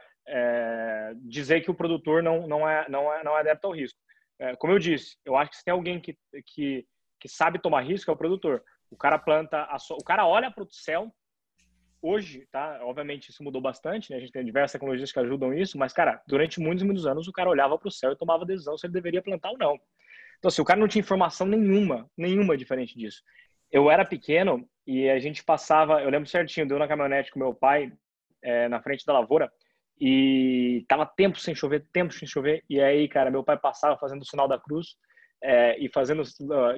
dizer 1.21 1.61
que 1.61 1.71
o 1.71 1.75
produtor 1.75 2.21
não, 2.21 2.47
não, 2.47 2.69
é, 2.69 2.87
não, 2.89 3.13
é, 3.13 3.23
não 3.23 3.37
é 3.37 3.39
adepto 3.39 3.67
ao 3.67 3.73
risco. 3.73 3.99
É, 4.39 4.55
como 4.55 4.73
eu 4.73 4.79
disse, 4.79 5.17
eu 5.25 5.35
acho 5.35 5.51
que 5.51 5.57
se 5.57 5.63
tem 5.65 5.73
alguém 5.73 5.99
que, 5.99 6.17
que, 6.45 6.85
que 7.19 7.27
sabe 7.27 7.61
tomar 7.61 7.81
risco 7.81 8.09
é 8.09 8.13
o 8.13 8.17
produtor. 8.17 8.63
O 8.89 8.97
cara 8.97 9.19
planta, 9.19 9.67
so... 9.79 9.95
o 9.95 10.03
cara 10.03 10.25
olha 10.25 10.49
para 10.49 10.63
o 10.63 10.71
céu 10.71 11.13
hoje, 12.01 12.47
tá? 12.51 12.79
Obviamente 12.83 13.29
isso 13.29 13.43
mudou 13.43 13.61
bastante, 13.61 14.09
né? 14.09 14.17
A 14.17 14.19
gente 14.19 14.31
tem 14.31 14.45
diversas 14.45 14.71
tecnologias 14.71 15.11
que 15.11 15.19
ajudam 15.19 15.53
isso, 15.53 15.77
mas, 15.77 15.91
cara, 15.91 16.21
durante 16.25 16.59
muitos 16.59 16.83
e 16.83 16.85
muitos 16.85 17.05
anos 17.05 17.27
o 17.27 17.33
cara 17.33 17.49
olhava 17.49 17.77
para 17.77 17.89
o 17.89 17.91
céu 17.91 18.13
e 18.13 18.17
tomava 18.17 18.45
decisão 18.45 18.77
se 18.77 18.85
ele 18.85 18.93
deveria 18.93 19.21
plantar 19.21 19.51
ou 19.51 19.57
não. 19.57 19.77
Então, 20.37 20.47
assim, 20.47 20.61
o 20.61 20.65
cara 20.65 20.79
não 20.79 20.87
tinha 20.87 21.01
informação 21.01 21.45
nenhuma, 21.45 22.09
nenhuma 22.17 22.55
diferente 22.55 22.97
disso. 22.97 23.21
Eu 23.69 23.91
era 23.91 24.05
pequeno 24.05 24.67
e 24.89 25.07
a 25.07 25.19
gente 25.19 25.43
passava, 25.43 26.01
eu 26.01 26.09
lembro 26.09 26.27
certinho, 26.27 26.67
deu 26.67 26.79
na 26.79 26.87
caminhonete 26.87 27.29
com 27.29 27.37
meu 27.37 27.53
pai, 27.53 27.93
é, 28.41 28.67
na 28.67 28.81
frente 28.81 29.05
da 29.05 29.13
lavoura, 29.13 29.51
e 30.01 30.83
tava 30.87 31.05
tempo 31.05 31.39
sem 31.39 31.53
chover, 31.53 31.85
tempo 31.93 32.11
sem 32.11 32.27
chover, 32.27 32.63
e 32.67 32.81
aí, 32.81 33.07
cara, 33.07 33.29
meu 33.29 33.43
pai 33.43 33.55
passava 33.55 33.95
fazendo 33.99 34.23
o 34.23 34.25
sinal 34.25 34.47
da 34.47 34.59
cruz, 34.59 34.95
é, 35.43 35.77
e 35.77 35.87
fazendo, 35.93 36.23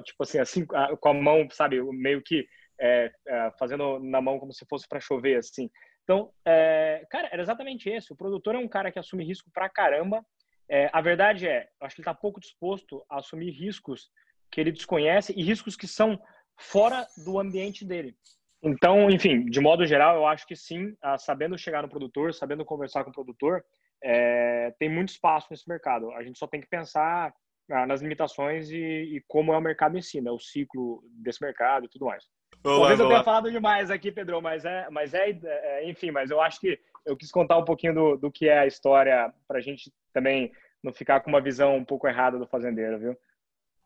tipo 0.02 0.22
assim, 0.22 0.38
assim, 0.38 0.66
com 0.66 1.08
a 1.08 1.14
mão, 1.14 1.48
sabe, 1.50 1.82
meio 1.82 2.20
que 2.22 2.46
é, 2.78 3.10
é, 3.26 3.50
fazendo 3.58 3.98
na 3.98 4.20
mão 4.20 4.38
como 4.38 4.52
se 4.52 4.66
fosse 4.68 4.86
para 4.86 5.00
chover, 5.00 5.38
assim. 5.38 5.70
Então, 6.04 6.30
é, 6.44 7.06
cara, 7.10 7.30
era 7.32 7.40
exatamente 7.40 7.88
isso. 7.88 8.12
O 8.12 8.16
produtor 8.16 8.56
é 8.56 8.58
um 8.58 8.68
cara 8.68 8.92
que 8.92 8.98
assume 8.98 9.24
risco 9.24 9.50
pra 9.54 9.70
caramba. 9.70 10.22
É, 10.68 10.90
a 10.92 11.00
verdade 11.00 11.48
é, 11.48 11.68
acho 11.80 11.94
que 11.94 12.02
ele 12.02 12.08
está 12.08 12.14
pouco 12.14 12.40
disposto 12.40 13.02
a 13.08 13.20
assumir 13.20 13.50
riscos 13.50 14.10
que 14.50 14.60
ele 14.60 14.70
desconhece 14.70 15.32
e 15.36 15.42
riscos 15.42 15.76
que 15.76 15.86
são 15.86 16.20
fora 16.62 17.06
do 17.16 17.38
ambiente 17.38 17.84
dele. 17.84 18.14
Então, 18.62 19.10
enfim, 19.10 19.44
de 19.44 19.60
modo 19.60 19.84
geral, 19.84 20.16
eu 20.16 20.26
acho 20.26 20.46
que 20.46 20.54
sim, 20.54 20.96
sabendo 21.18 21.58
chegar 21.58 21.82
no 21.82 21.88
produtor, 21.88 22.32
sabendo 22.32 22.64
conversar 22.64 23.02
com 23.02 23.10
o 23.10 23.14
produtor, 23.14 23.64
é, 24.02 24.72
tem 24.78 24.88
muito 24.88 25.10
espaço 25.10 25.48
nesse 25.50 25.68
mercado. 25.68 26.12
A 26.12 26.22
gente 26.22 26.38
só 26.38 26.46
tem 26.46 26.60
que 26.60 26.68
pensar 26.68 27.34
ah, 27.70 27.86
nas 27.86 28.00
limitações 28.00 28.70
e, 28.70 28.76
e, 28.76 29.24
como 29.26 29.52
é 29.52 29.56
o 29.56 29.60
mercado 29.60 29.96
em 29.96 30.02
si, 30.02 30.20
né? 30.20 30.30
o 30.30 30.38
ciclo 30.38 31.02
desse 31.22 31.42
mercado 31.42 31.86
e 31.86 31.88
tudo 31.88 32.06
mais. 32.06 32.24
Talvez 32.62 33.00
eu 33.00 33.08
tenha 33.08 33.24
falado 33.24 33.50
demais 33.50 33.90
aqui, 33.90 34.12
Pedro, 34.12 34.40
mas 34.40 34.64
é, 34.64 34.88
mas 34.90 35.14
é, 35.14 35.30
é, 35.42 35.88
enfim, 35.88 36.10
mas 36.10 36.30
eu 36.30 36.40
acho 36.40 36.60
que 36.60 36.78
eu 37.04 37.16
quis 37.16 37.30
contar 37.30 37.58
um 37.58 37.64
pouquinho 37.64 37.94
do, 37.94 38.16
do 38.16 38.30
que 38.30 38.48
é 38.48 38.60
a 38.60 38.66
história 38.66 39.32
para 39.48 39.58
a 39.58 39.60
gente 39.60 39.92
também 40.12 40.52
não 40.82 40.92
ficar 40.92 41.20
com 41.20 41.30
uma 41.30 41.40
visão 41.40 41.76
um 41.76 41.84
pouco 41.84 42.06
errada 42.06 42.38
do 42.38 42.46
fazendeiro, 42.46 42.98
viu? 42.98 43.16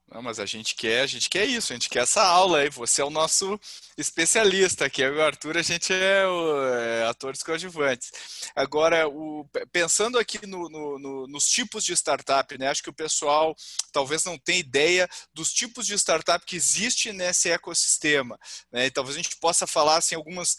Não, 0.09 0.23
mas 0.23 0.39
a 0.39 0.47
gente 0.47 0.77
quer, 0.77 1.01
a 1.01 1.07
gente 1.07 1.29
quer 1.29 1.47
isso, 1.47 1.73
a 1.73 1.77
gente 1.77 1.89
quer 1.89 2.05
essa 2.05 2.23
aula 2.23 2.59
aí. 2.59 2.71
Você 2.71 3.03
é 3.03 3.05
o 3.05 3.11
nosso 3.11 3.59
especialista 3.99 4.85
aqui. 4.85 5.05
O 5.05 5.21
Arthur, 5.21 5.57
a 5.57 5.63
gente 5.63 5.93
é, 5.93 6.25
o, 6.25 6.65
é 6.75 7.07
atores 7.07 7.43
coadjuvantes. 7.43 8.13
Agora, 8.55 9.09
o, 9.09 9.45
pensando 9.73 10.17
aqui 10.17 10.47
no, 10.47 10.69
no, 10.69 10.99
no, 10.99 11.27
nos 11.27 11.49
tipos 11.49 11.85
de 11.85 11.93
startup, 11.93 12.57
né? 12.57 12.69
Acho 12.69 12.85
que 12.85 12.91
o 12.91 12.95
pessoal 12.95 13.57
talvez 13.93 14.23
não 14.25 14.39
tenha 14.39 14.61
ideia 14.61 15.09
dos 15.35 15.53
tipos 15.53 15.85
de 15.85 15.95
startup 15.95 16.47
que 16.47 16.55
existe 16.55 17.13
nesse 17.13 17.51
ecossistema. 17.51 18.39
Né? 18.71 18.87
E 18.87 18.91
talvez 18.93 19.17
a 19.17 19.23
gente 19.23 19.37
possa 19.37 19.67
falar 19.67 19.97
assim, 19.97 20.15
algumas 20.15 20.57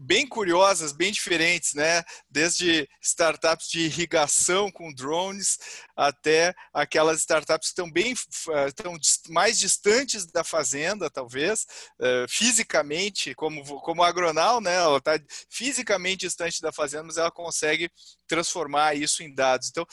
bem 0.00 0.26
curiosas, 0.26 0.92
bem 0.92 1.12
diferentes, 1.12 1.74
né? 1.74 2.02
Desde 2.30 2.88
startups 3.00 3.68
de 3.68 3.80
irrigação 3.80 4.70
com 4.70 4.92
drones 4.92 5.58
até 5.94 6.54
aquelas 6.72 7.20
startups 7.20 7.68
que 7.68 7.72
estão 7.72 7.90
bem 7.90 8.12
estão 8.12 8.96
mais 9.28 9.58
distantes 9.58 10.26
da 10.26 10.42
fazenda, 10.42 11.10
talvez, 11.10 11.66
eh, 12.00 12.26
fisicamente, 12.28 13.34
como 13.34 13.62
como 13.80 14.02
a 14.02 14.08
Agronal, 14.08 14.60
né? 14.60 14.74
Ela 14.74 14.98
está 14.98 15.20
fisicamente 15.48 16.20
distante 16.20 16.60
da 16.62 16.72
fazenda, 16.72 17.04
mas 17.04 17.16
ela 17.16 17.30
consegue 17.30 17.90
transformar 18.26 18.94
isso 18.94 19.22
em 19.22 19.34
dados. 19.34 19.68
Então, 19.68 19.86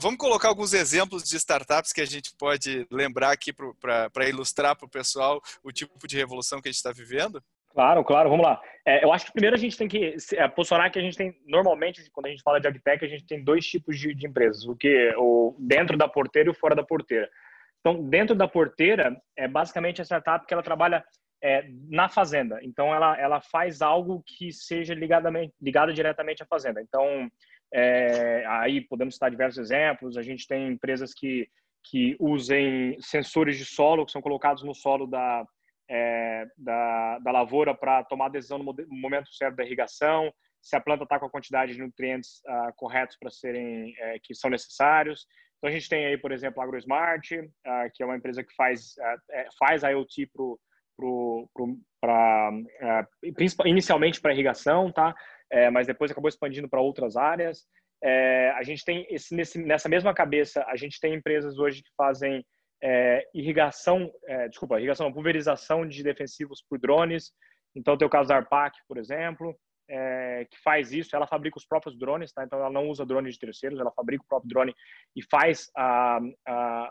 vamos 0.00 0.18
colocar 0.18 0.48
alguns 0.48 0.72
exemplos 0.72 1.22
de 1.22 1.36
startups 1.36 1.92
que 1.92 2.00
a 2.00 2.06
gente 2.06 2.34
pode 2.36 2.86
lembrar 2.90 3.30
aqui 3.30 3.52
para 3.52 4.28
ilustrar 4.28 4.76
para 4.76 4.86
o 4.86 4.90
pessoal 4.90 5.40
o 5.62 5.70
tipo 5.70 6.06
de 6.08 6.16
revolução 6.16 6.60
que 6.60 6.68
a 6.68 6.72
gente 6.72 6.78
está 6.78 6.92
vivendo? 6.92 7.42
Claro, 7.72 8.04
claro, 8.04 8.28
vamos 8.28 8.44
lá. 8.44 8.60
É, 8.86 9.04
eu 9.04 9.12
acho 9.12 9.26
que 9.26 9.32
primeiro 9.32 9.56
a 9.56 9.58
gente 9.58 9.76
tem 9.76 9.88
que 9.88 10.16
é, 10.34 10.48
posicionar 10.48 10.90
que 10.90 10.98
a 10.98 11.02
gente 11.02 11.16
tem, 11.16 11.34
normalmente, 11.46 12.02
quando 12.10 12.26
a 12.26 12.30
gente 12.30 12.42
fala 12.42 12.60
de 12.60 12.68
agtech, 12.68 13.04
a 13.04 13.08
gente 13.08 13.24
tem 13.24 13.42
dois 13.42 13.66
tipos 13.66 13.98
de, 13.98 14.14
de 14.14 14.26
empresas, 14.26 14.64
o 14.66 14.76
que 14.76 15.14
o 15.16 15.56
dentro 15.58 15.96
da 15.96 16.06
porteira 16.06 16.48
e 16.48 16.52
o 16.52 16.54
fora 16.54 16.74
da 16.74 16.82
porteira. 16.82 17.30
Então, 17.80 18.02
dentro 18.08 18.36
da 18.36 18.46
porteira, 18.46 19.16
é 19.36 19.48
basicamente 19.48 20.00
a 20.00 20.04
startup 20.04 20.46
que 20.46 20.52
ela 20.52 20.62
trabalha 20.62 21.04
é, 21.42 21.64
na 21.88 22.08
fazenda. 22.08 22.60
Então, 22.62 22.94
ela, 22.94 23.18
ela 23.18 23.40
faz 23.40 23.80
algo 23.80 24.22
que 24.26 24.52
seja 24.52 24.94
ligadamente, 24.94 25.54
ligado 25.60 25.92
diretamente 25.92 26.42
à 26.42 26.46
fazenda. 26.46 26.80
Então, 26.80 27.28
é, 27.72 28.44
aí 28.46 28.80
podemos 28.82 29.14
citar 29.14 29.30
diversos 29.30 29.58
exemplos. 29.58 30.16
A 30.16 30.22
gente 30.22 30.46
tem 30.46 30.68
empresas 30.68 31.12
que, 31.14 31.48
que 31.82 32.16
usem 32.20 32.96
sensores 33.00 33.56
de 33.56 33.64
solo, 33.64 34.04
que 34.04 34.12
são 34.12 34.22
colocados 34.22 34.62
no 34.62 34.74
solo 34.74 35.06
da, 35.06 35.44
é, 35.88 36.46
da, 36.56 37.18
da 37.18 37.30
lavoura 37.30 37.74
para 37.74 38.04
tomar 38.04 38.26
a 38.26 38.30
decisão 38.30 38.58
no 38.58 38.74
momento 38.88 39.32
certo 39.34 39.56
da 39.56 39.64
irrigação, 39.64 40.32
se 40.60 40.76
a 40.76 40.80
planta 40.80 41.02
está 41.02 41.18
com 41.18 41.26
a 41.26 41.30
quantidade 41.30 41.74
de 41.74 41.80
nutrientes 41.80 42.40
uh, 42.46 42.72
corretos 42.76 43.16
para 43.16 43.30
serem 43.30 43.94
é, 43.98 44.18
que 44.22 44.34
são 44.34 44.48
necessários. 44.48 45.26
Então 45.58 45.68
a 45.68 45.72
gente 45.72 45.88
tem 45.88 46.06
aí, 46.06 46.16
por 46.16 46.30
exemplo, 46.30 46.60
a 46.60 46.64
AgroSmart, 46.64 47.32
uh, 47.32 47.90
que 47.92 48.02
é 48.02 48.06
uma 48.06 48.16
empresa 48.16 48.44
que 48.44 48.54
faz 48.54 48.94
uh, 48.98 49.56
faz 49.58 49.82
IoT 49.82 50.30
para 52.00 52.50
inicialmente 53.64 54.20
para 54.20 54.32
irrigação, 54.32 54.92
tá? 54.92 55.14
É, 55.50 55.68
mas 55.68 55.86
depois 55.86 56.10
acabou 56.10 56.28
expandindo 56.28 56.68
para 56.68 56.80
outras 56.80 57.16
áreas. 57.16 57.66
É, 58.02 58.50
a 58.50 58.62
gente 58.62 58.84
tem 58.84 59.06
esse, 59.10 59.34
nesse, 59.34 59.62
nessa 59.62 59.88
mesma 59.88 60.14
cabeça, 60.14 60.64
a 60.66 60.76
gente 60.76 60.98
tem 60.98 61.14
empresas 61.14 61.58
hoje 61.58 61.82
que 61.82 61.90
fazem 61.96 62.44
é, 62.82 63.24
irrigação, 63.32 64.10
é, 64.26 64.48
desculpa, 64.48 64.78
irrigação, 64.78 65.12
pulverização 65.12 65.86
de 65.86 66.02
defensivos 66.02 66.62
por 66.68 66.78
drones. 66.78 67.32
Então, 67.74 67.96
tem 67.96 68.06
o 68.06 68.10
caso 68.10 68.28
da 68.28 68.36
Arpac, 68.36 68.76
por 68.88 68.98
exemplo, 68.98 69.56
é, 69.88 70.46
que 70.50 70.58
faz 70.60 70.92
isso. 70.92 71.14
Ela 71.14 71.26
fabrica 71.26 71.56
os 71.56 71.66
próprios 71.66 71.96
drones, 71.96 72.32
tá? 72.32 72.44
Então, 72.44 72.58
ela 72.58 72.70
não 72.70 72.88
usa 72.88 73.06
drones 73.06 73.34
de 73.34 73.40
terceiros, 73.40 73.78
ela 73.78 73.92
fabrica 73.92 74.24
o 74.24 74.26
próprio 74.26 74.48
drone 74.48 74.74
e 75.14 75.22
faz 75.22 75.70
a, 75.76 76.18
a, 76.46 76.90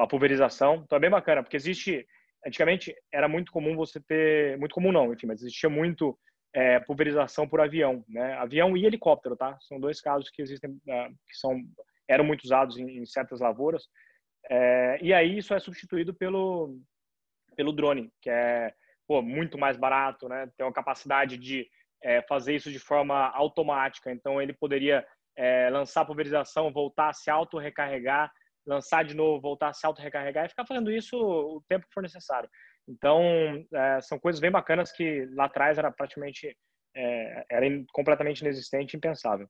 a 0.00 0.06
pulverização. 0.06 0.82
Então, 0.84 0.96
é 0.96 1.00
bem 1.00 1.10
bacana, 1.10 1.42
porque 1.42 1.56
existe. 1.56 2.06
Antigamente 2.46 2.94
era 3.12 3.28
muito 3.28 3.52
comum 3.52 3.76
você 3.76 4.00
ter, 4.00 4.56
muito 4.56 4.74
comum 4.74 4.90
não, 4.90 5.12
enfim, 5.12 5.26
mas 5.26 5.42
existia 5.42 5.68
muito 5.68 6.18
é, 6.54 6.80
pulverização 6.80 7.46
por 7.46 7.60
avião, 7.60 8.02
né? 8.08 8.32
Avião 8.38 8.74
e 8.74 8.86
helicóptero, 8.86 9.36
tá? 9.36 9.58
São 9.60 9.78
dois 9.78 10.00
casos 10.00 10.30
que 10.30 10.40
existem, 10.40 10.70
uh, 10.70 11.10
que 11.28 11.36
são 11.36 11.60
eram 12.08 12.24
muito 12.24 12.42
usados 12.42 12.78
em, 12.78 12.98
em 12.98 13.04
certas 13.06 13.40
lavouras. 13.40 13.84
É, 14.48 14.98
e 15.02 15.12
aí 15.12 15.38
isso 15.38 15.52
é 15.54 15.60
substituído 15.60 16.14
pelo, 16.14 16.78
pelo 17.56 17.72
drone, 17.72 18.10
que 18.20 18.30
é 18.30 18.72
pô, 19.06 19.20
muito 19.20 19.58
mais 19.58 19.76
barato, 19.76 20.28
né? 20.28 20.48
tem 20.56 20.64
uma 20.64 20.72
capacidade 20.72 21.36
de 21.36 21.68
é, 22.02 22.22
fazer 22.22 22.54
isso 22.54 22.70
de 22.70 22.78
forma 22.78 23.28
automática. 23.30 24.10
Então 24.10 24.40
ele 24.40 24.52
poderia 24.52 25.06
é, 25.36 25.68
lançar 25.70 26.02
a 26.02 26.04
pulverização, 26.04 26.72
voltar 26.72 27.10
a 27.10 27.12
se 27.12 27.30
auto-recarregar, 27.30 28.30
lançar 28.66 29.04
de 29.04 29.14
novo, 29.14 29.40
voltar 29.40 29.68
a 29.68 29.72
se 29.72 29.86
auto-recarregar 29.86 30.46
e 30.46 30.48
ficar 30.48 30.66
fazendo 30.66 30.90
isso 30.90 31.16
o 31.16 31.62
tempo 31.68 31.86
que 31.86 31.94
for 31.94 32.02
necessário. 32.02 32.48
Então, 32.88 33.22
é, 33.72 34.00
são 34.00 34.18
coisas 34.18 34.40
bem 34.40 34.50
bacanas 34.50 34.92
que 34.92 35.26
lá 35.32 35.44
atrás 35.44 35.78
era 35.78 35.90
praticamente 35.90 36.56
é, 36.94 37.44
era 37.50 37.66
completamente 37.92 38.40
inexistente 38.40 38.96
impensável. 38.96 39.48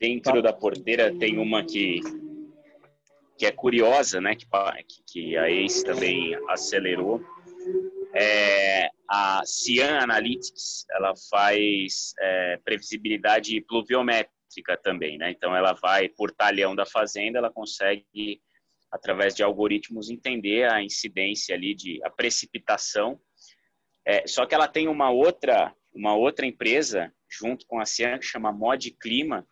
Dentro 0.00 0.34
tá. 0.34 0.40
da 0.40 0.52
porteira 0.52 1.16
tem 1.18 1.38
uma 1.38 1.64
que 1.64 2.00
que 3.36 3.46
é 3.46 3.52
curiosa, 3.52 4.20
né, 4.20 4.34
que, 4.34 4.46
que 5.06 5.36
a 5.36 5.50
ACE 5.50 5.84
também 5.84 6.34
acelerou, 6.48 7.20
é, 8.14 8.88
a 9.08 9.42
Cian 9.44 9.98
Analytics, 9.98 10.86
ela 10.90 11.12
faz 11.30 12.14
é, 12.18 12.58
previsibilidade 12.64 13.60
pluviométrica 13.60 14.76
também, 14.82 15.18
né? 15.18 15.30
Então 15.30 15.54
ela 15.54 15.74
vai 15.74 16.08
por 16.08 16.32
talhão 16.32 16.74
da 16.74 16.86
fazenda, 16.86 17.38
ela 17.38 17.52
consegue 17.52 18.40
através 18.90 19.34
de 19.34 19.42
algoritmos 19.42 20.08
entender 20.08 20.70
a 20.70 20.82
incidência 20.82 21.54
ali 21.54 21.74
de 21.74 22.00
a 22.04 22.10
precipitação. 22.10 23.20
É, 24.04 24.26
só 24.26 24.46
que 24.46 24.54
ela 24.54 24.68
tem 24.68 24.88
uma 24.88 25.10
outra 25.10 25.74
uma 25.92 26.14
outra 26.14 26.46
empresa 26.46 27.12
junto 27.28 27.66
com 27.66 27.80
a 27.80 27.86
Cian 27.86 28.18
que 28.18 28.26
chama 28.26 28.52
Mod 28.52 28.90
Clima, 28.92 29.46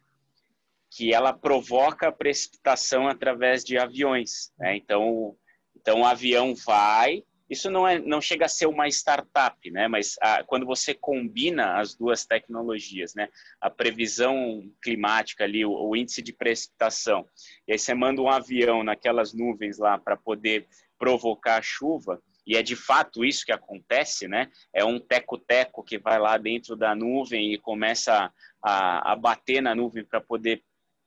que 0.95 1.13
ela 1.13 1.33
provoca 1.33 2.13
precipitação 2.13 3.09
através 3.09 3.65
de 3.65 3.77
aviões. 3.77 4.53
Né? 4.57 4.77
Então, 4.77 5.37
então 5.77 6.03
o 6.03 6.07
avião 6.07 6.55
vai. 6.55 7.25
Isso 7.51 7.69
não 7.69 7.87
é, 7.87 7.99
não 7.99 8.21
chega 8.21 8.47
a 8.47 8.49
ser 8.49 8.67
uma 8.67 8.89
startup, 8.89 9.71
né? 9.71 9.87
Mas 9.87 10.17
a, 10.21 10.43
quando 10.45 10.65
você 10.65 10.95
combina 10.95 11.79
as 11.79 11.95
duas 11.95 12.25
tecnologias, 12.25 13.15
né? 13.15 13.29
A 13.61 13.69
previsão 13.69 14.63
climática 14.81 15.45
ali, 15.45 15.65
o, 15.65 15.73
o 15.73 15.95
índice 15.95 16.23
de 16.23 16.33
precipitação, 16.33 17.29
e 17.69 17.73
aí 17.73 17.79
você 17.79 17.93
manda 17.93 18.23
um 18.23 18.31
avião 18.31 18.83
naquelas 18.83 19.35
nuvens 19.35 19.79
lá 19.79 19.99
para 19.99 20.17
poder 20.17 20.67
provocar 20.99 21.61
chuva, 21.61 22.23
e 22.47 22.57
é 22.57 22.63
de 22.63 22.77
fato 22.77 23.25
isso 23.25 23.45
que 23.45 23.53
acontece, 23.53 24.27
né? 24.27 24.51
É 24.73 24.83
um 24.83 24.99
teco-teco 24.99 25.85
que 25.85 25.99
vai 25.99 26.19
lá 26.19 26.39
dentro 26.39 26.75
da 26.75 26.95
nuvem 26.95 27.53
e 27.53 27.59
começa 27.59 28.33
a, 28.63 29.13
a 29.13 29.17
bater 29.17 29.61
na 29.61 29.75
nuvem 29.75 30.03
para 30.03 30.21
poder 30.21 30.63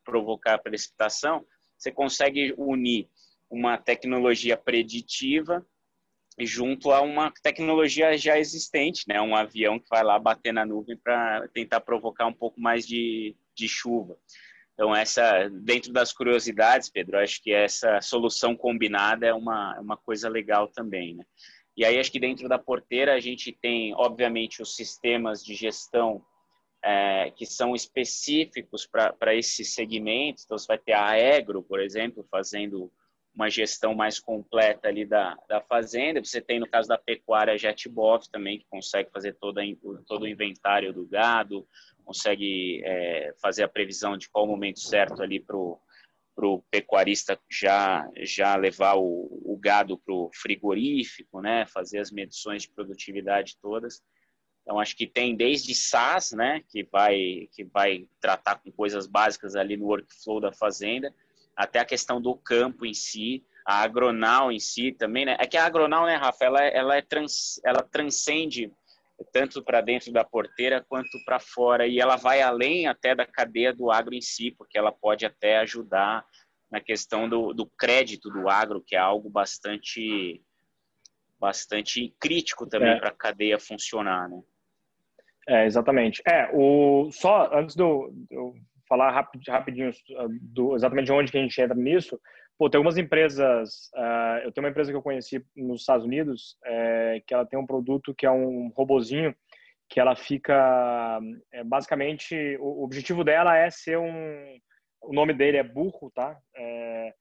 provocar 0.07 0.57
precipitação, 0.59 1.45
você 1.77 1.91
consegue 1.91 2.55
unir 2.57 3.09
uma 3.49 3.77
tecnologia 3.77 4.55
preditiva 4.55 5.65
junto 6.39 6.91
a 6.91 7.01
uma 7.01 7.31
tecnologia 7.43 8.17
já 8.17 8.39
existente, 8.39 9.03
né? 9.07 9.19
Um 9.19 9.35
avião 9.35 9.79
que 9.79 9.89
vai 9.89 10.03
lá 10.03 10.17
bater 10.17 10.53
na 10.53 10.65
nuvem 10.65 10.95
para 10.95 11.47
tentar 11.49 11.81
provocar 11.81 12.27
um 12.27 12.33
pouco 12.33 12.61
mais 12.61 12.87
de, 12.87 13.35
de 13.55 13.67
chuva. 13.67 14.17
Então, 14.73 14.95
essa, 14.95 15.49
dentro 15.49 15.91
das 15.91 16.13
curiosidades, 16.13 16.89
Pedro, 16.89 17.17
acho 17.17 17.41
que 17.41 17.51
essa 17.51 17.99
solução 17.99 18.55
combinada 18.55 19.25
é 19.25 19.33
uma, 19.33 19.73
é 19.75 19.79
uma 19.79 19.97
coisa 19.97 20.29
legal 20.29 20.67
também, 20.67 21.15
né? 21.15 21.25
E 21.75 21.83
aí, 21.83 21.99
acho 21.99 22.11
que 22.11 22.19
dentro 22.19 22.47
da 22.47 22.57
porteira 22.57 23.13
a 23.13 23.19
gente 23.19 23.51
tem, 23.51 23.93
obviamente, 23.95 24.61
os 24.61 24.75
sistemas 24.75 25.43
de 25.43 25.55
gestão 25.55 26.23
é, 26.87 27.31
que 27.31 27.45
são 27.45 27.75
específicos 27.75 28.87
para 28.87 29.35
esse 29.35 29.65
segmento. 29.65 30.41
Então, 30.45 30.57
você 30.57 30.65
vai 30.65 30.77
ter 30.77 30.93
a 30.93 31.05
Aegro, 31.09 31.61
por 31.61 31.81
exemplo, 31.81 32.25
fazendo 32.31 32.89
uma 33.35 33.49
gestão 33.49 33.93
mais 33.93 34.19
completa 34.19 34.87
ali 34.87 35.05
da, 35.05 35.37
da 35.49 35.59
fazenda. 35.59 36.23
Você 36.23 36.39
tem, 36.39 36.61
no 36.61 36.69
caso 36.69 36.87
da 36.87 36.97
pecuária, 36.97 37.53
a 37.53 37.57
JetBot 37.57 38.31
também, 38.31 38.57
que 38.57 38.65
consegue 38.69 39.11
fazer 39.11 39.33
toda, 39.33 39.61
todo 40.07 40.23
o 40.23 40.27
inventário 40.27 40.93
do 40.93 41.05
gado, 41.05 41.67
consegue 42.05 42.81
é, 42.85 43.35
fazer 43.41 43.63
a 43.63 43.67
previsão 43.67 44.17
de 44.17 44.29
qual 44.29 44.45
o 44.45 44.47
momento 44.47 44.79
certo 44.79 45.21
ali 45.21 45.41
para 45.41 45.57
o 45.57 46.63
pecuarista 46.71 47.37
já, 47.51 48.09
já 48.21 48.55
levar 48.55 48.95
o, 48.95 49.41
o 49.43 49.59
gado 49.61 49.97
para 49.97 50.13
o 50.13 50.29
frigorífico, 50.33 51.41
né? 51.41 51.65
fazer 51.65 51.99
as 51.99 52.11
medições 52.11 52.61
de 52.61 52.69
produtividade 52.69 53.57
todas. 53.61 54.01
Então, 54.67 54.81
acho 54.81 54.97
que 54.97 55.07
tem 55.07 55.33
desde 55.33 55.73
SaaS, 55.73 56.33
né, 56.33 56.61
que 56.67 56.83
vai, 56.83 57.47
que 57.53 57.63
vai 57.63 58.05
tratar 58.19 58.57
com 58.57 58.69
coisas 58.69 59.07
básicas 59.07 59.55
ali 59.55 59.77
no 59.77 59.85
workflow 59.85 60.41
da 60.41 60.51
fazenda, 60.51 61.15
até 61.55 61.79
a 61.79 61.85
questão 61.85 62.19
do 62.19 62.35
campo 62.35 62.85
em 62.85 62.93
si, 62.93 63.45
a 63.65 63.81
agronal 63.81 64.51
em 64.51 64.59
si 64.59 64.91
também, 64.91 65.25
né? 65.25 65.37
É 65.39 65.47
que 65.47 65.55
a 65.55 65.65
agronal, 65.65 66.05
né, 66.05 66.17
Rafa, 66.17 66.43
ela, 66.43 66.61
ela, 66.65 66.97
é 66.97 67.01
trans, 67.01 67.61
ela 67.63 67.81
transcende 67.81 68.69
tanto 69.31 69.63
para 69.63 69.79
dentro 69.79 70.11
da 70.11 70.25
porteira 70.25 70.85
quanto 70.89 71.17
para 71.23 71.39
fora 71.39 71.87
e 71.87 72.01
ela 72.01 72.17
vai 72.17 72.41
além 72.41 72.87
até 72.87 73.15
da 73.15 73.25
cadeia 73.25 73.73
do 73.73 73.89
agro 73.89 74.13
em 74.13 74.21
si, 74.21 74.51
porque 74.51 74.77
ela 74.77 74.91
pode 74.91 75.25
até 75.25 75.59
ajudar 75.59 76.25
na 76.69 76.81
questão 76.81 77.29
do, 77.29 77.53
do 77.53 77.65
crédito 77.65 78.29
do 78.29 78.49
agro, 78.49 78.83
que 78.85 78.97
é 78.97 78.99
algo 78.99 79.29
bastante 79.29 80.41
bastante 81.39 82.13
crítico 82.19 82.67
também 82.67 82.91
é. 82.91 82.99
para 82.99 83.09
a 83.09 83.15
cadeia 83.15 83.57
funcionar, 83.57 84.27
né? 84.27 84.41
É, 85.47 85.65
exatamente. 85.65 86.21
É, 86.27 86.49
o, 86.53 87.09
só 87.11 87.49
antes 87.53 87.75
do, 87.75 88.11
eu 88.29 88.53
falar 88.87 89.11
rapid, 89.11 89.47
rapidinho 89.47 89.91
ah, 90.17 90.27
do, 90.41 90.75
exatamente 90.75 91.11
onde 91.11 91.31
que 91.31 91.37
a 91.37 91.41
gente 91.41 91.61
entra 91.61 91.75
nisso. 91.75 92.19
Pô, 92.57 92.69
tem 92.69 92.79
algumas 92.79 92.97
empresas. 92.97 93.89
Uh, 93.95 94.39
eu 94.43 94.51
tenho 94.51 94.65
uma 94.65 94.71
empresa 94.71 94.91
que 94.91 94.97
eu 94.97 95.01
conheci 95.01 95.45
nos 95.55 95.81
Estados 95.81 96.05
Unidos 96.05 96.57
é, 96.65 97.21
que 97.25 97.33
ela 97.33 97.45
tem 97.45 97.59
um 97.59 97.65
produto 97.65 98.15
que 98.15 98.25
é 98.25 98.31
um 98.31 98.71
robozinho 98.75 99.35
que 99.89 99.99
ela 99.99 100.15
fica 100.15 101.19
é, 101.53 101.63
basicamente 101.63 102.57
o, 102.59 102.83
objetivo 102.83 103.23
dela 103.23 103.55
é 103.55 103.69
ser 103.69 103.97
um 103.97 104.57
o 105.01 105.13
nome 105.13 105.33
dele 105.33 105.57
é 105.57 105.63
burro 105.63 106.11
tá 106.13 106.37
é, 106.57 107.13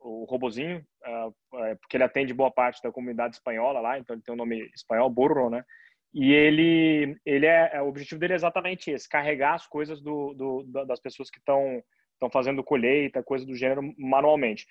o 0.00 0.24
robozinho 0.24 0.84
uh, 1.06 1.34
porque 1.80 1.96
ele 1.96 2.04
atende 2.04 2.34
boa 2.34 2.50
parte 2.50 2.82
da 2.82 2.92
comunidade 2.92 3.36
espanhola 3.36 3.80
lá 3.80 3.98
então 3.98 4.14
ele 4.14 4.22
tem 4.22 4.32
o 4.32 4.34
um 4.34 4.38
nome 4.38 4.70
espanhol 4.74 5.08
burro 5.08 5.48
né 5.48 5.64
e 6.12 6.32
ele, 6.32 7.16
ele 7.24 7.46
é, 7.46 7.70
é, 7.74 7.82
o 7.82 7.88
objetivo 7.88 8.20
dele 8.20 8.32
é 8.32 8.36
exatamente 8.36 8.90
esse, 8.90 9.08
carregar 9.08 9.54
as 9.54 9.66
coisas 9.66 10.00
do, 10.00 10.34
do 10.34 10.84
das 10.84 11.00
pessoas 11.00 11.30
que 11.30 11.38
estão 11.38 11.82
estão 12.14 12.30
fazendo 12.30 12.62
colheita, 12.62 13.22
coisa 13.22 13.46
do 13.46 13.56
gênero 13.56 13.94
manualmente. 13.96 14.66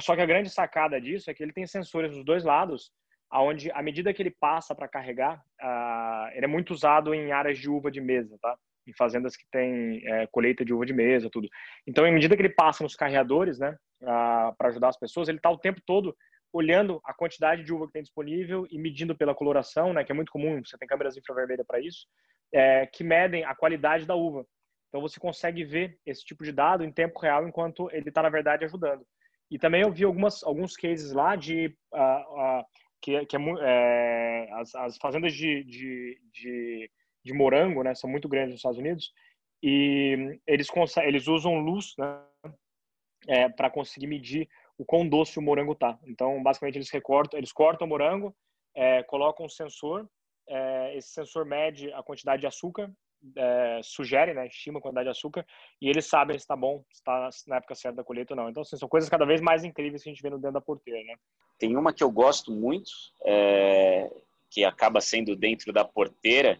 Só 0.00 0.14
que 0.14 0.20
a 0.20 0.26
grande 0.26 0.50
sacada 0.50 1.00
disso 1.00 1.30
é 1.30 1.34
que 1.34 1.42
ele 1.42 1.52
tem 1.52 1.66
sensores 1.66 2.12
dos 2.12 2.22
dois 2.22 2.44
lados, 2.44 2.92
aonde 3.30 3.70
à 3.72 3.82
medida 3.82 4.12
que 4.12 4.20
ele 4.20 4.36
passa 4.38 4.74
para 4.74 4.86
carregar, 4.86 5.42
uh, 5.62 6.28
ele 6.34 6.44
é 6.44 6.48
muito 6.48 6.74
usado 6.74 7.14
em 7.14 7.32
áreas 7.32 7.58
de 7.58 7.70
uva 7.70 7.90
de 7.90 8.02
mesa, 8.02 8.36
tá? 8.42 8.54
Em 8.86 8.92
fazendas 8.92 9.34
que 9.34 9.44
tem 9.50 10.02
é, 10.06 10.26
colheita 10.26 10.62
de 10.62 10.74
uva 10.74 10.84
de 10.84 10.92
mesa, 10.92 11.30
tudo. 11.30 11.48
Então, 11.86 12.04
à 12.04 12.10
medida 12.10 12.36
que 12.36 12.42
ele 12.42 12.50
passa 12.50 12.82
nos 12.82 12.96
carreadores, 12.96 13.58
né, 13.58 13.76
uh, 14.02 14.54
para 14.58 14.68
ajudar 14.68 14.88
as 14.88 14.98
pessoas, 14.98 15.28
ele 15.28 15.38
está 15.38 15.50
o 15.50 15.58
tempo 15.58 15.80
todo 15.86 16.14
olhando 16.52 17.00
a 17.04 17.14
quantidade 17.14 17.62
de 17.62 17.72
uva 17.72 17.86
que 17.86 17.92
tem 17.92 18.02
disponível 18.02 18.66
e 18.70 18.78
medindo 18.78 19.16
pela 19.16 19.34
coloração, 19.34 19.92
né, 19.92 20.04
que 20.04 20.12
é 20.12 20.14
muito 20.14 20.32
comum, 20.32 20.60
você 20.64 20.76
tem 20.76 20.88
câmeras 20.88 21.16
infravermelhas 21.16 21.66
para 21.66 21.80
isso, 21.80 22.06
é, 22.52 22.86
que 22.86 23.04
medem 23.04 23.44
a 23.44 23.54
qualidade 23.54 24.04
da 24.04 24.14
uva. 24.14 24.44
Então 24.88 25.00
você 25.00 25.20
consegue 25.20 25.64
ver 25.64 25.96
esse 26.04 26.24
tipo 26.24 26.42
de 26.42 26.52
dado 26.52 26.84
em 26.84 26.92
tempo 26.92 27.18
real 27.20 27.46
enquanto 27.46 27.88
ele 27.92 28.08
está 28.08 28.22
na 28.22 28.28
verdade 28.28 28.64
ajudando. 28.64 29.06
E 29.50 29.58
também 29.58 29.82
eu 29.82 29.92
vi 29.92 30.04
algumas 30.04 30.42
alguns 30.44 30.76
cases 30.76 31.12
lá 31.12 31.36
de 31.36 31.76
uh, 31.92 32.60
uh, 32.60 32.64
que, 33.00 33.24
que 33.26 33.36
é, 33.36 33.40
é, 33.62 34.52
as, 34.54 34.74
as, 34.74 34.96
fazendas 34.98 35.32
de, 35.32 35.64
de, 35.64 36.20
de, 36.32 36.90
de, 37.24 37.32
morango, 37.32 37.82
né, 37.82 37.94
são 37.94 38.10
muito 38.10 38.28
grandes 38.28 38.50
nos 38.50 38.58
Estados 38.58 38.78
Unidos 38.78 39.12
e 39.62 40.38
eles 40.46 40.68
eles 41.02 41.26
usam 41.26 41.58
luz, 41.58 41.94
né, 41.98 42.22
é, 43.28 43.48
para 43.48 43.70
conseguir 43.70 44.06
medir 44.06 44.48
o 44.80 44.84
quão 44.86 45.06
doce 45.06 45.38
o 45.38 45.42
morango 45.42 45.74
tá. 45.74 45.98
Então, 46.06 46.42
basicamente, 46.42 46.76
eles 46.76 46.90
recortam, 46.90 47.38
eles 47.38 47.52
cortam 47.52 47.86
o 47.86 47.90
morango, 47.90 48.34
é, 48.74 49.02
colocam 49.02 49.44
um 49.44 49.48
sensor, 49.48 50.08
é, 50.48 50.96
esse 50.96 51.10
sensor 51.10 51.44
mede 51.44 51.92
a 51.92 52.02
quantidade 52.02 52.40
de 52.40 52.46
açúcar, 52.46 52.90
é, 53.36 53.80
sugere, 53.82 54.32
né, 54.32 54.46
estima 54.46 54.78
a 54.78 54.82
quantidade 54.82 55.04
de 55.04 55.10
açúcar, 55.10 55.44
e 55.82 55.90
eles 55.90 56.06
sabem 56.06 56.38
se 56.38 56.44
está 56.44 56.56
bom, 56.56 56.82
se 56.88 57.00
está 57.00 57.28
na 57.46 57.56
época 57.56 57.74
certa 57.74 57.96
da 57.96 58.04
colheita 58.04 58.32
ou 58.32 58.38
não. 58.38 58.48
Então, 58.48 58.62
assim, 58.62 58.78
são 58.78 58.88
coisas 58.88 59.10
cada 59.10 59.26
vez 59.26 59.42
mais 59.42 59.64
incríveis 59.64 60.02
que 60.02 60.08
a 60.08 60.12
gente 60.12 60.22
vê 60.22 60.30
no 60.30 60.38
dentro 60.38 60.54
da 60.54 60.62
porteira, 60.62 61.04
né? 61.04 61.14
Tem 61.58 61.76
uma 61.76 61.92
que 61.92 62.02
eu 62.02 62.10
gosto 62.10 62.50
muito, 62.50 62.90
é, 63.26 64.10
que 64.50 64.64
acaba 64.64 65.02
sendo 65.02 65.36
dentro 65.36 65.74
da 65.74 65.84
porteira, 65.84 66.58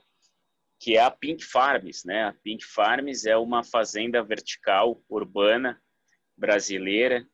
que 0.78 0.94
é 0.94 1.00
a 1.00 1.10
Pink 1.10 1.42
Farms, 1.42 2.04
né? 2.04 2.24
A 2.24 2.34
Pink 2.34 2.66
Farms 2.66 3.24
é 3.24 3.38
uma 3.38 3.64
fazenda 3.64 4.22
vertical 4.22 5.00
urbana 5.08 5.80
brasileira 6.36 7.26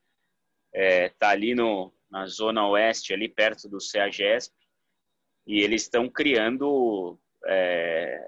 é, 0.76 1.08
tá 1.08 1.30
ali 1.30 1.54
no, 1.54 1.90
na 2.10 2.26
zona 2.26 2.68
oeste, 2.68 3.14
ali 3.14 3.30
perto 3.30 3.66
do 3.66 3.80
CEAGESP, 3.80 4.54
e 5.46 5.60
eles 5.60 5.82
estão 5.82 6.06
criando 6.06 7.18
é, 7.46 8.20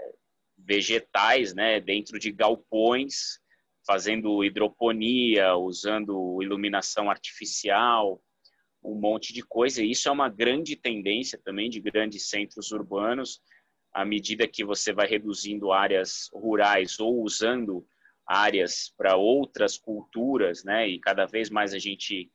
vegetais 0.57 1.55
né, 1.55 1.79
dentro 1.79 2.19
de 2.19 2.33
galpões, 2.33 3.39
fazendo 3.87 4.43
hidroponia, 4.43 5.57
usando 5.57 6.43
iluminação 6.43 7.11
artificial, 7.11 8.23
um 8.83 8.95
monte 8.95 9.35
de 9.35 9.43
coisa. 9.43 9.83
E 9.83 9.91
isso 9.91 10.09
é 10.09 10.13
uma 10.13 10.31
grande 10.31 10.75
tendência 10.75 11.39
também 11.45 11.69
de 11.69 11.81
grandes 11.81 12.31
centros 12.31 12.73
urbanos, 12.73 13.43
à 13.93 14.07
medida 14.07 14.49
que 14.49 14.65
você 14.65 14.91
vai 14.91 15.07
reduzindo 15.07 15.71
áreas 15.71 16.31
rurais 16.33 16.99
ou 16.99 17.23
usando 17.23 17.87
áreas 18.27 18.93
para 18.97 19.17
outras 19.17 19.77
culturas, 19.77 20.65
né? 20.65 20.89
E 20.89 20.99
cada 20.99 21.27
vez 21.27 21.51
mais 21.51 21.75
a 21.75 21.79
gente 21.79 22.31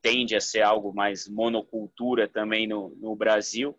tende 0.00 0.36
a 0.36 0.40
ser 0.40 0.62
algo 0.62 0.92
mais 0.92 1.28
monocultura 1.28 2.28
também 2.28 2.66
no, 2.66 2.90
no 3.00 3.16
Brasil, 3.16 3.78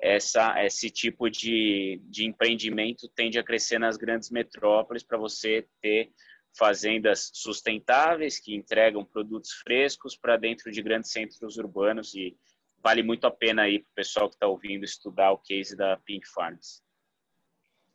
essa, 0.00 0.64
esse 0.64 0.90
tipo 0.90 1.28
de, 1.28 2.00
de 2.04 2.24
empreendimento 2.24 3.08
tende 3.08 3.38
a 3.38 3.42
crescer 3.42 3.78
nas 3.78 3.96
grandes 3.96 4.30
metrópoles 4.30 5.02
para 5.02 5.18
você 5.18 5.66
ter 5.82 6.12
fazendas 6.56 7.30
sustentáveis 7.34 8.38
que 8.38 8.54
entregam 8.54 9.04
produtos 9.04 9.52
frescos 9.52 10.16
para 10.16 10.36
dentro 10.36 10.70
de 10.70 10.82
grandes 10.82 11.10
centros 11.10 11.56
urbanos 11.56 12.14
e 12.14 12.36
vale 12.82 13.02
muito 13.02 13.26
a 13.26 13.30
pena 13.30 13.62
aí 13.62 13.80
para 13.80 13.90
o 13.90 13.94
pessoal 13.94 14.28
que 14.28 14.36
está 14.36 14.46
ouvindo 14.46 14.84
estudar 14.84 15.32
o 15.32 15.38
case 15.38 15.76
da 15.76 15.96
Pink 15.96 16.26
Farms. 16.28 16.82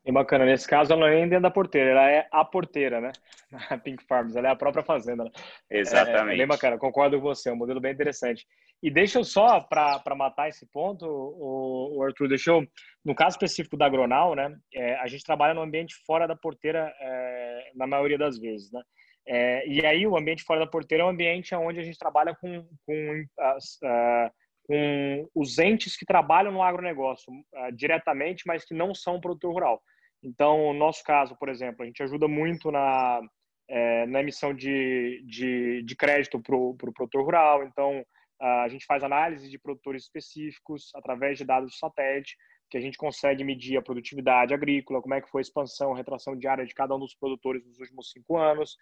E 0.06 0.12
bacana, 0.12 0.46
nesse 0.46 0.68
caso 0.68 0.92
ela 0.92 1.02
não 1.02 1.08
é 1.08 1.16
nem 1.16 1.30
dentro 1.30 1.44
da 1.44 1.52
porteira, 1.52 1.92
ela 1.92 2.12
é 2.12 2.28
a 2.32 2.44
porteira, 2.44 3.00
né? 3.00 3.12
A 3.70 3.78
Pink 3.78 4.04
Farms, 4.04 4.36
ela 4.36 4.50
é 4.50 4.52
a 4.52 4.56
própria 4.56 4.84
fazenda. 4.84 5.24
Né? 5.24 5.32
Exatamente. 5.70 6.32
É, 6.32 6.34
é, 6.34 6.38
bem 6.38 6.48
bacana, 6.48 6.78
concordo 6.78 7.18
com 7.18 7.24
você, 7.24 7.50
é 7.50 7.54
um 7.54 7.56
modelo 7.56 7.80
bem 7.80 7.94
interessante. 7.94 8.46
E 8.82 8.92
deixa 8.92 9.20
eu 9.20 9.24
só, 9.24 9.62
para 9.62 10.16
matar 10.16 10.50
esse 10.50 10.66
ponto, 10.70 11.06
o, 11.06 11.98
o 11.98 12.04
Arthur, 12.04 12.28
deixa 12.28 12.52
eu, 12.52 12.68
no 13.06 13.16
caso 13.16 13.36
específico 13.36 13.78
da 13.78 13.86
Agronal, 13.86 14.36
né? 14.36 14.54
É, 14.74 14.96
a 14.96 15.08
gente 15.08 15.24
trabalha 15.24 15.54
no 15.54 15.62
ambiente 15.62 15.96
fora 16.06 16.28
da 16.28 16.36
porteira 16.36 16.94
é, 17.00 17.72
na 17.76 17.88
maioria 17.88 18.18
das 18.18 18.38
vezes, 18.38 18.72
né? 18.72 18.82
É, 19.26 19.66
e 19.68 19.86
aí 19.86 20.06
o 20.06 20.18
ambiente 20.18 20.44
fora 20.44 20.60
da 20.60 20.68
porteira 20.68 21.04
é 21.04 21.06
um 21.06 21.10
ambiente 21.10 21.56
onde 21.56 21.80
a 21.80 21.84
gente 21.84 21.98
trabalha 21.98 22.36
com, 22.36 22.68
com 22.86 23.26
as, 23.40 23.76
uh, 23.76 24.30
com 24.64 25.30
os 25.34 25.58
entes 25.60 25.96
que 25.96 26.06
trabalham 26.06 26.52
no 26.52 26.62
agronegócio 26.62 27.32
uh, 27.32 27.72
diretamente, 27.74 28.44
mas 28.46 28.66
que 28.66 28.74
não 28.74 28.94
são 28.94 29.22
produtor 29.22 29.54
rural. 29.54 29.82
Então, 30.24 30.74
no 30.74 30.80
nosso 30.80 31.04
caso, 31.04 31.36
por 31.38 31.50
exemplo, 31.50 31.84
a 31.84 31.86
gente 31.86 32.02
ajuda 32.02 32.28
muito 32.28 32.72
na, 32.72 33.22
é, 33.70 34.06
na 34.08 34.22
emissão 34.22 34.54
de, 34.54 35.22
de, 35.28 35.84
de 35.84 35.96
crédito 35.96 36.42
para 36.42 36.56
o 36.56 36.76
pro 36.76 36.94
produtor 36.94 37.24
rural. 37.24 37.64
Então, 37.64 38.04
a 38.40 38.68
gente 38.68 38.86
faz 38.86 39.04
análise 39.04 39.50
de 39.50 39.60
produtores 39.60 40.04
específicos 40.04 40.92
através 40.96 41.38
de 41.38 41.46
dados 41.46 41.72
do 41.72 41.78
satélite, 41.78 42.36
que 42.70 42.78
a 42.78 42.82
gente 42.82 42.98
consegue 42.98 43.44
medir 43.44 43.78
a 43.78 43.82
produtividade 43.82 44.54
agrícola, 44.54 45.02
como 45.02 45.14
é 45.14 45.22
que 45.22 45.30
foi 45.30 45.42
a 45.42 45.44
expansão, 45.44 45.94
retração 45.94 46.36
diária 46.36 46.66
de 46.66 46.74
cada 46.74 46.96
um 46.96 47.00
dos 47.00 47.16
produtores 47.16 47.66
nos 47.66 47.80
últimos 47.80 48.12
cinco 48.12 48.38
anos, 48.38 48.76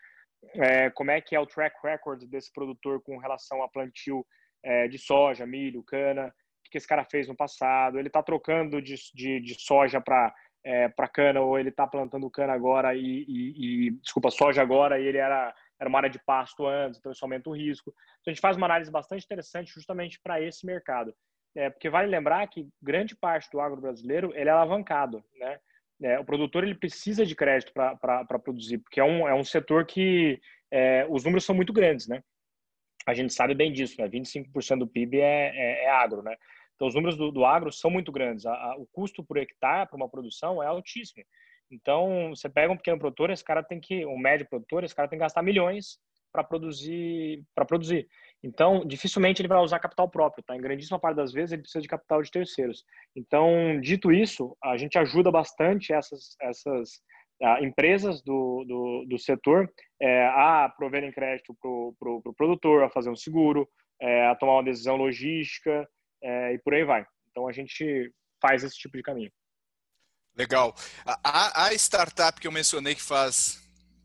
é, 0.55 0.89
como 0.91 1.11
é 1.11 1.21
que 1.21 1.35
é 1.35 1.39
o 1.39 1.45
track 1.45 1.75
record 1.83 2.23
desse 2.25 2.51
produtor 2.51 3.01
com 3.03 3.17
relação 3.17 3.61
a 3.61 3.69
plantio 3.69 4.25
é, 4.63 4.87
de 4.87 4.97
soja, 4.97 5.45
milho, 5.45 5.83
cana, 5.83 6.33
que 6.71 6.77
esse 6.77 6.87
cara 6.87 7.03
fez 7.03 7.27
no 7.27 7.35
passado, 7.35 7.99
ele 7.99 8.07
está 8.07 8.23
trocando 8.23 8.81
de, 8.81 8.95
de, 9.13 9.41
de 9.41 9.61
soja 9.61 9.99
para 9.99 10.33
é, 10.63 10.89
para 10.89 11.07
cana 11.07 11.41
ou 11.41 11.57
ele 11.57 11.69
está 11.69 11.87
plantando 11.87 12.29
cana 12.29 12.53
agora 12.53 12.95
e, 12.95 13.25
e, 13.27 13.87
e, 13.87 13.91
desculpa 13.91 14.29
soja 14.29 14.61
agora 14.61 14.99
e 14.99 15.05
ele 15.05 15.17
era 15.17 15.53
era 15.79 15.89
uma 15.89 15.97
área 15.97 16.09
de 16.11 16.19
pasto 16.19 16.67
antes, 16.67 16.99
então 16.99 17.11
isso 17.11 17.25
aumenta 17.25 17.49
o 17.49 17.55
risco. 17.55 17.89
Então 17.89 18.29
a 18.29 18.29
gente 18.29 18.39
faz 18.39 18.55
uma 18.55 18.67
análise 18.67 18.91
bastante 18.91 19.25
interessante 19.25 19.73
justamente 19.73 20.19
para 20.21 20.39
esse 20.39 20.63
mercado, 20.63 21.11
é, 21.55 21.71
porque 21.71 21.89
vale 21.89 22.07
lembrar 22.07 22.47
que 22.47 22.69
grande 22.79 23.15
parte 23.15 23.49
do 23.49 23.59
agro 23.59 23.81
brasileiro 23.81 24.31
ele 24.35 24.47
é 24.47 24.53
alavancado, 24.53 25.23
né? 25.39 25.59
É, 26.03 26.19
o 26.19 26.25
produtor 26.25 26.63
ele 26.63 26.75
precisa 26.75 27.25
de 27.25 27.35
crédito 27.35 27.71
para 27.73 28.39
produzir, 28.39 28.79
porque 28.79 28.99
é 28.99 29.03
um, 29.03 29.27
é 29.27 29.33
um 29.33 29.43
setor 29.43 29.85
que 29.85 30.39
é, 30.71 31.05
os 31.09 31.23
números 31.23 31.45
são 31.45 31.55
muito 31.55 31.73
grandes, 31.73 32.07
né? 32.07 32.23
A 33.05 33.13
gente 33.13 33.33
sabe 33.33 33.53
bem 33.53 33.71
disso, 33.71 33.99
né? 33.99 34.07
25% 34.07 34.79
do 34.79 34.87
PIB 34.87 35.19
é, 35.19 35.51
é, 35.55 35.83
é 35.85 35.89
agro, 35.89 36.21
né? 36.21 36.35
Então, 36.81 36.87
os 36.87 36.95
números 36.95 37.15
do, 37.15 37.31
do 37.31 37.45
agro 37.45 37.71
são 37.71 37.91
muito 37.91 38.11
grandes. 38.11 38.43
A, 38.43 38.53
a, 38.53 38.75
o 38.75 38.87
custo 38.91 39.23
por 39.23 39.37
hectare 39.37 39.87
para 39.87 39.95
uma 39.95 40.09
produção 40.09 40.63
é 40.63 40.65
altíssimo. 40.65 41.23
Então, 41.69 42.31
você 42.31 42.49
pega 42.49 42.73
um 42.73 42.75
pequeno 42.75 42.97
produtor, 42.97 43.29
esse 43.29 43.43
cara 43.43 43.61
tem 43.61 43.79
que, 43.79 44.03
um 44.03 44.17
médio 44.17 44.49
produtor, 44.49 44.83
esse 44.83 44.95
cara 44.95 45.07
tem 45.07 45.19
que 45.19 45.23
gastar 45.23 45.43
milhões 45.43 45.99
para 46.33 46.43
produzir, 46.43 47.45
para 47.53 47.65
produzir. 47.65 48.07
Então, 48.41 48.83
dificilmente 48.83 49.43
ele 49.43 49.47
vai 49.47 49.59
usar 49.59 49.77
capital 49.77 50.09
próprio, 50.09 50.43
tá? 50.43 50.55
Em 50.55 50.61
grandíssima 50.61 50.97
parte 50.97 51.17
das 51.17 51.31
vezes 51.31 51.51
ele 51.51 51.61
precisa 51.61 51.83
de 51.83 51.87
capital 51.87 52.19
de 52.23 52.31
terceiros. 52.31 52.83
Então, 53.15 53.79
dito 53.79 54.11
isso, 54.11 54.57
a 54.63 54.75
gente 54.75 54.97
ajuda 54.97 55.29
bastante 55.29 55.93
essas 55.93 56.35
essas 56.41 56.99
empresas 57.61 58.23
do, 58.23 58.63
do, 58.67 59.05
do 59.07 59.19
setor 59.19 59.71
é, 59.99 60.25
a 60.27 60.71
proverem 60.75 61.11
crédito 61.11 61.55
para 61.59 61.69
o 61.69 61.95
pro, 61.99 62.21
pro 62.21 62.33
produtor, 62.33 62.83
a 62.83 62.89
fazer 62.89 63.09
um 63.09 63.15
seguro, 63.15 63.67
é, 63.99 64.27
a 64.27 64.35
tomar 64.35 64.53
uma 64.53 64.63
decisão 64.63 64.95
logística, 64.95 65.87
é, 66.21 66.53
e 66.53 66.59
por 66.59 66.73
aí 66.73 66.83
vai. 66.83 67.05
Então 67.29 67.47
a 67.47 67.51
gente 67.51 68.11
faz 68.41 68.63
esse 68.63 68.75
tipo 68.75 68.97
de 68.97 69.03
caminho. 69.03 69.31
Legal. 70.35 70.73
A, 71.05 71.65
a 71.65 71.73
startup 71.73 72.39
que 72.39 72.47
eu 72.47 72.51
mencionei 72.51 72.95
que 72.95 73.01
faz 73.01 73.59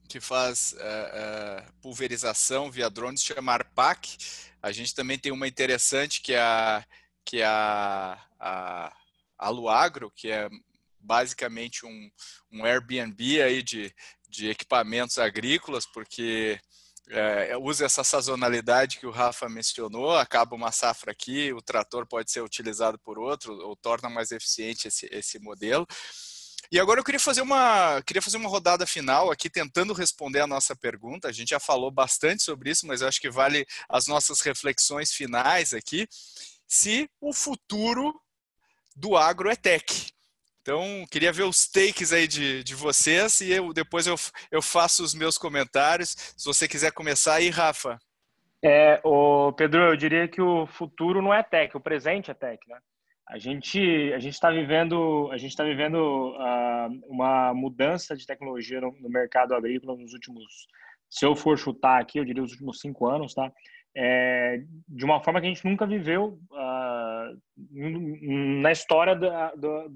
que 0.08 0.20
faz 0.20 0.72
uh, 0.72 0.76
uh, 0.76 1.72
pulverização 1.82 2.70
via 2.70 2.88
drones 2.88 3.24
chama 3.24 3.52
Arpac. 3.52 4.16
A 4.62 4.70
gente 4.70 4.94
também 4.94 5.18
tem 5.18 5.32
uma 5.32 5.48
interessante 5.48 6.22
que 6.22 6.32
é 6.32 6.40
a, 6.40 6.84
que 7.24 7.40
é 7.40 7.44
a, 7.44 8.18
a, 8.38 8.96
a 9.36 9.90
que 10.14 10.30
é 10.30 10.48
basicamente 11.00 11.84
um, 11.84 12.10
um 12.52 12.64
Airbnb 12.64 13.42
aí 13.42 13.62
de, 13.62 13.92
de 14.28 14.48
equipamentos 14.48 15.18
agrícolas, 15.18 15.86
porque 15.86 16.58
é, 17.08 17.56
usa 17.56 17.86
essa 17.86 18.02
sazonalidade 18.02 18.98
que 18.98 19.06
o 19.06 19.10
Rafa 19.10 19.48
mencionou, 19.48 20.16
acaba 20.16 20.56
uma 20.56 20.72
safra 20.72 21.12
aqui, 21.12 21.52
o 21.52 21.62
trator 21.62 22.06
pode 22.06 22.30
ser 22.30 22.40
utilizado 22.40 22.98
por 22.98 23.18
outro, 23.18 23.54
ou 23.60 23.76
torna 23.76 24.08
mais 24.08 24.30
eficiente 24.32 24.88
esse, 24.88 25.08
esse 25.12 25.38
modelo. 25.38 25.86
E 26.70 26.80
agora 26.80 26.98
eu 26.98 27.04
queria 27.04 27.20
fazer 27.20 27.42
uma 27.42 28.02
queria 28.02 28.20
fazer 28.20 28.38
uma 28.38 28.48
rodada 28.48 28.84
final 28.86 29.30
aqui 29.30 29.48
tentando 29.48 29.92
responder 29.92 30.40
a 30.40 30.48
nossa 30.48 30.74
pergunta. 30.74 31.28
A 31.28 31.32
gente 31.32 31.50
já 31.50 31.60
falou 31.60 31.92
bastante 31.92 32.42
sobre 32.42 32.70
isso, 32.70 32.86
mas 32.86 33.02
acho 33.02 33.20
que 33.20 33.30
vale 33.30 33.64
as 33.88 34.08
nossas 34.08 34.40
reflexões 34.40 35.12
finais 35.12 35.72
aqui. 35.72 36.08
Se 36.66 37.08
o 37.20 37.32
futuro 37.32 38.20
do 38.96 39.16
agro 39.16 39.48
é 39.48 39.54
tech. 39.54 40.12
Então, 40.66 41.06
queria 41.08 41.32
ver 41.32 41.44
os 41.44 41.68
takes 41.68 42.12
aí 42.12 42.26
de, 42.26 42.64
de 42.64 42.74
vocês 42.74 43.40
e 43.40 43.52
eu, 43.52 43.72
depois 43.72 44.04
eu, 44.04 44.16
eu 44.50 44.60
faço 44.60 45.04
os 45.04 45.14
meus 45.14 45.38
comentários. 45.38 46.08
Se 46.36 46.44
você 46.44 46.66
quiser 46.66 46.90
começar 46.90 47.34
aí, 47.34 47.50
Rafa. 47.50 47.96
É, 48.60 49.00
o 49.04 49.52
Pedro, 49.52 49.82
eu 49.82 49.96
diria 49.96 50.26
que 50.26 50.42
o 50.42 50.66
futuro 50.66 51.22
não 51.22 51.32
é 51.32 51.40
tech, 51.40 51.76
o 51.76 51.80
presente 51.80 52.32
é 52.32 52.34
tech, 52.34 52.58
né? 52.68 52.78
A 53.28 53.38
gente 53.38 53.78
a 54.12 54.18
gente 54.18 54.34
está 54.34 54.50
vivendo 54.50 55.30
a 55.30 55.36
gente 55.36 55.50
está 55.50 55.62
vivendo 55.62 56.34
uh, 56.34 57.00
uma 57.06 57.54
mudança 57.54 58.16
de 58.16 58.26
tecnologia 58.26 58.80
no, 58.80 58.90
no, 59.00 59.08
mercado 59.08 59.54
agrícola 59.54 59.96
nos 59.96 60.14
últimos, 60.14 60.66
se 61.08 61.24
eu 61.24 61.36
for 61.36 61.56
chutar 61.56 62.00
aqui, 62.00 62.18
eu 62.18 62.24
diria 62.24 62.42
os 62.42 62.50
últimos 62.50 62.80
cinco 62.80 63.06
anos, 63.06 63.34
tá? 63.34 63.52
É, 63.98 64.60
de 64.88 65.04
uma 65.04 65.22
forma 65.22 65.40
que 65.40 65.46
a 65.46 65.48
gente 65.48 65.64
nunca 65.64 65.86
viveu 65.86 66.38
uh, 66.50 67.16
na 68.60 68.70
história 68.70 69.14
da, 69.16 69.54
do, 69.54 69.88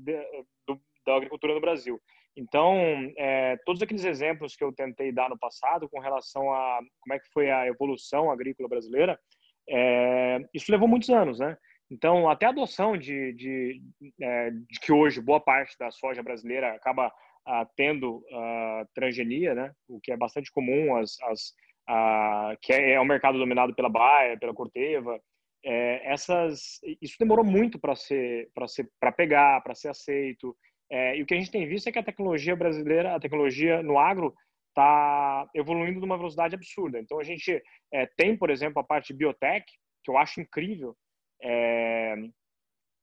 da 1.10 1.16
agricultura 1.16 1.54
no 1.54 1.60
Brasil. 1.60 2.00
Então, 2.36 2.76
é, 3.18 3.56
todos 3.64 3.82
aqueles 3.82 4.04
exemplos 4.04 4.56
que 4.56 4.64
eu 4.64 4.72
tentei 4.72 5.12
dar 5.12 5.28
no 5.28 5.38
passado 5.38 5.88
com 5.88 6.00
relação 6.00 6.52
a 6.52 6.80
como 7.00 7.14
é 7.14 7.18
que 7.18 7.28
foi 7.32 7.50
a 7.50 7.66
evolução 7.66 8.30
agrícola 8.30 8.68
brasileira, 8.68 9.18
é, 9.68 10.38
isso 10.54 10.70
levou 10.70 10.88
muitos 10.88 11.10
anos, 11.10 11.38
né? 11.38 11.56
Então, 11.90 12.30
até 12.30 12.46
a 12.46 12.50
adoção 12.50 12.96
de, 12.96 13.32
de, 13.32 13.82
é, 14.20 14.50
de 14.50 14.80
que 14.80 14.92
hoje 14.92 15.20
boa 15.20 15.40
parte 15.40 15.76
da 15.76 15.90
soja 15.90 16.22
brasileira 16.22 16.72
acaba 16.72 17.12
ah, 17.44 17.66
tendo 17.76 18.24
ah, 18.32 18.86
transgenia, 18.94 19.54
né? 19.54 19.72
O 19.88 20.00
que 20.00 20.12
é 20.12 20.16
bastante 20.16 20.52
comum, 20.52 20.96
as, 20.96 21.20
as 21.22 21.52
ah, 21.88 22.54
que 22.62 22.72
é, 22.72 22.92
é 22.92 23.00
um 23.00 23.04
mercado 23.04 23.38
dominado 23.38 23.74
pela 23.74 23.88
Baia, 23.88 24.38
pela 24.38 24.54
Corteva. 24.54 25.20
É, 25.64 26.12
essas, 26.12 26.80
isso 27.02 27.16
demorou 27.18 27.44
muito 27.44 27.78
para 27.78 27.96
ser, 27.96 28.48
para 28.54 28.68
ser, 28.68 28.88
para 29.00 29.10
pegar, 29.10 29.60
para 29.62 29.74
ser 29.74 29.88
aceito. 29.88 30.56
É, 30.90 31.16
e 31.16 31.22
o 31.22 31.26
que 31.26 31.34
a 31.34 31.36
gente 31.36 31.50
tem 31.50 31.66
visto 31.66 31.86
é 31.86 31.92
que 31.92 31.98
a 31.98 32.04
tecnologia 32.04 32.56
brasileira, 32.56 33.14
a 33.14 33.20
tecnologia 33.20 33.82
no 33.82 33.98
agro, 33.98 34.34
está 34.68 35.48
evoluindo 35.54 36.00
numa 36.00 36.16
velocidade 36.16 36.54
absurda. 36.54 36.98
Então, 36.98 37.18
a 37.18 37.24
gente 37.24 37.62
é, 37.92 38.06
tem, 38.16 38.36
por 38.36 38.50
exemplo, 38.50 38.80
a 38.80 38.84
parte 38.84 39.08
de 39.08 39.18
biotech, 39.18 39.64
que 40.02 40.10
eu 40.10 40.16
acho 40.16 40.40
incrível, 40.40 40.96
é, 41.42 42.14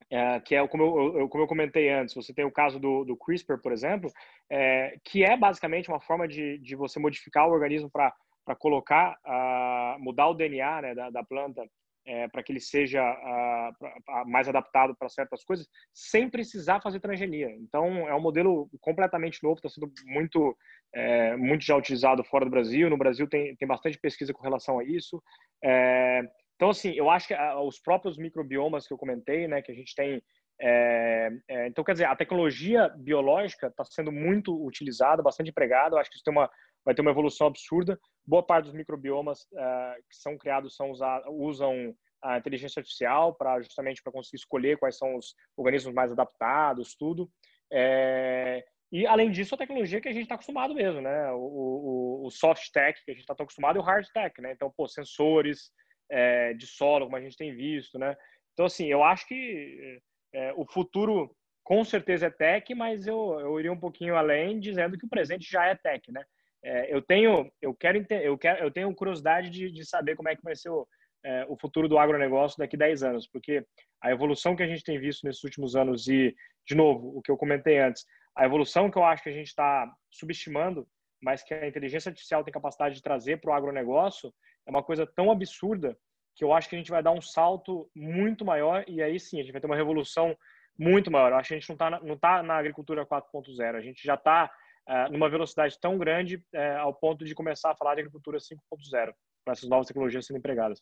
é, 0.09 0.39
que 0.39 0.55
é 0.55 0.67
como 0.67 0.83
eu, 0.83 1.19
eu, 1.19 1.29
como 1.29 1.43
eu 1.43 1.47
comentei 1.47 1.89
antes, 1.89 2.15
você 2.15 2.33
tem 2.33 2.45
o 2.45 2.51
caso 2.51 2.79
do, 2.79 3.03
do 3.03 3.17
CRISPR, 3.17 3.61
por 3.61 3.71
exemplo, 3.71 4.09
é, 4.49 4.97
que 5.03 5.23
é 5.23 5.35
basicamente 5.35 5.89
uma 5.89 5.99
forma 5.99 6.27
de, 6.27 6.57
de 6.59 6.75
você 6.75 6.99
modificar 6.99 7.47
o 7.47 7.51
organismo 7.51 7.89
para 7.91 8.13
colocar, 8.57 9.17
uh, 9.25 10.01
mudar 10.01 10.27
o 10.27 10.33
DNA 10.33 10.81
né, 10.81 10.95
da, 10.95 11.09
da 11.09 11.23
planta 11.23 11.67
é, 12.07 12.27
para 12.29 12.41
que 12.41 12.51
ele 12.51 12.59
seja 12.59 13.03
uh, 13.03 14.29
mais 14.29 14.47
adaptado 14.47 14.95
para 14.95 15.09
certas 15.09 15.43
coisas, 15.43 15.67
sem 15.93 16.29
precisar 16.29 16.81
fazer 16.81 17.01
transgenia. 17.01 17.51
Então, 17.51 18.07
é 18.07 18.15
um 18.15 18.21
modelo 18.21 18.69
completamente 18.79 19.43
novo, 19.43 19.55
está 19.55 19.69
sendo 19.69 19.91
muito, 20.05 20.57
é, 20.95 21.35
muito 21.35 21.65
já 21.65 21.75
utilizado 21.75 22.23
fora 22.23 22.45
do 22.45 22.51
Brasil. 22.51 22.89
No 22.89 22.97
Brasil 22.97 23.27
tem, 23.27 23.55
tem 23.57 23.67
bastante 23.67 23.99
pesquisa 23.99 24.33
com 24.33 24.41
relação 24.41 24.79
a 24.79 24.83
isso. 24.85 25.21
É, 25.63 26.21
então, 26.55 26.69
assim, 26.69 26.93
eu 26.93 27.09
acho 27.09 27.27
que 27.27 27.35
os 27.65 27.79
próprios 27.79 28.17
microbiomas 28.17 28.87
que 28.87 28.93
eu 28.93 28.97
comentei, 28.97 29.47
né, 29.47 29.61
que 29.61 29.71
a 29.71 29.75
gente 29.75 29.93
tem 29.93 30.23
é, 30.59 31.29
é, 31.47 31.67
então, 31.67 31.83
quer 31.83 31.91
dizer, 31.93 32.05
a 32.05 32.15
tecnologia 32.15 32.89
biológica 32.97 33.67
está 33.67 33.83
sendo 33.85 34.11
muito 34.11 34.65
utilizada, 34.65 35.21
bastante 35.21 35.49
empregada. 35.49 35.95
Eu 35.95 35.99
acho 35.99 36.09
que 36.09 36.15
isso 36.15 36.23
tem 36.23 36.33
uma, 36.33 36.49
vai 36.83 36.95
ter 36.95 37.01
uma 37.01 37.11
evolução 37.11 37.47
absurda. 37.47 37.99
Boa 38.27 38.43
parte 38.43 38.65
dos 38.65 38.73
microbiomas 38.73 39.43
uh, 39.53 39.95
que 40.09 40.17
são 40.17 40.37
criados 40.37 40.75
são 40.75 40.91
usar, 40.91 41.23
usam 41.29 41.95
a 42.21 42.37
inteligência 42.37 42.79
artificial 42.79 43.33
para 43.33 43.61
justamente 43.61 44.01
para 44.03 44.11
conseguir 44.11 44.37
escolher 44.37 44.77
quais 44.77 44.97
são 44.97 45.15
os 45.15 45.33
organismos 45.55 45.93
mais 45.93 46.11
adaptados, 46.11 46.95
tudo. 46.95 47.29
É, 47.71 48.65
e 48.91 49.05
além 49.05 49.31
disso, 49.31 49.55
a 49.55 49.57
tecnologia 49.57 50.01
que 50.01 50.07
a 50.07 50.13
gente 50.13 50.23
está 50.23 50.35
acostumado 50.35 50.73
mesmo, 50.73 51.01
né? 51.01 51.31
O, 51.31 51.37
o, 51.37 52.25
o, 52.25 52.31
soft 52.31 52.71
tech 52.71 53.03
que 53.03 53.11
a 53.11 53.13
gente 53.13 53.21
está 53.21 53.35
tão 53.35 53.43
acostumado 53.43 53.77
e 53.77 53.79
o 53.79 53.83
hard 53.83 54.07
tech, 54.13 54.41
né? 54.41 54.51
Então, 54.51 54.71
pô, 54.75 54.87
sensores 54.87 55.71
é, 56.09 56.53
de 56.53 56.65
solo, 56.65 57.05
como 57.05 57.17
a 57.17 57.21
gente 57.21 57.37
tem 57.37 57.53
visto, 57.53 57.99
né? 57.99 58.15
Então, 58.53 58.65
assim, 58.65 58.87
eu 58.87 59.03
acho 59.03 59.27
que 59.27 60.01
é, 60.33 60.53
o 60.53 60.65
futuro 60.65 61.35
com 61.63 61.83
certeza 61.83 62.27
é 62.27 62.29
tech, 62.29 62.73
mas 62.73 63.05
eu, 63.05 63.39
eu 63.41 63.59
iria 63.59 63.71
um 63.71 63.79
pouquinho 63.79 64.15
além, 64.15 64.57
dizendo 64.57 64.97
que 64.97 65.05
o 65.05 65.09
presente 65.09 65.49
já 65.49 65.65
é 65.65 65.75
tech, 65.75 66.11
né? 66.11 66.23
É, 66.63 66.93
eu 66.93 67.01
tenho, 67.01 67.51
eu 67.61 67.73
quero, 67.73 68.05
eu 68.11 68.37
quero, 68.37 68.63
eu 68.63 68.71
tenho 68.71 68.93
curiosidade 68.95 69.49
de, 69.49 69.71
de 69.71 69.85
saber 69.85 70.15
como 70.15 70.29
é 70.29 70.35
que 70.35 70.43
vai 70.43 70.55
ser 70.55 70.69
o, 70.69 70.87
é, 71.23 71.45
o 71.47 71.57
futuro 71.57 71.87
do 71.87 71.97
agronegócio 71.97 72.57
daqui 72.57 72.75
a 72.75 72.79
10 72.79 73.03
anos, 73.03 73.27
porque 73.27 73.65
a 74.01 74.11
evolução 74.11 74.55
que 74.55 74.63
a 74.63 74.67
gente 74.67 74.83
tem 74.83 74.99
visto 74.99 75.25
nesses 75.25 75.43
últimos 75.43 75.75
anos 75.75 76.07
e, 76.07 76.35
de 76.65 76.75
novo, 76.75 77.17
o 77.17 77.21
que 77.21 77.31
eu 77.31 77.37
comentei 77.37 77.79
antes, 77.79 78.05
a 78.35 78.45
evolução 78.45 78.89
que 78.89 78.97
eu 78.97 79.03
acho 79.03 79.23
que 79.23 79.29
a 79.29 79.33
gente 79.33 79.47
está 79.47 79.91
subestimando, 80.11 80.87
mas 81.21 81.43
que 81.43 81.53
a 81.53 81.67
inteligência 81.67 82.09
artificial 82.09 82.43
tem 82.43 82.53
capacidade 82.53 82.95
de 82.95 83.01
trazer 83.01 83.41
para 83.41 83.51
o 83.51 83.53
agronegócio, 83.53 84.33
é 84.65 84.69
uma 84.69 84.83
coisa 84.83 85.07
tão 85.07 85.31
absurda 85.31 85.97
que 86.35 86.43
eu 86.43 86.53
acho 86.53 86.69
que 86.69 86.75
a 86.75 86.77
gente 86.77 86.91
vai 86.91 87.01
dar 87.01 87.11
um 87.11 87.21
salto 87.21 87.89
muito 87.95 88.45
maior 88.45 88.85
e 88.87 89.01
aí 89.01 89.19
sim 89.19 89.39
a 89.39 89.43
gente 89.43 89.51
vai 89.51 89.59
ter 89.59 89.65
uma 89.65 89.75
revolução 89.75 90.37
muito 90.77 91.09
maior. 91.09 91.31
Eu 91.31 91.37
acho 91.37 91.47
que 91.47 91.55
a 91.55 91.59
gente 91.59 91.69
não 91.69 91.73
está 91.73 91.89
não 91.89 92.17
tá 92.17 92.43
na 92.43 92.57
agricultura 92.57 93.05
4.0, 93.05 93.75
a 93.75 93.81
gente 93.81 94.03
já 94.03 94.13
está 94.13 94.51
uh, 94.87 95.11
numa 95.11 95.29
velocidade 95.29 95.77
tão 95.79 95.97
grande 95.97 96.37
uh, 96.37 96.79
ao 96.79 96.93
ponto 96.93 97.25
de 97.25 97.35
começar 97.35 97.71
a 97.71 97.75
falar 97.75 97.95
de 97.95 98.01
agricultura 98.01 98.37
5.0, 98.37 99.13
com 99.45 99.51
essas 99.51 99.69
novas 99.69 99.87
tecnologias 99.87 100.25
sendo 100.25 100.37
empregadas. 100.37 100.81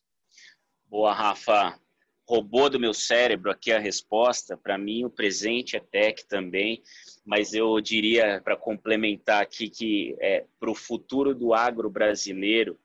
Boa, 0.87 1.13
Rafa. 1.13 1.79
Roubou 2.27 2.69
do 2.71 2.79
meu 2.79 2.93
cérebro 2.93 3.51
aqui 3.51 3.71
a 3.71 3.77
resposta. 3.77 4.57
Para 4.57 4.77
mim, 4.77 5.05
o 5.05 5.11
presente 5.11 5.75
é 5.75 5.79
tech 5.79 6.25
também, 6.27 6.81
mas 7.23 7.53
eu 7.53 7.79
diria, 7.79 8.41
para 8.41 8.57
complementar 8.57 9.43
aqui, 9.43 9.69
que 9.69 10.15
é, 10.19 10.45
para 10.59 10.71
o 10.71 10.75
futuro 10.75 11.35
do 11.35 11.53
agro 11.53 11.87
brasileiro, 11.87 12.79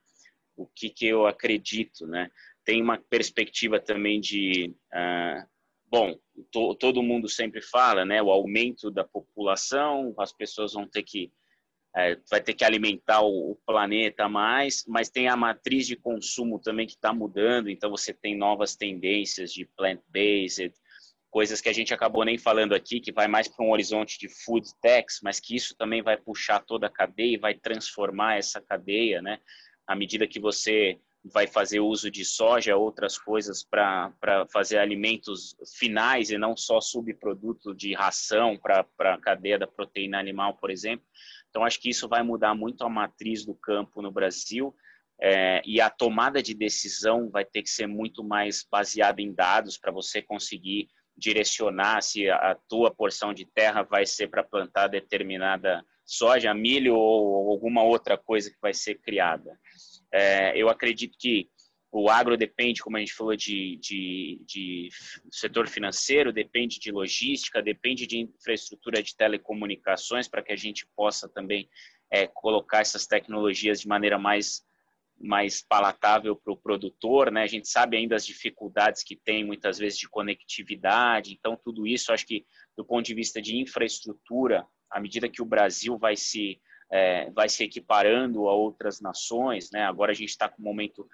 o 0.54 0.66
que, 0.66 0.90
que 0.90 1.06
eu 1.06 1.26
acredito, 1.26 2.06
né? 2.06 2.30
Tem 2.64 2.82
uma 2.82 2.98
perspectiva 2.98 3.80
também 3.80 4.20
de 4.20 4.74
uh, 4.92 5.48
bom, 5.90 6.18
to, 6.50 6.74
todo 6.74 7.02
mundo 7.02 7.28
sempre 7.28 7.62
fala, 7.62 8.04
né? 8.04 8.22
O 8.22 8.30
aumento 8.30 8.90
da 8.90 9.04
população, 9.04 10.14
as 10.18 10.32
pessoas 10.32 10.72
vão 10.72 10.86
ter 10.86 11.02
que 11.02 11.32
é, 11.96 12.16
vai 12.30 12.40
ter 12.40 12.54
que 12.54 12.64
alimentar 12.64 13.20
o, 13.22 13.52
o, 13.52 13.56
planeta 13.66 14.28
mais, 14.28 14.84
mas 14.86 15.10
tem 15.10 15.26
a 15.26 15.36
matriz 15.36 15.86
de 15.88 15.96
consumo 15.96 16.60
também 16.60 16.86
que 16.86 16.92
está 16.92 17.12
mudando. 17.12 17.68
Então 17.68 17.90
você 17.90 18.14
tem 18.14 18.36
novas 18.36 18.76
tendências 18.76 19.52
de 19.52 19.64
plant-based, 19.76 20.72
coisas 21.30 21.60
que 21.60 21.68
a 21.68 21.72
gente 21.72 21.92
acabou 21.92 22.24
nem 22.24 22.38
falando 22.38 22.74
aqui, 22.74 23.00
que 23.00 23.12
vai 23.12 23.26
mais 23.26 23.48
para 23.48 23.64
um 23.64 23.70
horizonte 23.70 24.18
de 24.18 24.28
food 24.28 24.68
techs, 24.80 25.20
mas 25.22 25.40
que 25.40 25.56
isso 25.56 25.76
também 25.76 26.02
vai 26.02 26.16
puxar 26.16 26.60
toda 26.60 26.86
a 26.86 26.90
cadeia 26.90 27.34
e 27.34 27.38
vai 27.38 27.54
transformar 27.54 28.36
essa 28.38 28.60
cadeia, 28.60 29.20
né? 29.20 29.40
À 29.86 29.96
medida 29.96 30.26
que 30.28 30.38
você 30.38 30.98
vai 31.24 31.46
fazer 31.46 31.80
uso 31.80 32.10
de 32.10 32.24
soja, 32.24 32.76
outras 32.76 33.18
coisas 33.18 33.62
para 33.62 34.12
fazer 34.52 34.78
alimentos 34.78 35.54
finais 35.78 36.30
e 36.30 36.38
não 36.38 36.56
só 36.56 36.80
subproduto 36.80 37.74
de 37.74 37.94
ração 37.94 38.56
para 38.56 38.86
a 38.98 39.18
cadeia 39.18 39.58
da 39.58 39.66
proteína 39.66 40.18
animal, 40.18 40.56
por 40.56 40.70
exemplo. 40.70 41.04
Então, 41.50 41.64
acho 41.64 41.80
que 41.80 41.90
isso 41.90 42.08
vai 42.08 42.22
mudar 42.22 42.54
muito 42.54 42.84
a 42.84 42.88
matriz 42.88 43.44
do 43.44 43.54
campo 43.54 44.00
no 44.00 44.10
Brasil 44.10 44.74
é, 45.20 45.60
e 45.66 45.80
a 45.80 45.90
tomada 45.90 46.42
de 46.42 46.54
decisão 46.54 47.28
vai 47.28 47.44
ter 47.44 47.62
que 47.62 47.70
ser 47.70 47.86
muito 47.86 48.24
mais 48.24 48.66
baseada 48.70 49.20
em 49.20 49.32
dados 49.34 49.76
para 49.76 49.92
você 49.92 50.22
conseguir 50.22 50.88
direcionar 51.16 52.02
se 52.02 52.30
a 52.30 52.56
tua 52.66 52.90
porção 52.90 53.34
de 53.34 53.44
terra 53.44 53.82
vai 53.82 54.06
ser 54.06 54.28
para 54.28 54.42
plantar 54.42 54.88
determinada 54.88 55.84
soja, 56.06 56.54
milho 56.54 56.96
ou 56.96 57.50
alguma 57.50 57.82
outra 57.82 58.16
coisa 58.16 58.50
que 58.50 58.56
vai 58.60 58.72
ser 58.72 58.94
criada. 58.96 59.58
É, 60.12 60.56
eu 60.56 60.68
acredito 60.68 61.16
que 61.18 61.48
o 61.92 62.08
agro 62.08 62.36
depende, 62.36 62.82
como 62.82 62.96
a 62.96 63.00
gente 63.00 63.12
falou, 63.12 63.34
de, 63.34 63.76
de, 63.78 64.40
de, 64.46 64.88
setor 65.30 65.66
financeiro, 65.66 66.32
depende 66.32 66.78
de 66.78 66.92
logística, 66.92 67.60
depende 67.60 68.06
de 68.06 68.18
infraestrutura 68.18 69.02
de 69.02 69.16
telecomunicações 69.16 70.28
para 70.28 70.42
que 70.42 70.52
a 70.52 70.56
gente 70.56 70.86
possa 70.94 71.28
também 71.28 71.68
é, 72.10 72.28
colocar 72.28 72.80
essas 72.80 73.06
tecnologias 73.06 73.80
de 73.80 73.88
maneira 73.88 74.18
mais 74.18 74.62
mais 75.22 75.62
palatável 75.62 76.34
para 76.34 76.50
o 76.50 76.56
produtor, 76.56 77.30
né? 77.30 77.42
A 77.42 77.46
gente 77.46 77.68
sabe 77.68 77.94
ainda 77.94 78.16
as 78.16 78.24
dificuldades 78.24 79.02
que 79.02 79.14
tem 79.14 79.44
muitas 79.44 79.76
vezes 79.76 79.98
de 79.98 80.08
conectividade, 80.08 81.36
então 81.38 81.60
tudo 81.62 81.86
isso, 81.86 82.10
acho 82.10 82.26
que 82.26 82.46
do 82.74 82.84
ponto 82.84 83.04
de 83.04 83.14
vista 83.14 83.40
de 83.42 83.58
infraestrutura, 83.58 84.66
à 84.90 84.98
medida 84.98 85.28
que 85.28 85.42
o 85.42 85.44
Brasil 85.44 85.98
vai 85.98 86.16
se 86.16 86.58
é, 86.92 87.30
vai 87.30 87.48
se 87.48 87.64
equiparando 87.64 88.48
a 88.48 88.52
outras 88.52 89.00
nações, 89.00 89.70
né? 89.70 89.84
Agora 89.84 90.12
a 90.12 90.14
gente 90.14 90.30
está 90.30 90.48
com 90.48 90.60
um 90.60 90.64
momento 90.64 91.08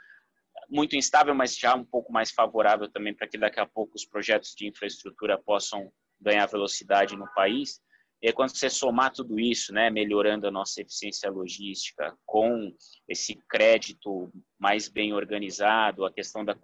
muito 0.69 0.97
instável, 0.97 1.35
mas 1.35 1.57
já 1.57 1.75
um 1.75 1.85
pouco 1.85 2.13
mais 2.13 2.31
favorável 2.31 2.91
também 2.91 3.15
para 3.15 3.29
que 3.29 3.39
daqui 3.39 3.61
a 3.61 3.67
pouco 3.67 3.95
os 3.95 4.05
projetos 4.05 4.55
de 4.55 4.67
infraestrutura 4.67 5.39
possam 5.39 5.93
ganhar 6.21 6.47
velocidade 6.47 7.17
no 7.17 7.27
país. 7.35 7.81
E 8.23 8.33
quando 8.33 8.57
você 8.57 8.71
somar 8.71 9.13
tudo 9.13 9.39
isso, 9.39 9.73
né, 9.73 9.91
melhorando 9.91 10.47
a 10.47 10.51
nossa 10.51 10.81
eficiência 10.81 11.31
logística, 11.31 12.17
com 12.25 12.75
esse 13.07 13.39
crédito 13.49 14.33
mais 14.59 14.89
bem 14.89 15.13
organizado, 15.13 16.05
a 16.05 16.13
questão 16.13 16.45
da 16.45 16.57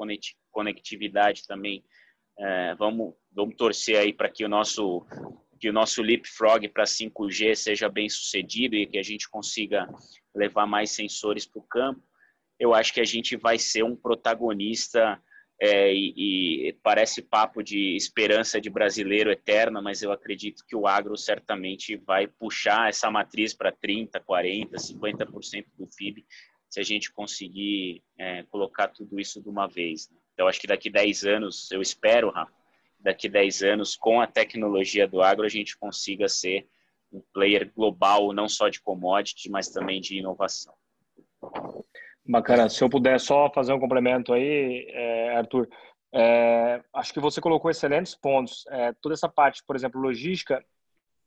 conectividade 0.50 1.46
também, 1.46 1.84
é, 2.38 2.74
vamos, 2.76 3.14
vamos 3.30 3.54
torcer 3.56 3.98
aí 3.98 4.12
para 4.12 4.30
que 4.30 4.44
o 4.44 4.48
nosso 4.48 5.06
que 5.62 5.70
o 5.70 5.72
nosso 5.72 6.02
leapfrog 6.02 6.68
para 6.70 6.82
5G 6.82 7.54
seja 7.54 7.88
bem 7.88 8.08
sucedido 8.08 8.74
e 8.74 8.84
que 8.84 8.98
a 8.98 9.02
gente 9.02 9.30
consiga 9.30 9.88
levar 10.34 10.66
mais 10.66 10.90
sensores 10.90 11.46
para 11.46 11.60
o 11.60 11.62
campo, 11.62 12.02
eu 12.58 12.74
acho 12.74 12.92
que 12.92 13.00
a 13.00 13.04
gente 13.04 13.36
vai 13.36 13.60
ser 13.60 13.84
um 13.84 13.94
protagonista 13.94 15.22
é, 15.60 15.94
e, 15.94 16.66
e, 16.66 16.72
parece 16.82 17.22
papo 17.22 17.62
de 17.62 17.94
esperança 17.94 18.60
de 18.60 18.68
brasileiro 18.68 19.30
eterna, 19.30 19.80
mas 19.80 20.02
eu 20.02 20.10
acredito 20.10 20.64
que 20.66 20.74
o 20.74 20.88
agro 20.88 21.16
certamente 21.16 21.96
vai 21.96 22.26
puxar 22.26 22.88
essa 22.88 23.08
matriz 23.08 23.54
para 23.54 23.70
30, 23.70 24.18
40, 24.18 24.76
50% 24.76 25.66
do 25.78 25.88
PIB 25.96 26.26
se 26.68 26.80
a 26.80 26.82
gente 26.82 27.12
conseguir 27.12 28.02
é, 28.18 28.42
colocar 28.44 28.88
tudo 28.88 29.20
isso 29.20 29.40
de 29.40 29.48
uma 29.48 29.68
vez. 29.68 30.10
Né? 30.10 30.16
Então, 30.34 30.48
acho 30.48 30.60
que 30.60 30.66
daqui 30.66 30.90
10 30.90 31.22
anos, 31.22 31.70
eu 31.70 31.80
espero, 31.80 32.30
Rafa, 32.30 32.61
daqui 33.03 33.28
10 33.28 33.62
anos, 33.62 33.96
com 33.96 34.20
a 34.20 34.26
tecnologia 34.26 35.07
do 35.07 35.20
agro, 35.20 35.44
a 35.44 35.48
gente 35.48 35.76
consiga 35.76 36.28
ser 36.28 36.66
um 37.12 37.22
player 37.32 37.70
global, 37.74 38.32
não 38.32 38.48
só 38.48 38.68
de 38.68 38.80
commodity, 38.80 39.50
mas 39.50 39.68
também 39.68 40.00
de 40.00 40.18
inovação. 40.18 40.74
Bacana. 42.24 42.68
Se 42.68 42.82
eu 42.82 42.88
puder 42.88 43.18
só 43.18 43.50
fazer 43.53 43.72
um 43.72 43.80
complemento 43.80 44.32
aí, 44.32 44.86
é, 44.90 45.36
Arthur, 45.36 45.68
é, 46.14 46.80
acho 46.94 47.12
que 47.12 47.20
você 47.20 47.40
colocou 47.40 47.70
excelentes 47.70 48.14
pontos. 48.14 48.64
É, 48.68 48.92
toda 49.00 49.14
essa 49.14 49.28
parte, 49.28 49.62
por 49.66 49.74
exemplo, 49.74 50.00
logística, 50.00 50.64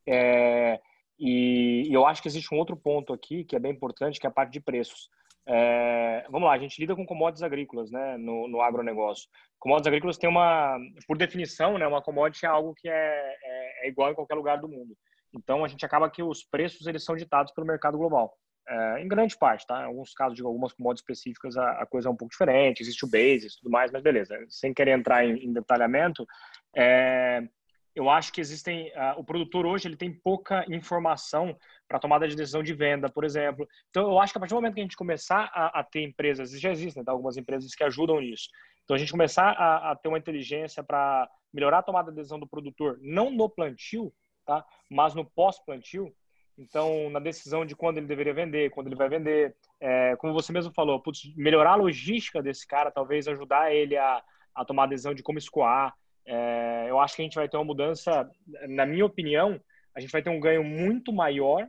é, 0.07 0.79
e, 1.19 1.87
e, 1.89 1.93
eu 1.93 2.05
acho 2.05 2.21
que 2.21 2.27
existe 2.27 2.53
um 2.53 2.57
outro 2.57 2.75
ponto 2.75 3.13
aqui 3.13 3.43
que 3.43 3.55
é 3.55 3.59
bem 3.59 3.71
importante, 3.71 4.19
que 4.19 4.25
é 4.25 4.29
a 4.29 4.33
parte 4.33 4.53
de 4.53 4.59
preços. 4.59 5.09
É, 5.47 6.25
vamos 6.29 6.47
lá, 6.47 6.53
a 6.53 6.57
gente 6.57 6.79
lida 6.79 6.95
com 6.95 7.05
commodities 7.05 7.43
agrícolas, 7.43 7.91
né, 7.91 8.17
no, 8.17 8.47
no 8.47 8.61
agronegócio. 8.61 9.29
Commodities 9.59 9.87
agrícolas 9.87 10.17
tem 10.17 10.29
uma, 10.29 10.77
por 11.07 11.17
definição, 11.17 11.77
né, 11.77 11.85
uma 11.85 12.01
commodity 12.01 12.45
é 12.45 12.49
algo 12.49 12.73
que 12.73 12.89
é, 12.89 13.35
é, 13.43 13.85
é, 13.85 13.89
igual 13.89 14.11
em 14.11 14.15
qualquer 14.15 14.35
lugar 14.35 14.59
do 14.59 14.67
mundo. 14.67 14.95
Então, 15.33 15.63
a 15.63 15.67
gente 15.67 15.85
acaba 15.85 16.09
que 16.09 16.23
os 16.23 16.43
preços 16.43 16.87
eles 16.87 17.03
são 17.03 17.15
ditados 17.15 17.51
pelo 17.53 17.67
mercado 17.67 17.97
global. 17.97 18.35
É, 18.67 19.01
em 19.03 19.07
grande 19.07 19.37
parte, 19.37 19.67
tá? 19.67 19.81
Em 19.81 19.85
alguns 19.85 20.13
casos 20.13 20.35
de 20.35 20.41
algumas 20.41 20.73
commodities 20.73 21.03
específicas 21.03 21.55
a, 21.55 21.83
a, 21.83 21.85
coisa 21.85 22.09
é 22.09 22.11
um 22.11 22.15
pouco 22.15 22.31
diferente, 22.31 22.81
existe 22.81 23.05
o 23.05 23.09
basis 23.09 23.53
e 23.53 23.57
tudo 23.57 23.69
mais, 23.69 23.91
mas 23.91 24.01
beleza. 24.01 24.35
Sem 24.49 24.73
querer 24.73 24.97
entrar 24.97 25.23
em, 25.23 25.45
em 25.45 25.53
detalhamento, 25.53 26.25
é, 26.75 27.43
eu 27.95 28.09
acho 28.09 28.33
que 28.33 28.41
existem 28.41 28.89
uh, 28.89 29.17
o 29.17 29.23
produtor 29.23 29.65
hoje 29.65 29.87
ele 29.87 29.95
tem 29.95 30.11
pouca 30.11 30.65
informação 30.69 31.57
para 31.87 31.99
tomada 31.99 32.27
de 32.27 32.35
decisão 32.35 32.61
de 32.61 32.73
venda, 32.73 33.09
por 33.09 33.23
exemplo. 33.23 33.65
Então 33.89 34.11
eu 34.11 34.19
acho 34.19 34.33
que 34.33 34.37
a 34.37 34.41
partir 34.41 34.53
do 34.53 34.57
momento 34.57 34.73
que 34.73 34.81
a 34.81 34.83
gente 34.83 34.97
começar 34.97 35.49
a, 35.53 35.79
a 35.79 35.83
ter 35.83 36.01
empresas, 36.01 36.51
já 36.59 36.71
existem 36.71 37.03
tá? 37.03 37.11
algumas 37.13 37.37
empresas 37.37 37.73
que 37.73 37.83
ajudam 37.83 38.19
nisso. 38.19 38.49
Então 38.83 38.95
a 38.95 38.99
gente 38.99 39.11
começar 39.11 39.51
a, 39.51 39.91
a 39.91 39.95
ter 39.95 40.09
uma 40.09 40.17
inteligência 40.17 40.83
para 40.83 41.29
melhorar 41.53 41.79
a 41.79 41.83
tomada 41.83 42.11
de 42.11 42.17
decisão 42.17 42.37
do 42.37 42.47
produtor, 42.47 42.99
não 43.01 43.31
no 43.31 43.49
plantio, 43.49 44.13
tá? 44.45 44.63
Mas 44.91 45.15
no 45.15 45.23
pós-plantio. 45.23 46.13
Então 46.57 47.09
na 47.09 47.19
decisão 47.19 47.65
de 47.65 47.75
quando 47.75 47.97
ele 47.97 48.07
deveria 48.07 48.33
vender, 48.33 48.71
quando 48.71 48.87
ele 48.87 48.95
vai 48.95 49.07
vender, 49.07 49.55
é, 49.79 50.17
como 50.17 50.33
você 50.33 50.51
mesmo 50.51 50.73
falou, 50.73 50.99
putz, 50.99 51.33
melhorar 51.35 51.71
a 51.71 51.75
logística 51.75 52.43
desse 52.43 52.67
cara, 52.67 52.91
talvez 52.91 53.25
ajudar 53.27 53.73
ele 53.73 53.95
a, 53.95 54.21
a 54.53 54.65
tomar 54.65 54.83
a 54.83 54.87
decisão 54.87 55.13
de 55.13 55.23
como 55.23 55.37
escoar 55.37 55.95
é, 56.25 56.87
eu 56.89 56.99
acho 56.99 57.15
que 57.15 57.21
a 57.21 57.25
gente 57.25 57.35
vai 57.35 57.47
ter 57.47 57.57
uma 57.57 57.63
mudança, 57.63 58.29
na 58.67 58.85
minha 58.85 59.05
opinião, 59.05 59.59
a 59.95 59.99
gente 59.99 60.11
vai 60.11 60.21
ter 60.21 60.29
um 60.29 60.39
ganho 60.39 60.63
muito 60.63 61.13
maior, 61.13 61.67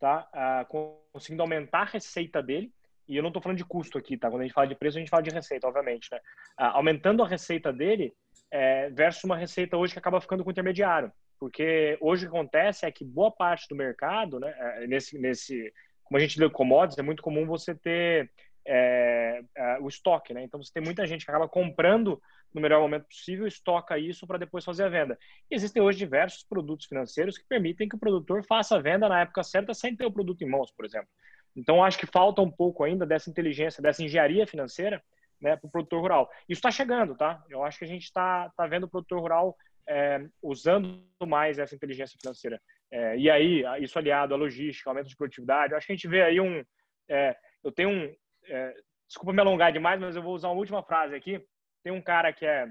tá? 0.00 0.28
Ah, 0.32 0.66
conseguindo 1.12 1.42
aumentar 1.42 1.80
a 1.80 1.84
receita 1.84 2.42
dele. 2.42 2.72
E 3.06 3.16
eu 3.16 3.22
não 3.22 3.28
estou 3.28 3.42
falando 3.42 3.58
de 3.58 3.64
custo 3.64 3.96
aqui, 3.96 4.16
tá? 4.16 4.28
Quando 4.28 4.42
a 4.42 4.44
gente 4.44 4.52
fala 4.52 4.66
de 4.66 4.74
preço, 4.74 4.98
a 4.98 5.00
gente 5.00 5.08
fala 5.08 5.22
de 5.22 5.30
receita, 5.30 5.66
obviamente, 5.66 6.08
né? 6.10 6.18
Ah, 6.56 6.76
aumentando 6.76 7.22
a 7.22 7.28
receita 7.28 7.72
dele 7.72 8.12
é, 8.50 8.90
versus 8.90 9.24
uma 9.24 9.36
receita 9.36 9.76
hoje 9.76 9.92
que 9.92 9.98
acaba 9.98 10.20
ficando 10.20 10.42
com 10.42 10.50
o 10.50 10.52
intermediário. 10.52 11.12
Porque 11.38 11.96
hoje 12.00 12.26
o 12.26 12.30
que 12.30 12.36
acontece 12.36 12.84
é 12.84 12.90
que 12.90 13.04
boa 13.04 13.30
parte 13.30 13.68
do 13.68 13.76
mercado, 13.76 14.40
né? 14.40 14.54
É, 14.58 14.86
nesse, 14.86 15.18
nesse, 15.18 15.72
como 16.04 16.18
a 16.18 16.20
gente 16.20 16.38
lê 16.40 16.50
commodities, 16.50 16.98
é 16.98 17.02
muito 17.02 17.22
comum 17.22 17.46
você 17.46 17.74
ter 17.74 18.30
é, 18.66 19.40
é, 19.56 19.78
o 19.80 19.88
estoque, 19.88 20.34
né? 20.34 20.42
Então 20.42 20.62
você 20.62 20.72
tem 20.72 20.82
muita 20.82 21.06
gente 21.06 21.24
que 21.24 21.30
acaba 21.30 21.48
comprando 21.48 22.20
no 22.54 22.60
melhor 22.60 22.80
momento 22.80 23.06
possível, 23.06 23.46
estoca 23.46 23.98
isso 23.98 24.26
para 24.26 24.38
depois 24.38 24.64
fazer 24.64 24.84
a 24.84 24.88
venda. 24.88 25.18
E 25.50 25.54
existem 25.54 25.82
hoje 25.82 25.98
diversos 25.98 26.42
produtos 26.42 26.86
financeiros 26.86 27.36
que 27.36 27.46
permitem 27.46 27.88
que 27.88 27.96
o 27.96 27.98
produtor 27.98 28.44
faça 28.44 28.76
a 28.76 28.80
venda 28.80 29.08
na 29.08 29.20
época 29.20 29.42
certa 29.42 29.74
sem 29.74 29.94
ter 29.94 30.06
o 30.06 30.12
produto 30.12 30.42
em 30.42 30.48
mãos, 30.48 30.70
por 30.70 30.84
exemplo. 30.84 31.08
Então, 31.54 31.82
acho 31.82 31.98
que 31.98 32.06
falta 32.06 32.40
um 32.40 32.50
pouco 32.50 32.84
ainda 32.84 33.04
dessa 33.04 33.28
inteligência, 33.28 33.82
dessa 33.82 34.02
engenharia 34.02 34.46
financeira 34.46 35.02
né, 35.40 35.56
para 35.56 35.66
o 35.66 35.70
produtor 35.70 36.00
rural. 36.00 36.30
Isso 36.48 36.58
está 36.58 36.70
chegando, 36.70 37.16
tá? 37.16 37.42
Eu 37.48 37.62
acho 37.64 37.78
que 37.78 37.84
a 37.84 37.88
gente 37.88 38.04
está 38.04 38.50
tá 38.56 38.66
vendo 38.66 38.84
o 38.84 38.88
produtor 38.88 39.20
rural 39.20 39.56
é, 39.88 40.24
usando 40.42 41.02
mais 41.26 41.58
essa 41.58 41.74
inteligência 41.74 42.18
financeira. 42.20 42.60
É, 42.90 43.16
e 43.16 43.30
aí, 43.30 43.64
isso 43.80 43.98
aliado 43.98 44.34
à 44.34 44.36
logística, 44.36 44.88
aumento 44.88 45.08
de 45.08 45.16
produtividade, 45.16 45.74
acho 45.74 45.86
que 45.86 45.92
a 45.92 45.96
gente 45.96 46.08
vê 46.08 46.22
aí 46.22 46.40
um. 46.40 46.64
É, 47.08 47.36
eu 47.62 47.72
tenho 47.72 47.90
um. 47.90 48.14
É, 48.46 48.74
desculpa 49.06 49.32
me 49.32 49.40
alongar 49.40 49.72
demais, 49.72 50.00
mas 50.00 50.16
eu 50.16 50.22
vou 50.22 50.34
usar 50.34 50.48
uma 50.48 50.58
última 50.58 50.82
frase 50.82 51.14
aqui, 51.14 51.42
tem 51.88 51.92
um 51.96 52.02
cara 52.02 52.34
que 52.34 52.44
é, 52.44 52.70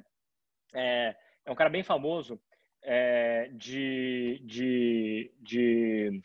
é, 0.76 1.16
é 1.44 1.52
um 1.52 1.56
cara 1.56 1.72
bem 1.72 1.82
famoso 1.82 2.40
é, 2.84 3.50
de, 3.54 4.40
de, 4.46 5.32
de 5.42 6.22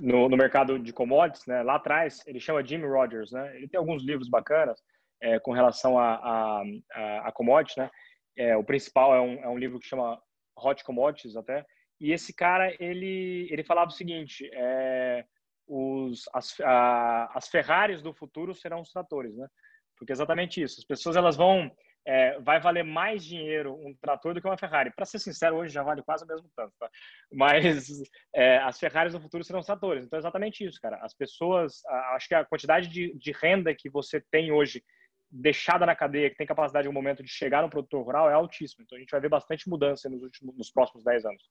no, 0.00 0.28
no, 0.28 0.36
mercado 0.36 0.78
de 0.78 0.92
commodities, 0.92 1.44
né? 1.46 1.64
Lá 1.64 1.74
atrás, 1.74 2.24
ele 2.28 2.38
chama 2.38 2.64
Jimmy 2.64 2.86
Rogers, 2.86 3.32
né? 3.32 3.56
Ele 3.56 3.66
tem 3.66 3.76
alguns 3.76 4.04
livros 4.04 4.28
bacanas 4.28 4.80
é, 5.20 5.40
com 5.40 5.50
relação 5.50 5.98
a, 5.98 6.14
a, 6.14 6.62
a, 6.92 7.28
a 7.28 7.32
commodities, 7.32 7.76
né? 7.76 7.90
É, 8.36 8.56
o 8.56 8.62
principal 8.62 9.12
é 9.12 9.20
um, 9.20 9.42
é 9.42 9.48
um 9.48 9.58
livro 9.58 9.80
que 9.80 9.88
chama 9.88 10.22
Hot 10.56 10.84
Commodities 10.84 11.34
até. 11.34 11.66
E 12.00 12.12
esse 12.12 12.32
cara, 12.32 12.72
ele, 12.78 13.48
ele 13.50 13.64
falava 13.64 13.90
o 13.90 13.94
seguinte, 13.94 14.48
é, 14.52 15.24
os, 15.66 16.22
as, 16.32 16.60
a, 16.60 17.36
as 17.36 17.48
Ferraris 17.48 18.00
do 18.00 18.14
futuro 18.14 18.54
serão 18.54 18.80
os 18.80 18.92
tratores, 18.92 19.36
né? 19.36 19.48
Porque 19.96 20.12
é 20.12 20.14
exatamente 20.14 20.62
isso. 20.62 20.78
As 20.78 20.86
pessoas, 20.86 21.16
elas 21.16 21.36
vão 21.36 21.68
é, 22.08 22.40
vai 22.40 22.58
valer 22.58 22.82
mais 22.82 23.22
dinheiro 23.22 23.74
um 23.74 23.94
trator 23.94 24.32
do 24.32 24.40
que 24.40 24.46
uma 24.46 24.56
Ferrari. 24.56 24.90
Para 24.96 25.04
ser 25.04 25.18
sincero, 25.18 25.56
hoje 25.56 25.74
já 25.74 25.82
vale 25.82 26.02
quase 26.02 26.24
o 26.24 26.26
mesmo 26.26 26.50
tanto, 26.56 26.72
tá? 26.80 26.88
Mas 27.30 28.02
é, 28.34 28.56
as 28.60 28.78
Ferraris 28.78 29.12
no 29.12 29.20
futuro 29.20 29.44
serão 29.44 29.60
tratores. 29.60 30.06
Então, 30.06 30.16
é 30.16 30.20
exatamente 30.20 30.64
isso, 30.64 30.80
cara. 30.80 30.96
As 31.02 31.12
pessoas, 31.12 31.84
acho 32.14 32.26
que 32.26 32.34
a 32.34 32.46
quantidade 32.46 32.88
de, 32.88 33.12
de 33.14 33.30
renda 33.32 33.74
que 33.74 33.90
você 33.90 34.22
tem 34.30 34.50
hoje 34.50 34.82
deixada 35.30 35.84
na 35.84 35.94
cadeia, 35.94 36.30
que 36.30 36.36
tem 36.36 36.46
capacidade 36.46 36.88
um 36.88 36.92
momento 36.92 37.22
de 37.22 37.28
chegar 37.28 37.60
no 37.60 37.68
produtor 37.68 38.02
rural, 38.02 38.30
é 38.30 38.32
altíssima. 38.32 38.82
Então, 38.82 38.96
a 38.96 39.00
gente 39.00 39.10
vai 39.10 39.20
ver 39.20 39.28
bastante 39.28 39.68
mudança 39.68 40.08
nos, 40.08 40.22
últimos, 40.22 40.56
nos 40.56 40.70
próximos 40.70 41.04
10 41.04 41.26
anos. 41.26 41.42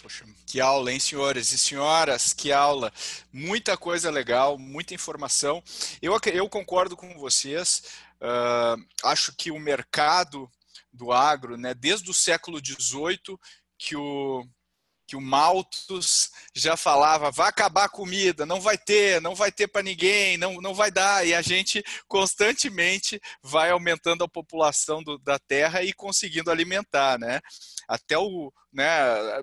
Poxa, 0.00 0.24
que 0.46 0.60
aula, 0.60 0.92
hein, 0.92 0.98
senhores 0.98 1.52
e 1.52 1.58
senhoras? 1.58 2.32
Que 2.32 2.50
aula! 2.52 2.92
Muita 3.32 3.76
coisa 3.76 4.10
legal, 4.10 4.58
muita 4.58 4.94
informação. 4.94 5.62
Eu, 6.00 6.18
eu 6.32 6.48
concordo 6.48 6.96
com 6.96 7.18
vocês. 7.18 7.82
Uh, 8.20 8.84
acho 9.04 9.34
que 9.36 9.50
o 9.50 9.58
mercado 9.58 10.50
do 10.92 11.12
agro, 11.12 11.56
né, 11.56 11.74
desde 11.74 12.10
o 12.10 12.14
século 12.14 12.58
XVIII, 12.58 13.38
que 13.78 13.96
o, 13.96 14.46
que 15.12 15.16
o 15.16 15.20
Malthus 15.20 16.30
já 16.54 16.74
falava, 16.74 17.30
vai 17.30 17.50
acabar 17.50 17.84
a 17.84 17.88
comida, 17.88 18.46
não 18.46 18.62
vai 18.62 18.78
ter, 18.78 19.20
não 19.20 19.34
vai 19.34 19.52
ter 19.52 19.68
para 19.68 19.82
ninguém, 19.82 20.38
não, 20.38 20.54
não 20.54 20.72
vai 20.72 20.90
dar, 20.90 21.26
e 21.26 21.34
a 21.34 21.42
gente 21.42 21.84
constantemente 22.08 23.20
vai 23.42 23.68
aumentando 23.68 24.24
a 24.24 24.28
população 24.28 25.02
do, 25.02 25.18
da 25.18 25.38
Terra 25.38 25.82
e 25.82 25.92
conseguindo 25.92 26.50
alimentar, 26.50 27.18
né? 27.18 27.42
Até 27.86 28.16
o, 28.16 28.50
né, 28.72 28.86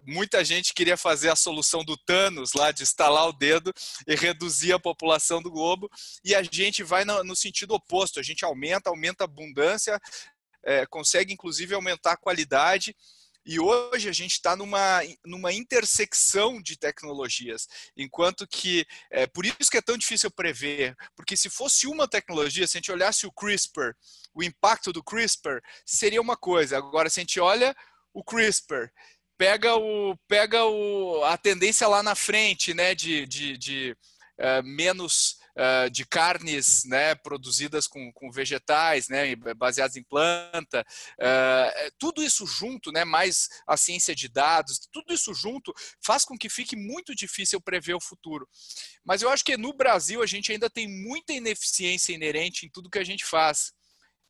muita 0.08 0.44
gente 0.44 0.74
queria 0.74 0.98
fazer 0.98 1.30
a 1.30 1.36
solução 1.36 1.84
do 1.84 1.96
Thanos 1.96 2.54
lá 2.54 2.72
de 2.72 2.82
estalar 2.82 3.28
o 3.28 3.34
dedo 3.34 3.72
e 4.08 4.16
reduzir 4.16 4.74
a 4.74 4.80
população 4.80 5.40
do 5.40 5.52
globo, 5.52 5.88
e 6.26 6.34
a 6.34 6.42
gente 6.42 6.82
vai 6.82 7.06
no, 7.06 7.24
no 7.24 7.36
sentido 7.36 7.76
oposto, 7.76 8.20
a 8.20 8.24
gente 8.24 8.44
aumenta, 8.44 8.90
aumenta 8.90 9.24
a 9.24 9.26
abundância, 9.26 10.02
é, 10.64 10.84
consegue 10.88 11.32
inclusive 11.32 11.76
aumentar 11.76 12.14
a 12.14 12.18
qualidade 12.18 12.96
e 13.46 13.60
hoje 13.60 14.10
a 14.10 14.12
gente 14.12 14.34
está 14.34 14.56
numa, 14.56 15.02
numa 15.26 15.52
intersecção 15.52 16.62
de 16.62 16.78
tecnologias, 16.78 17.68
enquanto 17.96 18.48
que, 18.48 18.86
é, 19.12 19.26
por 19.26 19.46
isso 19.46 19.70
que 19.72 19.78
é 19.78 19.82
tão 19.82 19.98
difícil 19.98 20.30
prever, 20.30 20.96
porque 21.16 21.36
se 21.36 21.50
fosse 21.50 21.88
uma 21.88 22.08
tecnologia, 22.08 22.68
se 22.68 22.78
a 22.78 22.80
gente 22.80 22.92
olhasse 22.92 23.26
o 23.26 23.32
CRISPR, 23.32 23.96
o 24.34 24.44
impacto 24.44 24.94
do 24.94 25.04
CRISPR 25.04 25.62
seria 25.86 26.22
uma 26.22 26.38
coisa. 26.38 26.78
Agora, 26.78 27.10
se 27.10 27.20
a 27.20 27.24
gente 27.24 27.40
olha 27.40 27.76
o 28.14 28.24
CRISPR, 28.24 28.92
pega, 29.38 29.76
o, 29.76 30.18
pega 30.28 30.66
o, 30.66 31.24
a 31.24 31.38
tendência 31.38 31.88
lá 31.88 32.04
na 32.04 32.16
frente, 32.16 32.74
né, 32.74 32.94
de, 32.94 33.26
de, 33.26 33.58
de 33.58 33.98
uh, 34.40 34.64
menos 34.64 35.39
uh, 35.60 35.90
de 35.90 36.06
carnes 36.06 36.86
né, 36.86 37.14
produzidas 37.16 37.86
com, 37.88 38.12
com 38.14 38.32
vegetais, 38.32 39.10
né, 39.10 39.36
baseadas 39.58 39.98
em 39.98 40.04
planta, 40.04 40.86
uh, 41.20 41.92
tudo 42.00 42.24
isso 42.24 42.48
junto, 42.48 42.92
né, 42.92 43.04
mais 43.04 43.50
a 43.68 43.76
ciência 43.76 44.16
de 44.16 44.30
dados, 44.30 44.80
tudo 44.92 45.14
isso 45.14 45.34
junto 45.34 45.74
faz 46.02 46.24
com 46.24 46.38
que 46.38 46.50
fique 46.50 46.76
muito 46.76 47.14
difícil 47.14 47.60
prever 47.60 47.96
o 47.96 48.02
futuro. 48.02 48.48
Mas 49.04 49.22
eu 49.22 49.30
acho 49.30 49.44
que 49.44 49.58
no 49.58 49.74
Brasil 49.74 50.24
a 50.24 50.26
gente 50.26 50.52
ainda 50.52 50.70
tem 50.70 50.88
muita 50.88 51.34
ineficiência 51.34 52.14
inerente 52.14 52.66
em 52.66 52.70
tudo 52.70 52.90
que 52.90 53.00
a 53.00 53.04
gente 53.04 53.26
faz. 53.26 53.74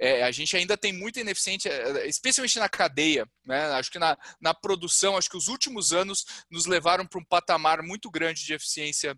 É, 0.02 0.24
a 0.24 0.32
gente 0.32 0.56
ainda 0.56 0.78
tem 0.78 0.94
muita 0.94 1.20
ineficiência, 1.20 1.70
especialmente 2.08 2.58
na 2.58 2.70
cadeia. 2.70 3.30
Né? 3.46 3.66
Acho 3.72 3.92
que 3.92 4.00
na, 4.00 4.18
na 4.40 4.54
produção, 4.54 5.18
acho 5.18 5.30
que 5.30 5.36
os 5.36 5.50
últimos 5.50 5.92
anos 5.92 6.26
nos 6.50 6.66
levaram 6.66 7.06
para 7.06 7.20
um 7.20 7.26
patamar 7.26 7.84
muito 7.84 8.10
grande 8.10 8.46
de 8.46 8.54
eficiência 8.54 9.14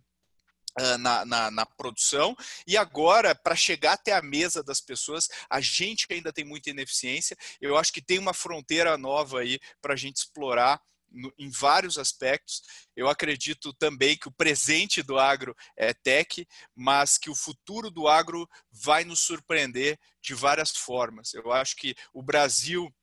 na, 1.00 1.26
na, 1.26 1.52
na, 1.52 1.66
produção. 1.66 2.36
E 2.66 2.78
agora 2.78 3.36
para 3.36 3.56
chegar 3.56 3.94
até 3.94 4.14
a 4.14 4.22
mesa 4.22 4.64
das 4.64 4.80
pessoas 4.80 5.28
a 5.50 5.60
gente 5.60 6.08
ainda 6.10 6.32
tem 6.32 6.46
muita 6.46 6.70
ineficiência 6.70 7.38
eu 7.60 7.78
acho 7.78 7.92
que 7.92 8.02
tem 8.02 8.18
uma 8.18 8.34
fronteira 8.34 8.98
nova 8.98 9.40
aí 9.40 9.60
para 9.82 9.94
a 9.94 9.98
gente 9.98 10.18
explorar 10.18 10.82
no, 11.12 11.34
em 11.38 11.50
vários 11.50 11.98
aspectos. 11.98 12.62
Eu 12.96 13.10
acredito 13.10 13.74
também 13.74 14.18
que 14.18 14.28
o 14.28 14.32
presente 14.32 15.04
do 15.04 15.20
agro 15.20 15.56
é 15.76 15.94
tech 15.94 16.48
mas 16.76 17.18
que 17.18 17.30
o 17.30 17.36
futuro 17.36 17.92
do 17.92 18.08
agro 18.08 18.50
vai 18.72 19.04
nos 19.04 19.20
surpreender 19.20 20.00
de 20.22 20.34
várias 20.34 20.72
formas. 20.72 21.34
Eu 21.34 21.52
acho 21.52 21.76
que 21.76 21.96
o 22.14 22.24
Brasil 22.24 22.94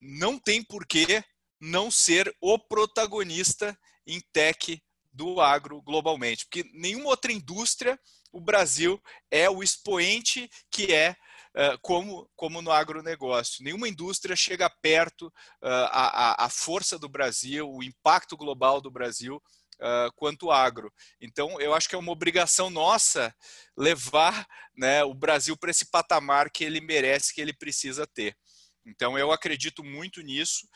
não 0.00 0.38
tem 0.38 0.62
por 0.62 0.84
que 0.84 1.22
não 1.60 1.90
ser 1.90 2.34
o 2.40 2.58
protagonista 2.58 3.78
em 4.04 4.20
tech 4.32 4.82
do 5.12 5.40
agro 5.40 5.82
globalmente, 5.82 6.46
porque 6.46 6.68
nenhuma 6.72 7.10
outra 7.10 7.32
indústria 7.32 7.98
o 8.32 8.40
Brasil 8.40 9.00
é 9.30 9.48
o 9.50 9.62
expoente 9.62 10.48
que 10.70 10.92
é 10.92 11.10
uh, 11.10 11.78
como, 11.82 12.28
como 12.34 12.62
no 12.62 12.72
agronegócio. 12.72 13.62
Nenhuma 13.62 13.88
indústria 13.88 14.34
chega 14.34 14.70
perto 14.80 15.26
uh, 15.26 15.88
a, 15.90 16.46
a, 16.46 16.48
força 16.48 16.98
do 16.98 17.08
Brasil, 17.08 17.70
o 17.70 17.82
impacto 17.82 18.36
global 18.36 18.80
do 18.80 18.90
Brasil 18.90 19.36
uh, 19.36 20.12
quanto 20.16 20.50
agro. 20.50 20.92
Então, 21.20 21.60
eu 21.60 21.74
acho 21.74 21.88
que 21.88 21.94
é 21.94 21.98
uma 21.98 22.12
obrigação 22.12 22.70
nossa 22.70 23.34
levar 23.76 24.46
né, 24.74 25.04
o 25.04 25.14
Brasil 25.14 25.56
para 25.56 25.70
esse 25.70 25.90
patamar 25.90 26.50
que 26.50 26.64
ele 26.64 26.80
merece, 26.80 27.34
que 27.34 27.40
ele 27.40 27.52
precisa 27.52 28.06
ter. 28.06 28.36
Então, 28.84 29.16
eu 29.16 29.30
acredito 29.30 29.84
muito 29.84 30.20
nisso 30.22 30.66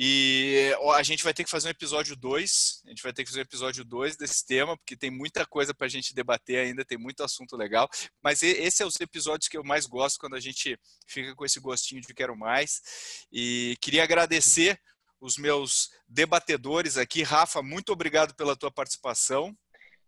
e 0.00 0.72
a 0.94 1.02
gente 1.02 1.24
vai 1.24 1.34
ter 1.34 1.42
que 1.42 1.50
fazer 1.50 1.66
um 1.66 1.72
episódio 1.72 2.14
2. 2.14 2.82
A 2.86 2.88
gente 2.90 3.02
vai 3.02 3.12
ter 3.12 3.24
que 3.24 3.30
fazer 3.30 3.40
um 3.40 3.42
episódio 3.42 3.84
2 3.84 4.16
desse 4.16 4.46
tema, 4.46 4.76
porque 4.76 4.96
tem 4.96 5.10
muita 5.10 5.44
coisa 5.44 5.74
para 5.74 5.86
a 5.86 5.90
gente 5.90 6.14
debater 6.14 6.60
ainda, 6.60 6.84
tem 6.84 6.96
muito 6.96 7.24
assunto 7.24 7.56
legal. 7.56 7.88
Mas 8.22 8.44
esse 8.44 8.80
é 8.80 8.86
os 8.86 9.00
episódios 9.00 9.48
que 9.48 9.58
eu 9.58 9.64
mais 9.64 9.86
gosto 9.86 10.20
quando 10.20 10.36
a 10.36 10.40
gente 10.40 10.78
fica 11.04 11.34
com 11.34 11.44
esse 11.44 11.58
gostinho 11.58 12.00
de 12.00 12.14
quero 12.14 12.36
mais. 12.36 13.26
E 13.32 13.76
queria 13.80 14.04
agradecer 14.04 14.80
os 15.20 15.36
meus 15.36 15.90
debatedores 16.06 16.96
aqui. 16.96 17.24
Rafa, 17.24 17.60
muito 17.60 17.92
obrigado 17.92 18.36
pela 18.36 18.54
tua 18.54 18.70
participação. 18.70 19.52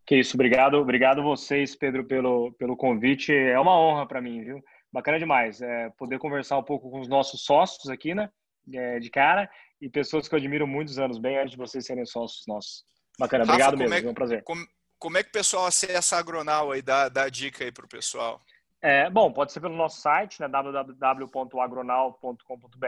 Que 0.06 0.20
isso, 0.20 0.36
obrigado, 0.36 0.74
obrigado 0.74 1.20
vocês, 1.20 1.74
Pedro, 1.74 2.04
pelo, 2.04 2.52
pelo 2.52 2.76
convite. 2.76 3.32
É 3.32 3.58
uma 3.58 3.76
honra 3.76 4.06
para 4.06 4.22
mim, 4.22 4.44
viu? 4.44 4.62
Bacana 4.92 5.18
demais 5.18 5.60
é, 5.60 5.90
poder 5.98 6.20
conversar 6.20 6.58
um 6.58 6.62
pouco 6.62 6.88
com 6.92 7.00
os 7.00 7.08
nossos 7.08 7.44
sócios 7.44 7.88
aqui, 7.88 8.14
né? 8.14 8.30
É, 8.72 8.98
de 8.98 9.10
cara 9.10 9.50
e 9.80 9.88
pessoas 9.88 10.28
que 10.28 10.34
eu 10.34 10.38
admiro 10.38 10.66
muitos 10.66 10.98
anos, 10.98 11.18
bem 11.18 11.38
antes 11.38 11.52
de 11.52 11.56
vocês 11.56 11.86
serem 11.86 12.04
sócios 12.04 12.44
nossos. 12.46 12.84
Bacana, 13.18 13.44
Rafa, 13.44 13.54
obrigado 13.54 13.78
mesmo, 13.78 13.94
é, 13.94 14.02
é 14.02 14.10
um 14.10 14.14
prazer. 14.14 14.42
Como, 14.44 14.66
como, 14.98 15.16
é 15.18 15.22
que 15.22 15.30
o 15.30 15.32
pessoal 15.32 15.64
acessa 15.66 16.16
a 16.16 16.18
Agronal 16.18 16.72
aí? 16.72 16.82
Dá, 16.82 17.08
dá 17.08 17.28
dica 17.28 17.64
aí 17.64 17.72
para 17.72 17.86
o 17.86 17.88
pessoal. 17.88 18.40
É, 18.82 19.08
bom, 19.10 19.30
pode 19.32 19.52
ser 19.52 19.60
pelo 19.60 19.76
nosso 19.76 20.00
site, 20.00 20.40
né, 20.40 20.48
www.agronal.com.br, 20.48 22.86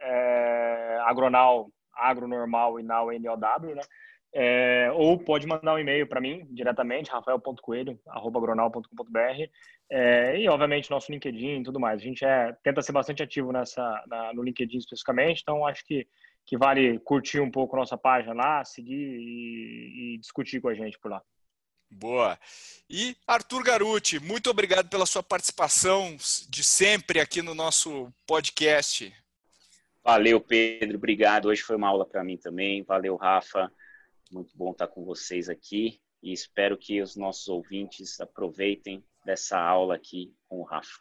é, 0.00 0.98
agronal, 1.04 1.70
agro 1.94 2.26
normal 2.26 2.80
e 2.80 2.82
now 2.82 3.12
N-O-W, 3.12 3.74
né? 3.74 3.82
É, 4.32 4.90
ou 4.94 5.18
pode 5.18 5.46
mandar 5.46 5.74
um 5.74 5.78
e-mail 5.78 6.06
para 6.06 6.18
mim 6.20 6.46
diretamente, 6.50 7.10
rafael.coelho.agronal.com.br 7.10 9.50
é, 9.90 10.38
e 10.38 10.48
obviamente 10.48 10.90
nosso 10.90 11.10
LinkedIn 11.10 11.60
e 11.60 11.62
tudo 11.62 11.80
mais. 11.80 12.00
A 12.00 12.04
gente 12.04 12.24
é, 12.24 12.52
tenta 12.62 12.82
ser 12.82 12.92
bastante 12.92 13.22
ativo 13.22 13.52
nessa, 13.52 14.04
na, 14.06 14.32
no 14.34 14.42
LinkedIn 14.42 14.78
especificamente, 14.78 15.40
então 15.42 15.66
acho 15.66 15.84
que, 15.84 16.06
que 16.44 16.56
vale 16.56 16.98
curtir 17.00 17.40
um 17.40 17.50
pouco 17.50 17.76
nossa 17.76 17.96
página 17.96 18.34
lá, 18.34 18.64
seguir 18.64 18.94
e, 18.94 20.14
e 20.14 20.18
discutir 20.18 20.60
com 20.60 20.68
a 20.68 20.74
gente 20.74 20.98
por 20.98 21.10
lá. 21.10 21.22
Boa. 21.90 22.38
E 22.88 23.16
Arthur 23.26 23.62
Garuti, 23.62 24.20
muito 24.20 24.50
obrigado 24.50 24.90
pela 24.90 25.06
sua 25.06 25.22
participação 25.22 26.16
de 26.48 26.62
sempre 26.62 27.18
aqui 27.18 27.40
no 27.40 27.54
nosso 27.54 28.12
podcast. 28.26 29.12
Valeu, 30.04 30.40
Pedro. 30.40 30.98
Obrigado. 30.98 31.46
Hoje 31.46 31.62
foi 31.62 31.76
uma 31.76 31.88
aula 31.88 32.04
para 32.04 32.22
mim 32.22 32.36
também. 32.36 32.82
Valeu, 32.82 33.16
Rafa. 33.16 33.72
Muito 34.30 34.56
bom 34.56 34.72
estar 34.72 34.86
com 34.86 35.04
vocês 35.04 35.48
aqui 35.48 35.98
e 36.22 36.32
espero 36.32 36.76
que 36.76 37.00
os 37.00 37.16
nossos 37.16 37.48
ouvintes 37.48 38.20
aproveitem 38.20 39.02
dessa 39.24 39.58
aula 39.58 39.96
aqui 39.96 40.34
com 40.48 40.60
o 40.60 40.64
Rafa. 40.64 40.98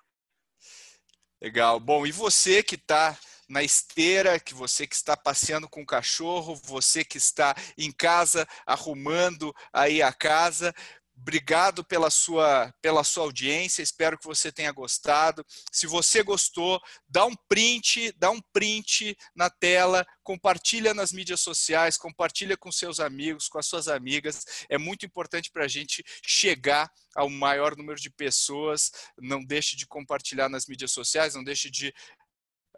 Legal. 1.41 1.79
Bom, 1.79 2.05
e 2.05 2.11
você 2.11 2.63
que 2.63 2.75
está 2.75 3.17
na 3.47 3.63
esteira, 3.63 4.39
que 4.39 4.53
você 4.53 4.85
que 4.85 4.95
está 4.95 5.15
passeando 5.15 5.69
com 5.69 5.81
o 5.81 5.85
cachorro, 5.85 6.55
você 6.55 7.05
que 7.05 7.17
está 7.17 7.55
em 7.77 7.91
casa 7.91 8.47
arrumando 8.65 9.55
aí 9.71 10.01
a 10.01 10.11
casa, 10.11 10.73
Obrigado 11.19 11.83
pela 11.83 12.09
sua, 12.11 12.71
pela 12.81 13.03
sua 13.03 13.23
audiência, 13.23 13.81
espero 13.81 14.17
que 14.17 14.25
você 14.25 14.51
tenha 14.51 14.71
gostado. 14.71 15.43
Se 15.71 15.87
você 15.87 16.21
gostou, 16.21 16.79
dá 17.09 17.25
um 17.25 17.35
print, 17.49 18.13
dá 18.17 18.29
um 18.29 18.39
print 18.53 19.17
na 19.35 19.49
tela, 19.49 20.05
compartilha 20.23 20.93
nas 20.93 21.11
mídias 21.11 21.39
sociais, 21.39 21.97
compartilha 21.97 22.55
com 22.55 22.71
seus 22.71 22.99
amigos, 22.99 23.49
com 23.49 23.57
as 23.57 23.65
suas 23.65 23.87
amigas. 23.87 24.45
É 24.69 24.77
muito 24.77 25.05
importante 25.05 25.49
para 25.51 25.65
a 25.65 25.67
gente 25.67 26.03
chegar 26.23 26.89
ao 27.15 27.29
maior 27.29 27.75
número 27.75 27.99
de 27.99 28.11
pessoas. 28.11 28.91
Não 29.19 29.43
deixe 29.43 29.75
de 29.75 29.87
compartilhar 29.87 30.47
nas 30.47 30.67
mídias 30.67 30.91
sociais, 30.91 31.33
não 31.33 31.43
deixe 31.43 31.69
de 31.69 31.93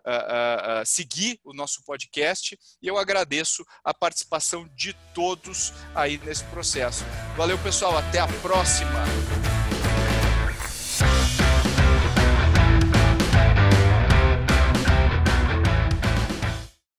uh, 0.06 0.82
uh, 0.82 0.86
seguir 0.86 1.39
o 1.43 1.54
nosso 1.54 1.84
podcast 1.84 2.58
e 2.82 2.88
eu 2.88 2.97
agradeço 2.97 3.66
a 3.84 3.93
participação 3.93 4.68
de 4.76 4.93
todos 5.14 5.74
aí 5.93 6.18
nesse 6.20 6.43
processo. 6.45 7.04
Valeu, 7.36 7.58
pessoal, 7.60 7.97
até 7.97 8.20
a 8.20 8.28
próxima! 8.41 9.59